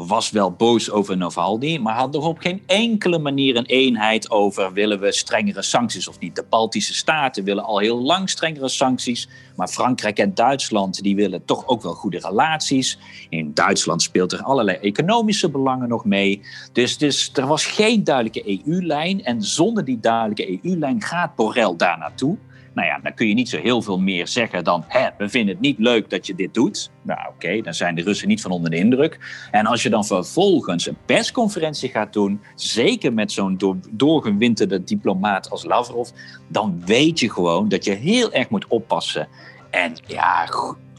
was 0.05 0.29
wel 0.29 0.51
boos 0.51 0.91
over 0.91 1.17
Navalny, 1.17 1.77
maar 1.77 1.95
had 1.95 2.11
nog 2.11 2.25
op 2.25 2.39
geen 2.39 2.63
enkele 2.65 3.19
manier 3.19 3.55
een 3.55 3.65
eenheid 3.65 4.31
over 4.31 4.73
willen 4.73 4.99
we 4.99 5.11
strengere 5.11 5.61
sancties 5.61 6.07
of 6.07 6.19
niet. 6.19 6.35
De 6.35 6.45
Baltische 6.49 6.93
staten 6.93 7.43
willen 7.43 7.63
al 7.63 7.79
heel 7.79 8.01
lang 8.01 8.29
strengere 8.29 8.69
sancties, 8.69 9.29
maar 9.55 9.67
Frankrijk 9.67 10.17
en 10.17 10.33
Duitsland 10.33 11.01
die 11.01 11.15
willen 11.15 11.45
toch 11.45 11.67
ook 11.67 11.81
wel 11.81 11.93
goede 11.93 12.19
relaties. 12.19 12.99
In 13.29 13.53
Duitsland 13.53 14.01
speelt 14.01 14.31
er 14.31 14.43
allerlei 14.43 14.77
economische 14.77 15.49
belangen 15.49 15.89
nog 15.89 16.05
mee. 16.05 16.41
Dus, 16.73 16.97
dus 16.97 17.31
er 17.33 17.47
was 17.47 17.65
geen 17.65 18.03
duidelijke 18.03 18.61
EU-lijn 18.65 19.23
en 19.23 19.41
zonder 19.41 19.85
die 19.85 19.99
duidelijke 19.99 20.59
EU-lijn 20.63 21.01
gaat 21.01 21.35
Borrell 21.35 21.73
daar 21.77 21.97
naartoe. 21.97 22.37
Nou 22.77 22.89
ja, 22.89 22.99
dan 23.03 23.13
kun 23.13 23.27
je 23.27 23.33
niet 23.33 23.49
zo 23.49 23.59
heel 23.59 23.81
veel 23.81 23.99
meer 23.99 24.27
zeggen 24.27 24.63
dan: 24.63 24.83
hè, 24.87 25.07
we 25.17 25.29
vinden 25.29 25.53
het 25.53 25.63
niet 25.63 25.79
leuk 25.79 26.09
dat 26.09 26.27
je 26.27 26.35
dit 26.35 26.53
doet. 26.53 26.91
Nou, 27.01 27.19
oké, 27.29 27.61
dan 27.61 27.73
zijn 27.73 27.95
de 27.95 28.01
Russen 28.01 28.27
niet 28.27 28.41
van 28.41 28.51
onder 28.51 28.69
de 28.71 28.77
indruk. 28.77 29.19
En 29.51 29.65
als 29.65 29.83
je 29.83 29.89
dan 29.89 30.05
vervolgens 30.05 30.87
een 30.87 30.97
persconferentie 31.05 31.89
gaat 31.89 32.13
doen, 32.13 32.41
zeker 32.55 33.13
met 33.13 33.31
zo'n 33.31 33.57
door, 33.57 33.77
doorgewinterde 33.89 34.83
diplomaat 34.83 35.49
als 35.49 35.65
Lavrov, 35.65 36.09
dan 36.47 36.81
weet 36.85 37.19
je 37.19 37.31
gewoon 37.31 37.69
dat 37.69 37.85
je 37.85 37.91
heel 37.91 38.31
erg 38.31 38.49
moet 38.49 38.67
oppassen. 38.67 39.27
En 39.69 39.93
ja, 40.07 40.47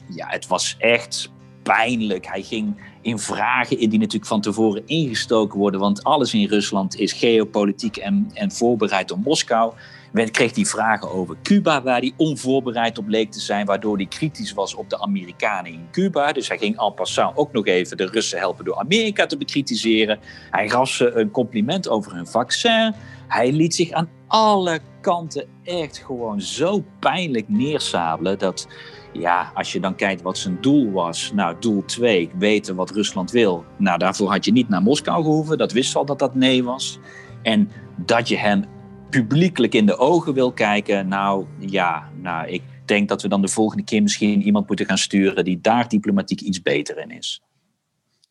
ja 0.08 0.26
het 0.28 0.46
was 0.46 0.76
echt 0.78 1.30
pijnlijk. 1.62 2.26
Hij 2.26 2.42
ging 2.42 2.80
in 3.02 3.18
vragen 3.18 3.78
in 3.78 3.90
die 3.90 3.98
natuurlijk 3.98 4.26
van 4.26 4.40
tevoren 4.40 4.82
ingestoken 4.86 5.58
worden, 5.58 5.80
want 5.80 6.04
alles 6.04 6.34
in 6.34 6.48
Rusland 6.48 6.96
is 6.96 7.12
geopolitiek 7.12 7.96
en, 7.96 8.30
en 8.34 8.52
voorbereid 8.52 9.08
door 9.08 9.18
Moskou 9.18 9.72
kreeg 10.12 10.54
hij 10.54 10.64
vragen 10.64 11.10
over 11.10 11.36
Cuba, 11.42 11.82
waar 11.82 12.00
hij 12.00 12.12
onvoorbereid 12.16 12.98
op 12.98 13.08
leek 13.08 13.32
te 13.32 13.40
zijn, 13.40 13.66
waardoor 13.66 13.96
hij 13.96 14.06
kritisch 14.06 14.52
was 14.52 14.74
op 14.74 14.90
de 14.90 15.00
Amerikanen 15.00 15.72
in 15.72 15.88
Cuba. 15.90 16.32
Dus 16.32 16.48
hij 16.48 16.58
ging 16.58 16.80
en 16.80 16.94
passant 16.94 17.36
ook 17.36 17.52
nog 17.52 17.66
even 17.66 17.96
de 17.96 18.06
Russen 18.06 18.38
helpen 18.38 18.64
door 18.64 18.78
Amerika 18.78 19.26
te 19.26 19.36
bekritiseren. 19.36 20.18
Hij 20.50 20.68
gaf 20.68 20.88
ze 20.88 21.10
een 21.10 21.30
compliment 21.30 21.88
over 21.88 22.14
hun 22.14 22.26
vaccin. 22.26 22.94
Hij 23.28 23.52
liet 23.52 23.74
zich 23.74 23.90
aan 23.90 24.08
alle 24.26 24.80
kanten 25.00 25.46
echt 25.64 25.98
gewoon 25.98 26.40
zo 26.40 26.84
pijnlijk 26.98 27.48
neersabelen 27.48 28.38
dat 28.38 28.68
ja, 29.12 29.50
als 29.54 29.72
je 29.72 29.80
dan 29.80 29.94
kijkt 29.94 30.22
wat 30.22 30.38
zijn 30.38 30.58
doel 30.60 30.90
was. 30.90 31.32
Nou, 31.34 31.56
doel 31.60 31.84
2, 31.84 32.30
weten 32.38 32.74
wat 32.74 32.90
Rusland 32.90 33.30
wil. 33.30 33.64
Nou, 33.76 33.98
daarvoor 33.98 34.30
had 34.30 34.44
je 34.44 34.52
niet 34.52 34.68
naar 34.68 34.82
Moskou 34.82 35.22
gehoeven. 35.22 35.58
Dat 35.58 35.72
wist 35.72 35.96
al 35.96 36.04
dat 36.04 36.18
dat 36.18 36.34
nee 36.34 36.64
was. 36.64 36.98
En 37.42 37.70
dat 37.96 38.28
je 38.28 38.36
hem 38.36 38.64
publiekelijk 39.10 39.74
in 39.74 39.86
de 39.86 39.98
ogen 39.98 40.34
wil 40.34 40.52
kijken, 40.52 41.08
nou 41.08 41.46
ja, 41.58 42.08
nou, 42.14 42.48
ik 42.48 42.62
denk 42.84 43.08
dat 43.08 43.22
we 43.22 43.28
dan 43.28 43.40
de 43.40 43.48
volgende 43.48 43.84
keer 43.84 44.02
misschien 44.02 44.42
iemand 44.42 44.66
moeten 44.66 44.86
gaan 44.86 44.98
sturen 44.98 45.44
die 45.44 45.60
daar 45.60 45.88
diplomatiek 45.88 46.40
iets 46.40 46.62
beter 46.62 46.98
in 46.98 47.10
is. 47.10 47.42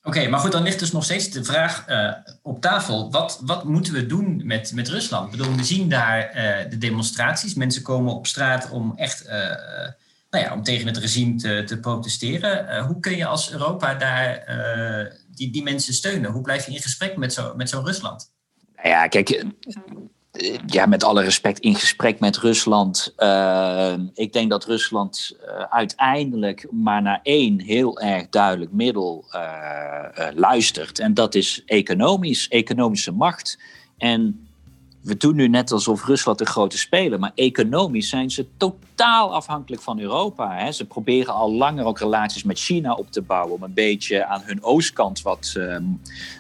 Oké, 0.04 0.28
maar 0.28 0.40
goed, 0.40 0.52
dan 0.52 0.64
ligt 0.64 0.80
dus 0.80 0.92
nog 0.92 1.04
steeds 1.04 1.30
de 1.30 1.44
vraag 1.44 1.90
uh, 1.90 2.14
op 2.42 2.62
tafel. 2.62 3.12
Wat, 3.12 3.42
wat 3.46 3.64
moeten 3.64 3.94
we 3.94 4.06
doen 4.06 4.42
met, 4.46 4.72
met 4.74 4.88
Rusland? 4.88 5.26
Ik 5.26 5.38
bedoel, 5.38 5.56
we 5.56 5.64
zien 5.64 5.90
daar 5.90 6.36
uh, 6.36 6.70
de 6.70 6.78
demonstraties. 6.78 7.54
Mensen 7.54 7.82
komen 7.82 8.14
op 8.14 8.28
straat 8.28 8.70
om 8.70 8.94
echt 8.96 9.26
uh, 9.26 9.32
nou 10.30 10.44
ja, 10.44 10.54
om 10.54 10.64
tegen 10.64 10.88
het 10.88 10.98
regime 10.98 11.36
te, 11.36 11.64
te 11.66 11.80
protesteren. 11.80 12.84
hoe 12.86 13.00
kun 13.00 13.18
je 13.18 13.26
als 13.26 13.52
Europa 13.52 13.94
daar 13.94 14.44
die, 15.36 15.52
die 15.52 15.64
mensen 15.64 15.94
steunen? 15.94 16.32
Hoe 16.32 16.42
blijf 16.42 16.66
je 16.66 16.72
in 16.72 16.82
gesprek 16.82 17.18
met 17.18 17.34
zo'n 17.34 17.58
met 17.58 17.70
zo 17.70 17.82
Rusland? 17.86 18.32
Nou 18.76 18.90
ja, 18.90 19.08
kijk, 19.08 19.46
ja, 20.66 20.86
met 20.86 21.04
alle 21.04 21.24
respect, 21.24 21.60
in 21.60 21.76
gesprek 21.76 22.20
met 22.20 22.38
Rusland. 22.38 23.14
Uh, 23.18 23.94
ik 24.14 24.34
denk 24.34 24.50
dat 24.50 24.66
Rusland 24.66 25.38
uh, 25.42 25.64
uiteindelijk 25.70 26.68
maar 26.72 27.02
naar 27.02 27.20
één 27.24 27.62
heel 27.62 28.00
erg 28.00 28.30
duidelijk 28.30 28.72
middel 28.72 29.26
luistert. 30.36 31.00
En 31.00 31.14
dat 31.14 31.36
is 31.36 31.64
economisch, 31.66 32.48
economische 32.48 33.12
macht. 33.12 33.60
En 33.98 34.47
we 35.08 35.18
doen 35.18 35.36
nu 35.36 35.48
net 35.48 35.72
alsof 35.72 36.06
Rusland 36.06 36.38
de 36.38 36.46
grote 36.46 36.78
speler, 36.78 37.20
maar 37.20 37.32
economisch 37.36 38.10
zijn 38.10 38.32
ze 38.32 38.48
totaal 38.58 39.34
afhankelijk 39.34 39.82
van 39.82 40.00
Europa. 40.00 40.56
Hè. 40.56 40.72
Ze 40.72 40.86
proberen 40.86 41.34
al 41.34 41.54
langer 41.54 41.86
ook 41.86 42.00
relaties 42.00 42.44
met 42.44 42.60
China 42.60 42.94
op 42.94 43.12
te 43.12 43.22
bouwen 43.22 43.56
om 43.56 43.64
een 43.64 43.74
beetje 43.74 44.26
aan 44.26 44.42
hun 44.46 44.64
oostkant 44.64 45.22
wat 45.22 45.54
ehm, 45.58 45.84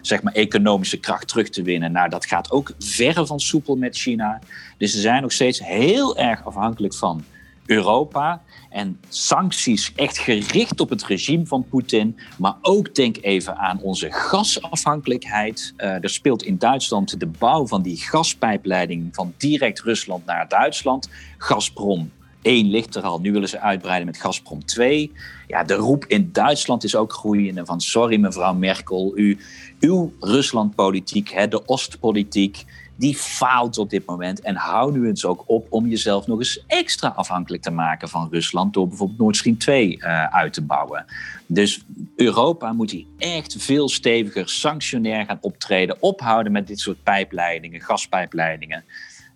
zeg 0.01 0.21
maar 0.21 0.34
economische 0.34 0.97
kracht 0.97 1.27
terug 1.27 1.49
te 1.49 1.62
winnen. 1.62 1.91
Nou, 1.91 2.10
dat 2.10 2.25
gaat 2.25 2.51
ook 2.51 2.71
verre 2.80 3.25
van 3.25 3.39
soepel 3.39 3.75
met 3.75 3.97
China. 3.97 4.39
Dus 4.77 4.91
ze 4.91 4.99
zijn 4.99 5.21
nog 5.21 5.32
steeds 5.32 5.60
heel 5.60 6.17
erg 6.17 6.45
afhankelijk 6.45 6.93
van 6.93 7.23
Europa. 7.65 8.41
En 8.69 8.99
sancties 9.10 9.93
echt 9.95 10.17
gericht 10.17 10.80
op 10.80 10.89
het 10.89 11.03
regime 11.03 11.45
van 11.45 11.65
Poetin. 11.69 12.19
Maar 12.38 12.56
ook 12.62 12.95
denk 12.95 13.17
even 13.21 13.58
aan 13.58 13.82
onze 13.82 14.12
gasafhankelijkheid. 14.12 15.73
Uh, 15.77 16.03
er 16.03 16.10
speelt 16.10 16.43
in 16.43 16.58
Duitsland 16.58 17.19
de 17.19 17.25
bouw 17.25 17.67
van 17.67 17.82
die 17.82 17.97
gaspijpleiding 17.97 19.15
van 19.15 19.34
direct 19.38 19.80
Rusland 19.80 20.25
naar 20.25 20.47
Duitsland. 20.47 21.10
Gazprom 21.38 22.12
1 22.41 22.69
ligt 22.69 22.95
er 22.95 23.03
al. 23.03 23.19
Nu 23.19 23.32
willen 23.32 23.49
ze 23.49 23.60
uitbreiden 23.60 24.06
met 24.06 24.17
Gazprom 24.17 24.65
2. 24.65 25.12
Ja, 25.47 25.63
de 25.63 25.73
roep 25.73 26.06
in 26.06 26.30
Duitsland 26.32 26.84
is 26.84 26.95
ook 26.95 27.13
groeiende 27.13 27.65
van 27.65 27.82
sorry 27.82 28.19
mevrouw 28.19 28.53
Merkel, 28.53 29.17
u, 29.17 29.38
uw 29.80 30.13
Ruslandpolitiek, 30.19 31.51
de 31.51 31.67
Oostpolitiek 31.67 32.65
die 32.97 33.15
faalt 33.15 33.77
op 33.77 33.89
dit 33.89 34.05
moment. 34.05 34.41
En 34.41 34.55
hou 34.55 34.91
nu 34.91 35.07
eens 35.07 35.25
ook 35.25 35.43
op 35.45 35.67
om 35.69 35.88
jezelf 35.88 36.27
nog 36.27 36.38
eens 36.38 36.63
extra 36.67 37.07
afhankelijk 37.07 37.63
te 37.63 37.71
maken 37.71 38.10
van 38.10 38.27
Rusland 38.31 38.73
door 38.73 38.88
bijvoorbeeld 38.88 39.19
Nord 39.19 39.36
Stream 39.36 39.57
2 39.57 39.97
uh, 39.97 40.03
eh, 40.03 40.33
uit 40.33 40.53
te 40.53 40.62
bouwen. 40.62 41.05
Dus 41.45 41.81
Europa 42.15 42.73
moet 42.73 42.91
hier 42.91 43.05
echt 43.17 43.55
veel 43.57 43.89
steviger 43.89 44.49
sanctionair 44.49 45.25
gaan 45.25 45.38
optreden, 45.41 46.01
ophouden 46.01 46.51
met 46.51 46.67
dit 46.67 46.79
soort 46.79 47.03
pijpleidingen, 47.03 47.81
gaspijpleidingen. 47.81 48.83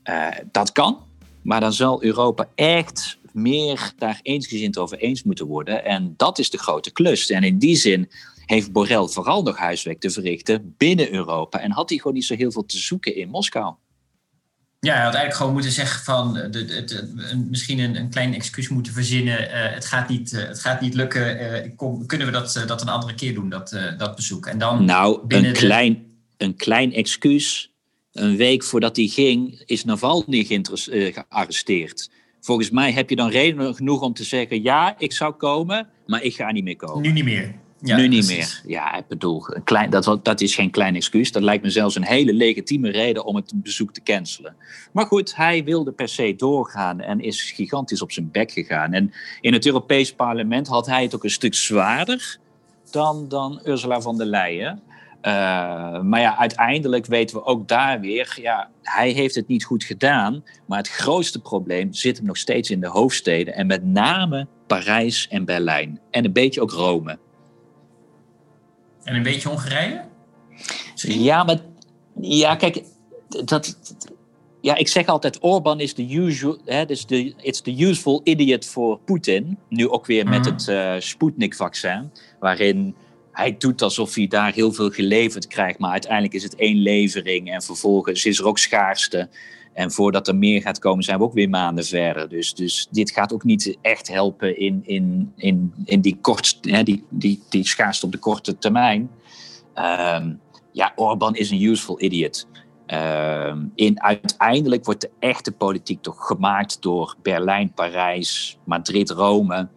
Uh, 0.04 0.28
dat 0.52 0.72
kan, 0.72 0.98
maar 1.42 1.60
dan 1.60 1.74
zal 1.74 2.04
Europa 2.04 2.48
echt 2.56 3.20
meer 3.32 3.94
daar 3.98 4.20
eensgezind 4.22 4.78
over 4.78 4.98
eens 4.98 5.24
moeten 5.24 5.46
worden. 5.46 5.86
En 5.86 6.14
dat 6.18 6.40
is 6.40 6.50
de 6.50 6.58
grote 6.58 6.92
klus. 6.92 7.30
En 7.30 7.44
in 7.44 7.58
die 7.58 7.76
zin 7.76 8.10
heeft 8.52 8.72
Borrell 8.72 9.08
vooral 9.08 9.44
nog 9.44 9.58
huiswerk 9.58 10.00
te 10.00 10.10
verrichten 10.10 10.76
binnen 10.78 11.14
Europa. 11.14 11.60
En 11.60 11.72
had 11.72 11.90
hij 11.90 11.98
gewoon 11.98 12.14
niet 12.14 12.26
zo 12.26 12.36
heel 12.36 12.52
veel 12.52 12.66
te 12.66 12.78
zoeken 12.78 13.16
in 13.16 13.30
Moskou. 13.30 13.74
Ja, 14.80 14.94
hij 14.94 15.04
had 15.04 15.14
eigenlijk 15.14 15.36
gewoon 15.36 15.54
moeten 15.54 15.72
zeggen 15.72 16.04
van 16.04 16.34
de, 16.34 16.50
de, 16.50 16.84
de, 16.84 17.46
misschien 17.50 17.80
een, 17.80 17.96
een 17.96 18.10
klein 18.10 18.34
excuus 18.34 18.70
moeten 18.70 18.94
verzinnen. 18.94 19.42
Uh, 19.42 19.50
het, 19.52 19.86
gaat 19.86 20.10
niet, 20.10 20.32
uh, 20.32 20.48
het 20.48 20.60
gaat 20.60 20.82
niet 20.82 20.94
lukken. 20.94 21.42
Uh, 21.42 21.76
kom, 21.76 22.06
kunnen 22.06 22.28
we 22.28 22.34
dat, 22.34 22.64
dat 22.68 22.82
een 22.82 22.90
andere 22.90 23.16
keer 23.16 23.34
doen, 23.34 23.50
dat, 23.50 23.78
dat 23.98 24.16
bezoek? 24.16 24.46
En 24.46 24.58
dan 24.58 24.86
nou, 24.86 25.22
een, 25.28 25.54
klein, 25.54 26.06
een 26.38 26.56
klein 26.56 26.94
excuus. 26.94 27.72
Een 28.12 28.38
week 28.38 28.64
voordat 28.64 28.96
hij 28.96 29.08
ging, 29.08 29.64
is 29.66 29.84
Navalny 29.84 30.64
gearresteerd. 30.90 32.10
Volgens 32.40 32.70
mij 32.70 32.92
heb 32.92 33.10
je 33.10 33.16
dan 33.16 33.30
reden 33.30 33.76
genoeg 33.76 34.02
om 34.02 34.14
te 34.14 34.24
zeggen: 34.24 34.62
ja, 34.62 34.96
ik 34.98 35.14
zou 35.14 35.34
komen, 35.34 35.90
maar 36.06 36.24
ik 36.24 36.36
ga 36.36 36.52
niet 36.52 36.64
meer 36.64 36.76
komen. 36.76 37.02
Nu 37.02 37.12
niet 37.12 37.24
meer. 37.24 37.56
Ja, 37.82 37.96
nu 37.96 38.08
niet 38.08 38.28
meer. 38.28 38.62
Ja, 38.66 38.96
ik 38.96 39.08
bedoel, 39.08 39.56
een 39.56 39.64
klein, 39.64 39.90
dat, 39.90 40.20
dat 40.24 40.42
is 40.42 40.56
geen 40.56 40.72
klein 40.72 40.96
excuus. 40.96 41.32
Dat 41.32 41.42
lijkt 41.42 41.64
me 41.64 41.70
zelfs 41.70 41.96
een 41.96 42.06
hele 42.06 42.34
legitieme 42.34 42.90
reden 42.90 43.26
om 43.26 43.36
het 43.36 43.52
bezoek 43.56 43.94
te 43.94 44.04
cancelen. 44.04 44.56
Maar 44.92 45.06
goed, 45.06 45.36
hij 45.36 45.64
wilde 45.64 45.92
per 45.92 46.10
se 46.10 46.36
doorgaan 46.36 47.00
en 47.00 47.20
is 47.20 47.52
gigantisch 47.52 48.02
op 48.02 48.12
zijn 48.12 48.32
bek 48.32 48.52
gegaan. 48.52 48.94
En 48.94 49.14
in 49.42 49.54
het 49.54 49.66
Europees 49.66 50.14
Parlement 50.14 50.68
had 50.68 50.86
hij 50.86 51.04
het 51.04 51.16
ook 51.16 51.24
een 51.24 51.30
stuk 51.30 51.54
zwaarder 51.54 52.40
dan, 52.92 53.28
dan 53.28 53.62
Ursula 53.66 54.02
von 54.02 54.18
der 54.18 54.26
Leyen. 54.26 54.82
Uh, 55.22 56.02
maar 56.02 56.20
ja, 56.20 56.38
uiteindelijk 56.38 57.06
weten 57.06 57.38
we 57.38 57.46
ook 57.46 57.68
daar 57.68 58.00
weer, 58.00 58.38
ja, 58.42 58.70
hij 58.82 59.10
heeft 59.10 59.36
het 59.36 59.48
niet 59.48 59.64
goed 59.64 59.84
gedaan. 59.84 60.44
Maar 60.68 60.78
het 60.78 60.90
grootste 60.90 61.42
probleem 61.42 61.94
zit 61.94 62.18
hem 62.18 62.26
nog 62.26 62.38
steeds 62.38 62.70
in 62.70 62.80
de 62.80 62.88
hoofdsteden. 62.88 63.54
En 63.54 63.68
met 63.68 63.86
name 63.86 64.48
Parijs 64.68 65.28
en 65.28 65.46
Berlijn. 65.46 66.00
En 66.12 66.26
een 66.26 66.34
beetje 66.34 66.62
ook 66.62 66.72
Rome. 66.72 67.18
En 69.04 69.16
een 69.16 69.24
beetje 69.24 69.50
Hongarije? 69.50 70.02
Ja, 70.96 71.44
maar 71.44 71.58
ja, 72.22 72.56
kijk, 72.56 72.84
dat, 73.28 73.78
ja, 74.62 74.76
ik 74.76 74.88
zeg 74.88 75.08
altijd, 75.08 75.44
Orbán 75.44 75.80
is 75.80 75.94
de 75.94 76.14
usual, 76.16 76.58
hè, 76.66 76.86
dus 76.86 77.06
de, 77.06 77.34
it's 77.42 77.62
the 77.62 77.86
useful 77.86 78.22
idiot 78.24 78.66
voor 78.66 79.00
Poetin. 79.00 79.58
Nu 79.70 79.90
ook 79.90 80.06
weer 80.06 80.28
met 80.28 80.46
mhm. 80.46 80.54
het 80.54 80.68
uh, 80.68 80.94
Sputnik-vaccin, 81.00 82.12
waarin 82.40 82.96
hij 83.32 83.56
doet 83.58 83.82
alsof 83.82 84.16
hij 84.16 84.28
daar 84.28 84.54
heel 84.54 84.74
veel 84.74 84.90
geleverd 84.90 85.48
krijgt, 85.48 85.80
maar 85.80 85.92
uiteindelijk 85.92 86.34
is 86.34 86.44
het 86.44 86.56
één 86.56 86.78
levering 86.78 87.52
en 87.52 87.62
vervolgens 87.62 88.26
is 88.26 88.40
er 88.40 88.46
ook 88.46 88.60
schaarste. 88.60 89.30
En 89.74 89.92
voordat 89.92 90.28
er 90.28 90.36
meer 90.36 90.62
gaat 90.62 90.80
komen, 90.80 91.04
zijn 91.04 91.18
we 91.18 91.24
ook 91.24 91.34
weer 91.34 91.50
maanden 91.50 91.86
verder. 91.86 92.30
Dus, 92.30 92.54
dus 92.54 92.88
dit 92.92 93.12
gaat 93.12 93.34
ook 93.34 93.44
niet 93.44 93.78
echt 93.82 94.08
helpen 94.08 94.60
in, 94.60 94.82
in, 94.86 95.34
in, 95.36 95.74
in 95.86 96.02
die, 96.02 96.18
kort, 96.22 96.58
hè, 96.62 96.84
die, 96.84 97.04
die, 97.10 97.44
die 97.50 97.68
schaarste 97.68 98.06
op 98.06 98.12
de 98.12 98.18
korte 98.18 98.58
termijn. 98.58 99.10
Um, 99.76 100.40
ja, 100.72 100.92
Orbán 100.96 101.36
is 101.36 101.52
een 101.52 101.62
useful 101.62 102.02
idiot. 102.02 102.48
Um, 102.88 103.72
in, 103.76 104.02
uiteindelijk 104.02 104.86
wordt 104.86 105.02
de 105.02 105.12
echte 105.20 105.52
politiek 105.52 106.02
toch 106.02 106.28
gemaakt 106.28 106.82
door 106.82 107.16
Berlijn, 107.22 107.74
Parijs, 107.74 108.58
Madrid, 108.64 109.10
Rome. 109.10 109.68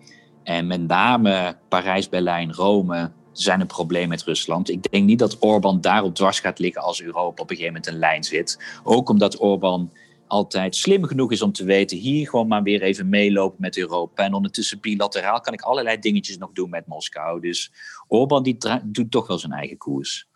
En 0.43 0.67
met 0.67 0.87
name 0.87 1.57
Parijs, 1.69 2.09
Berlijn, 2.09 2.53
Rome 2.53 3.11
zijn 3.43 3.61
een 3.61 3.67
probleem 3.67 4.09
met 4.09 4.23
Rusland. 4.23 4.71
Ik 4.71 4.91
denk 4.91 5.05
niet 5.05 5.19
dat 5.19 5.37
Orbán 5.41 5.81
daarop 5.81 6.15
dwars 6.15 6.41
gaat 6.41 6.59
liggen 6.59 6.83
als 6.83 7.03
Europa 7.03 7.43
op 7.43 7.51
een 7.51 7.57
gegeven 7.57 7.73
moment 7.75 7.87
een 7.87 7.99
lijn 7.99 8.25
zit. 8.25 8.59
Ook 8.83 9.09
omdat 9.09 9.41
Orbán 9.41 9.91
altijd 10.27 10.77
slim 10.77 11.05
genoeg 11.05 11.33
is 11.33 11.43
om 11.43 11.53
te 11.53 11.65
weten, 11.65 11.97
hier 11.97 12.29
gewoon 12.29 12.49
maar 12.49 12.63
weer 12.63 12.83
even 12.83 13.09
meelopen 13.09 13.61
met 13.61 13.77
Europa. 13.77 14.25
En 14.25 14.35
ondertussen 14.35 14.81
bilateraal 14.81 15.41
kan 15.41 15.53
ik 15.53 15.61
allerlei 15.61 15.99
dingetjes 15.99 16.39
nog 16.39 16.53
doen 16.53 16.71
met 16.71 16.87
Moskou. 16.87 17.41
Dus 17.41 17.73
Orbán 18.09 18.43
die 18.43 18.57
doet 18.85 19.11
toch 19.11 19.27
wel 19.27 19.39
zijn 19.39 19.53
eigen 19.53 19.77
koers. 19.77 20.29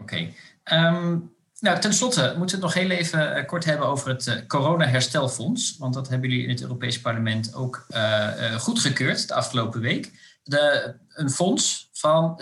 Oké. 0.00 0.28
Ehm, 0.62 1.18
nou, 1.60 1.80
ten 1.80 1.92
slotte 1.92 2.34
moeten 2.38 2.60
we 2.60 2.64
het 2.66 2.74
nog 2.74 2.84
heel 2.84 2.96
even 2.96 3.34
eh, 3.34 3.46
kort 3.46 3.64
hebben 3.64 3.86
over 3.86 4.08
het 4.08 4.26
uh, 4.26 4.34
corona-herstelfonds. 4.46 5.76
Want 5.78 5.94
dat 5.94 6.08
hebben 6.08 6.30
jullie 6.30 6.44
in 6.44 6.50
het 6.50 6.62
Europees 6.62 7.00
Parlement 7.00 7.54
ook 7.54 7.86
uh, 7.90 8.54
goedgekeurd 8.54 9.28
de 9.28 9.34
afgelopen 9.34 9.80
week. 9.80 10.12
De, 10.48 10.94
een 11.08 11.30
fonds 11.30 11.88
van 11.92 12.40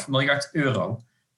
672,5 0.00 0.08
miljard 0.08 0.48
euro. 0.52 0.88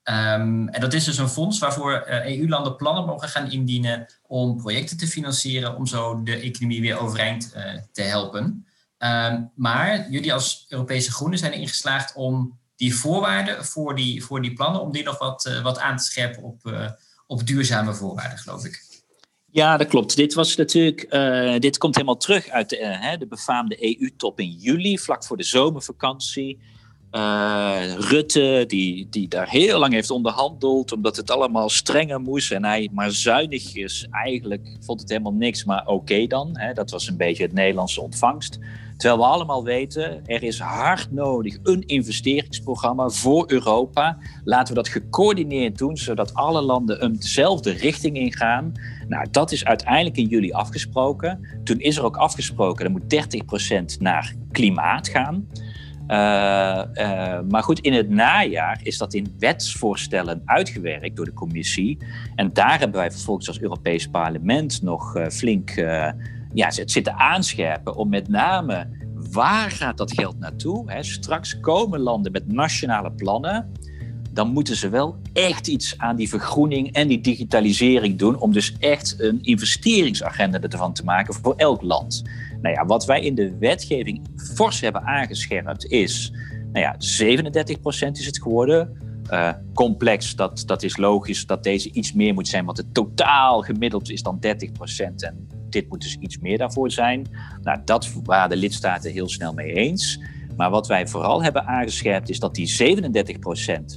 Um, 0.04 0.68
en 0.68 0.80
dat 0.80 0.92
is 0.92 1.04
dus 1.04 1.18
een 1.18 1.28
fonds 1.28 1.58
waarvoor 1.58 2.04
EU-landen 2.06 2.76
plannen 2.76 3.04
mogen 3.04 3.28
gaan 3.28 3.50
indienen 3.50 4.06
om 4.26 4.56
projecten 4.56 4.96
te 4.96 5.06
financieren 5.06 5.76
om 5.76 5.86
zo 5.86 6.22
de 6.22 6.36
economie 6.36 6.80
weer 6.80 6.98
overeind 6.98 7.50
te 7.92 8.02
helpen. 8.02 8.66
Um, 8.98 9.50
maar 9.54 10.10
jullie 10.10 10.32
als 10.32 10.66
Europese 10.68 11.12
Groenen 11.12 11.38
zijn 11.38 11.52
erin 11.52 11.68
geslaagd 11.68 12.14
om 12.14 12.58
die 12.76 12.94
voorwaarden 12.94 13.64
voor 13.64 13.96
die, 13.96 14.24
voor 14.24 14.42
die 14.42 14.52
plannen, 14.52 14.80
om 14.80 14.92
die 14.92 15.04
nog 15.04 15.18
wat, 15.18 15.46
uh, 15.46 15.62
wat 15.62 15.78
aan 15.78 15.96
te 15.96 16.04
scherpen 16.04 16.42
op, 16.42 16.90
op 17.26 17.46
duurzame 17.46 17.94
voorwaarden, 17.94 18.38
geloof 18.38 18.64
ik. 18.64 18.87
Ja, 19.50 19.76
dat 19.76 19.86
klopt. 19.86 20.16
Dit, 20.16 20.34
was 20.34 20.56
natuurlijk, 20.56 21.06
uh, 21.10 21.58
dit 21.58 21.78
komt 21.78 21.94
helemaal 21.94 22.16
terug 22.16 22.48
uit 22.48 22.68
de, 22.68 23.16
de 23.18 23.26
befaamde 23.26 24.00
EU-top 24.00 24.40
in 24.40 24.50
juli, 24.50 24.98
vlak 24.98 25.24
voor 25.24 25.36
de 25.36 25.42
zomervakantie. 25.42 26.58
Rutte, 27.98 28.64
die, 28.66 29.06
die 29.10 29.28
daar 29.28 29.48
heel 29.48 29.78
lang 29.78 29.92
heeft 29.92 30.10
onderhandeld, 30.10 30.92
omdat 30.92 31.16
het 31.16 31.30
allemaal 31.30 31.68
strenger 31.68 32.20
moest 32.20 32.52
en 32.52 32.64
hij 32.64 32.88
maar 32.92 33.10
zuinig 33.10 33.74
is. 33.74 34.06
Eigenlijk 34.10 34.76
vond 34.80 35.00
het 35.00 35.08
helemaal 35.08 35.32
niks, 35.32 35.64
maar 35.64 35.86
oké 35.86 36.26
dan. 36.26 36.50
Hè. 36.52 36.72
Dat 36.72 36.90
was 36.90 37.08
een 37.08 37.16
beetje 37.16 37.42
het 37.42 37.52
Nederlandse 37.52 38.00
ontvangst. 38.00 38.58
Terwijl 38.98 39.20
we 39.20 39.26
allemaal 39.26 39.64
weten, 39.64 40.26
er 40.26 40.42
is 40.42 40.58
hard 40.60 41.10
nodig 41.10 41.58
een 41.62 41.82
investeringsprogramma 41.86 43.08
voor 43.08 43.44
Europa. 43.52 44.18
Laten 44.44 44.74
we 44.74 44.82
dat 44.82 44.88
gecoördineerd 44.88 45.78
doen, 45.78 45.96
zodat 45.96 46.34
alle 46.34 46.62
landen 46.62 47.04
een 47.04 47.16
dezelfde 47.16 47.70
richting 47.70 48.16
ingaan. 48.16 48.72
Nou, 49.08 49.26
dat 49.30 49.52
is 49.52 49.64
uiteindelijk 49.64 50.16
in 50.16 50.26
juli 50.26 50.52
afgesproken. 50.52 51.60
Toen 51.64 51.78
is 51.78 51.96
er 51.96 52.04
ook 52.04 52.16
afgesproken, 52.16 52.84
er 52.84 52.90
moet 52.90 53.14
30% 53.96 53.98
naar 53.98 54.34
klimaat 54.52 55.08
gaan. 55.08 55.48
Uh, 56.08 56.82
uh, 56.94 57.40
maar 57.48 57.62
goed, 57.62 57.80
in 57.80 57.92
het 57.92 58.08
najaar 58.08 58.80
is 58.82 58.98
dat 58.98 59.14
in 59.14 59.34
wetsvoorstellen 59.38 60.42
uitgewerkt 60.44 61.16
door 61.16 61.24
de 61.24 61.32
commissie. 61.32 61.98
En 62.34 62.50
daar 62.52 62.78
hebben 62.78 63.00
wij 63.00 63.10
vervolgens 63.10 63.48
als 63.48 63.60
Europees 63.60 64.06
Parlement 64.06 64.82
nog 64.82 65.16
uh, 65.16 65.26
flink 65.26 65.70
ja, 66.54 66.66
het 66.66 66.90
zitten 66.90 67.14
aanscherpen 67.14 67.96
om 67.96 68.08
met 68.08 68.28
name 68.28 68.86
waar 69.30 69.70
gaat 69.70 69.96
dat 69.96 70.12
geld 70.12 70.38
naartoe? 70.38 70.92
Hè? 70.92 71.02
Straks 71.02 71.60
komen 71.60 72.00
landen 72.00 72.32
met 72.32 72.52
nationale 72.52 73.12
plannen. 73.12 73.72
Dan 74.32 74.52
moeten 74.52 74.76
ze 74.76 74.88
wel 74.88 75.16
echt 75.32 75.68
iets 75.68 75.98
aan 75.98 76.16
die 76.16 76.28
vergroening 76.28 76.92
en 76.92 77.08
die 77.08 77.20
digitalisering 77.20 78.18
doen. 78.18 78.38
Om 78.38 78.52
dus 78.52 78.76
echt 78.78 79.14
een 79.18 79.38
investeringsagenda 79.42 80.60
ervan 80.60 80.92
te 80.92 81.04
maken 81.04 81.34
voor 81.34 81.54
elk 81.56 81.82
land. 81.82 82.22
Nou 82.62 82.74
ja, 82.74 82.86
wat 82.86 83.04
wij 83.06 83.20
in 83.20 83.34
de 83.34 83.56
wetgeving 83.58 84.20
fors 84.54 84.80
hebben 84.80 85.02
aangescherpt 85.02 85.84
is. 85.84 86.32
Nou 86.72 86.84
ja, 86.84 86.96
37% 88.06 88.10
is 88.12 88.26
het 88.26 88.42
geworden. 88.42 88.96
Uh, 89.30 89.50
complex, 89.74 90.36
dat, 90.36 90.62
dat 90.66 90.82
is 90.82 90.96
logisch 90.96 91.46
dat 91.46 91.62
deze 91.62 91.90
iets 91.92 92.12
meer 92.12 92.34
moet 92.34 92.48
zijn, 92.48 92.64
want 92.64 92.76
het 92.76 92.94
totaal 92.94 93.60
gemiddeld 93.60 94.10
is 94.10 94.22
dan 94.22 94.38
30%. 94.40 94.48
En 95.16 95.48
dit 95.72 95.88
moet 95.88 96.02
dus 96.02 96.16
iets 96.20 96.38
meer 96.38 96.58
daarvoor 96.58 96.90
zijn. 96.90 97.26
Nou, 97.62 97.78
dat 97.84 98.12
waren 98.24 98.50
de 98.50 98.56
lidstaten 98.56 99.12
heel 99.12 99.28
snel 99.28 99.52
mee 99.52 99.72
eens. 99.72 100.20
Maar 100.56 100.70
wat 100.70 100.86
wij 100.86 101.06
vooral 101.06 101.42
hebben 101.42 101.66
aangescherpt 101.66 102.30
is 102.30 102.38
dat 102.38 102.54
die 102.54 102.96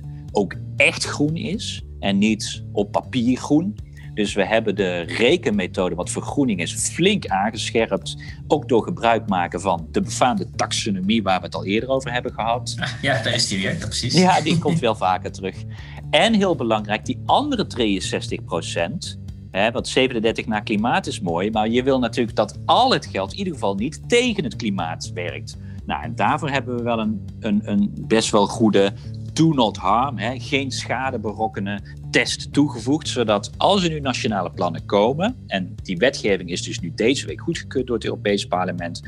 37% 0.04 0.06
ook 0.32 0.56
echt 0.76 1.04
groen 1.04 1.36
is 1.36 1.84
en 2.00 2.18
niet 2.18 2.64
op 2.72 2.92
papier 2.92 3.38
groen. 3.38 3.76
Dus 4.14 4.34
we 4.34 4.46
hebben 4.46 4.76
de 4.76 5.00
rekenmethode 5.00 5.96
wat 5.96 6.10
vergroening 6.10 6.62
is 6.62 6.74
flink 6.74 7.28
aangescherpt. 7.28 8.18
Ook 8.48 8.70
door 8.70 8.84
gebruik 8.84 9.30
maken 9.30 9.62
van 9.62 9.88
de 9.92 10.02
befaamde 10.02 10.50
taxonomie 10.56 11.24
waar 11.24 11.40
we 11.40 11.46
het 11.46 11.56
al 11.56 11.66
eerder 11.66 11.90
over 11.90 12.14
hebben 12.14 12.34
gehad. 12.34 12.76
Ja, 13.02 13.24
daar 13.24 13.34
is 13.34 13.48
die 13.48 13.62
weer, 13.62 13.76
precies. 13.76 14.14
Ja, 14.14 14.42
die 14.42 14.58
komt 14.58 14.80
wel 14.80 14.96
vaker 14.96 15.32
terug. 15.32 15.56
En 16.10 16.34
heel 16.34 16.56
belangrijk, 16.56 17.06
die 17.06 17.22
andere 17.26 17.68
63 17.68 18.44
procent, 18.44 19.20
Want 19.52 19.88
37 19.88 20.46
naar 20.46 20.64
klimaat 20.64 21.08
is 21.08 21.20
mooi, 21.20 21.52
maar 21.52 21.70
je 21.70 21.84
wil 21.84 22.00
natuurlijk 22.00 22.36
dat 22.36 22.60
al 22.66 22.92
het 22.92 23.06
geld 23.06 23.32
in 23.32 23.38
ieder 23.38 23.54
geval 23.54 23.76
niet 23.76 24.10
tegen 24.10 24.44
het 24.44 24.56
klimaat 24.56 25.12
werkt. 25.14 25.58
Nou, 25.86 26.04
en 26.04 26.16
daarvoor 26.16 26.50
hebben 26.50 26.76
we 26.76 26.84
wel 26.84 27.00
een, 27.00 27.28
een, 27.40 27.62
een 27.64 27.94
best 28.08 28.32
wel 28.32 28.48
goede 28.48 28.94
do 29.34 29.54
not 29.54 29.78
harm, 29.78 30.18
geen 30.38 30.72
schade 30.72 31.20
berokkenen 31.20 31.84
test 32.12 32.54
toegevoegd, 32.54 33.08
zodat 33.08 33.52
als 33.58 33.84
er 33.84 33.90
nu 33.90 34.00
nationale 34.00 34.50
plannen 34.50 34.86
komen, 34.86 35.36
en 35.48 35.76
die 35.84 35.98
wetgeving 35.98 36.50
is 36.50 36.64
dus 36.64 36.80
nu 36.80 36.92
deze 36.96 37.28
week 37.28 37.42
goedgekeurd 37.42 37.88
door 37.88 37.96
het 37.96 38.06
Europees 38.06 38.46
Parlement, 38.46 39.02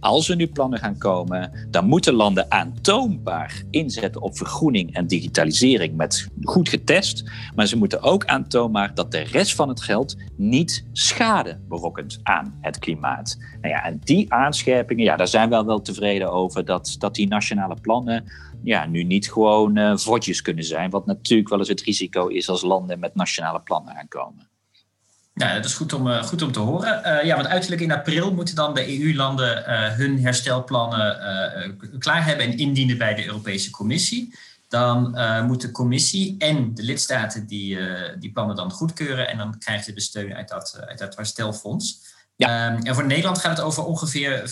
als 0.00 0.28
er 0.28 0.36
nu 0.36 0.46
plannen 0.46 0.78
gaan 0.78 0.98
komen, 0.98 1.66
dan 1.70 1.86
moeten 1.86 2.14
landen 2.14 2.50
aantoonbaar 2.50 3.62
inzetten 3.70 4.22
op 4.22 4.36
vergroening 4.36 4.94
en 4.94 5.06
digitalisering 5.06 5.96
met 5.96 6.28
goed 6.42 6.68
getest. 6.68 7.30
Maar 7.54 7.66
ze 7.66 7.76
moeten 7.76 8.02
ook 8.02 8.24
aantoonbaar 8.24 8.94
dat 8.94 9.12
de 9.12 9.18
rest 9.20 9.54
van 9.54 9.68
het 9.68 9.82
geld 9.82 10.16
niet 10.36 10.84
schade 10.92 11.60
berokkent 11.68 12.18
aan 12.22 12.58
het 12.60 12.78
klimaat. 12.78 13.38
Nou 13.60 13.74
ja, 13.74 13.84
en 13.84 14.00
die 14.04 14.32
aanscherpingen, 14.32 15.04
ja, 15.04 15.16
daar 15.16 15.28
zijn 15.28 15.50
we 15.50 15.64
wel, 15.64 15.82
tevreden 15.82 16.32
over 16.32 16.64
dat, 16.64 16.96
dat 16.98 17.14
die 17.14 17.28
nationale 17.28 17.76
plannen 17.80 18.24
ja, 18.62 18.86
nu 18.86 19.02
niet 19.02 19.32
gewoon 19.32 19.78
uh, 19.78 19.94
kunnen 20.42 20.64
zijn. 20.64 20.90
Wat 20.90 21.06
natuurlijk 21.06 21.48
wel 21.48 21.58
eens 21.58 21.68
het 21.68 21.82
risico 21.82 22.26
is 22.26 22.48
als 22.48 22.62
landen 22.62 22.98
met 22.98 23.14
nationale 23.14 23.60
plannen 23.60 23.94
aankomen. 23.94 24.49
Nou, 25.40 25.54
dat 25.54 25.64
is 25.64 25.74
goed 25.74 25.92
om, 25.92 26.06
uh, 26.06 26.22
goed 26.22 26.42
om 26.42 26.52
te 26.52 26.58
horen. 26.58 27.02
Uh, 27.06 27.24
ja, 27.24 27.36
want 27.36 27.48
uiterlijk 27.48 27.80
in 27.80 27.92
april 27.92 28.34
moeten 28.34 28.54
dan 28.54 28.74
de 28.74 29.00
EU-landen 29.00 29.58
uh, 29.58 29.88
hun 29.88 30.20
herstelplannen 30.20 31.18
klaar 31.98 32.24
hebben 32.24 32.46
en 32.46 32.58
indienen 32.58 32.98
bij 32.98 33.14
de 33.14 33.26
Europese 33.26 33.70
Commissie. 33.70 34.34
Dan 34.68 35.16
moet 35.46 35.60
de 35.60 35.70
Commissie 35.70 36.34
en 36.38 36.74
de 36.74 36.82
lidstaten 36.82 37.46
die, 37.46 37.78
die 38.18 38.32
plannen 38.32 38.56
dan 38.56 38.70
goedkeuren 38.70 39.28
en 39.28 39.38
dan 39.38 39.58
krijgen 39.58 39.84
ze 39.84 39.92
de 39.92 40.00
steun 40.00 40.34
uit 40.34 40.48
dat, 40.48 40.80
uit 40.86 40.98
dat 40.98 41.16
herstelfonds. 41.16 42.00
Ja. 42.36 42.72
Um, 42.72 42.82
en 42.82 42.94
voor 42.94 43.06
Nederland 43.06 43.38
gaat 43.38 43.56
het 43.56 43.66
over 43.66 43.84
ongeveer 43.84 44.50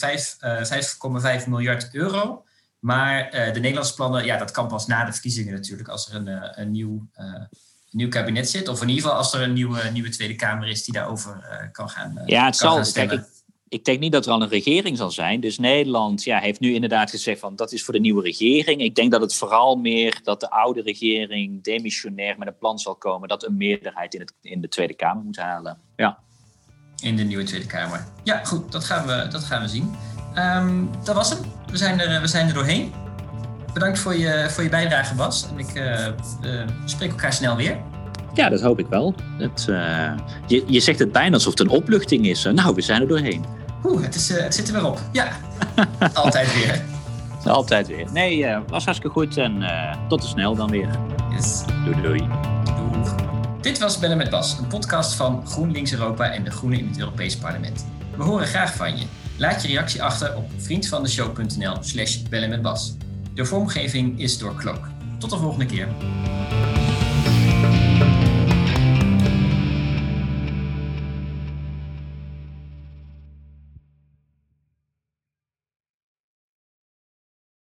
5,5 1.43 1.49
miljard 1.49 1.95
euro. 1.95 2.45
Maar 2.79 3.31
de 3.31 3.61
Nederlandse 3.61 3.95
plannen, 3.95 4.25
ja, 4.25 4.37
dat 4.37 4.51
kan 4.51 4.69
pas 4.69 4.87
na 4.87 5.05
de 5.05 5.13
verkiezingen 5.13 5.55
natuurlijk, 5.55 5.89
als 5.89 6.09
er 6.09 6.15
een, 6.15 6.61
een 6.61 6.71
nieuw 6.71 7.09
nieuw 7.91 8.09
kabinet 8.09 8.51
zit. 8.51 8.69
Of 8.69 8.83
in 8.83 8.89
ieder 8.89 9.03
geval 9.03 9.19
als 9.19 9.35
er 9.35 9.43
een 9.43 9.53
nieuwe, 9.53 9.91
nieuwe 9.93 10.09
Tweede 10.09 10.35
Kamer 10.35 10.69
is 10.69 10.85
die 10.85 10.95
daarover 10.95 11.37
uh, 11.37 11.73
kan 11.73 11.89
gaan. 11.89 12.15
Uh, 12.19 12.27
ja, 12.27 12.45
het 12.45 12.57
zal. 12.57 12.83
Kijk, 12.93 13.13
ik, 13.13 13.25
ik, 13.69 13.85
denk 13.85 14.01
niet 14.01 14.13
dat 14.13 14.27
er 14.27 14.33
al 14.33 14.43
een 14.43 14.49
regering 14.49 14.97
zal 14.97 15.11
zijn. 15.11 15.41
Dus 15.41 15.59
Nederland 15.59 16.25
ja, 16.25 16.39
heeft 16.39 16.61
nu 16.61 16.75
inderdaad 16.75 17.11
gezegd 17.11 17.41
van 17.41 17.57
dat 17.57 17.73
is 17.73 17.85
voor 17.85 17.95
de 17.95 18.01
nieuwe 18.01 18.23
regering. 18.23 18.81
Ik 18.81 18.95
denk 18.95 19.11
dat 19.11 19.21
het 19.21 19.35
vooral 19.35 19.77
meer 19.77 20.21
dat 20.23 20.41
de 20.41 20.51
oude 20.51 20.83
regering 20.83 21.63
demissionair 21.63 22.39
met 22.39 22.49
een 22.49 22.59
plan 22.59 22.79
zal 22.79 22.95
komen 22.95 23.29
dat 23.29 23.45
een 23.45 23.57
meerderheid 23.57 24.15
in, 24.15 24.21
het, 24.21 24.35
in 24.43 24.61
de 24.61 24.69
Tweede 24.69 24.95
Kamer 24.95 25.25
moet 25.25 25.37
halen. 25.37 25.79
Ja. 25.97 26.19
In 27.03 27.17
de 27.17 27.23
nieuwe 27.23 27.45
Tweede 27.45 27.67
Kamer. 27.67 28.07
Ja, 28.25 28.45
goed, 28.45 28.73
dat 28.73 28.85
gaan 28.85 29.07
we, 29.07 29.27
dat 29.31 29.45
gaan 29.45 29.63
we 29.63 29.69
zien. 29.69 29.95
Um, 30.37 30.91
dat 31.05 31.15
was 31.15 31.31
hem. 31.31 31.39
We 31.71 31.77
zijn 31.77 32.01
er, 32.01 32.21
we 32.21 32.27
zijn 32.27 32.49
er 32.49 32.55
doorheen 32.55 32.93
bedankt 33.73 33.99
voor 33.99 34.17
je, 34.17 34.47
voor 34.51 34.63
je 34.63 34.69
bijdrage, 34.69 35.15
Bas. 35.15 35.47
En 35.51 35.59
ik 35.59 35.75
uh, 35.75 36.07
uh, 36.45 36.67
spreek 36.85 37.11
elkaar 37.11 37.33
snel 37.33 37.57
weer. 37.57 37.77
Ja, 38.35 38.49
dat 38.49 38.61
hoop 38.61 38.79
ik 38.79 38.87
wel. 38.87 39.15
Het, 39.39 39.67
uh, 39.71 40.13
je, 40.47 40.65
je 40.67 40.81
zegt 40.81 40.99
het 40.99 41.13
bijna 41.13 41.35
alsof 41.35 41.51
het 41.51 41.61
een 41.61 41.69
opluchting 41.69 42.27
is. 42.27 42.45
nou, 42.45 42.75
we 42.75 42.81
zijn 42.81 43.01
er 43.01 43.09
doorheen. 43.09 43.45
Oeh, 43.85 44.03
het, 44.03 44.15
is, 44.15 44.29
het 44.29 44.55
zit 44.55 44.69
er 44.69 44.75
weer 44.75 44.87
op. 44.87 45.01
Ja, 45.13 45.29
altijd 46.15 46.55
weer. 46.55 46.83
Altijd 47.45 47.87
weer. 47.87 48.13
Nee, 48.13 48.47
was 48.69 48.85
hartstikke 48.85 49.19
goed 49.19 49.37
en 49.37 49.63
tot 50.09 50.21
te 50.21 50.27
snel 50.27 50.55
dan 50.55 50.71
weer. 50.71 50.89
Yes. 51.31 51.63
Doei 51.85 52.03
doei. 52.03 52.29
Dit 53.61 53.79
was 53.79 53.99
Bellen 53.99 54.17
met 54.17 54.31
Bas, 54.31 54.59
een 54.59 54.67
podcast 54.67 55.15
van 55.15 55.47
GroenLinks 55.47 55.93
Europa 55.93 56.33
en 56.33 56.45
de 56.45 56.51
Groenen 56.51 56.79
in 56.79 56.89
het 56.89 56.99
Europees 56.99 57.37
Parlement. 57.37 57.87
We 58.17 58.23
horen 58.23 58.47
graag 58.47 58.75
van 58.75 58.99
je. 58.99 59.05
Laat 59.37 59.63
je 59.63 59.69
reactie 59.69 60.03
achter 60.03 60.37
op 60.37 60.51
vriendvandeshow.nl 60.57 61.77
slash 61.81 62.17
bellen 62.17 62.49
met 62.49 62.63
Bas. 62.63 62.97
De 63.39 63.45
vormgeving 63.45 64.21
is 64.21 64.39
door 64.39 64.55
Cloak. 64.55 64.89
Tot 65.19 65.31
de 65.31 65.37
volgende 65.37 65.67
keer. 65.67 65.89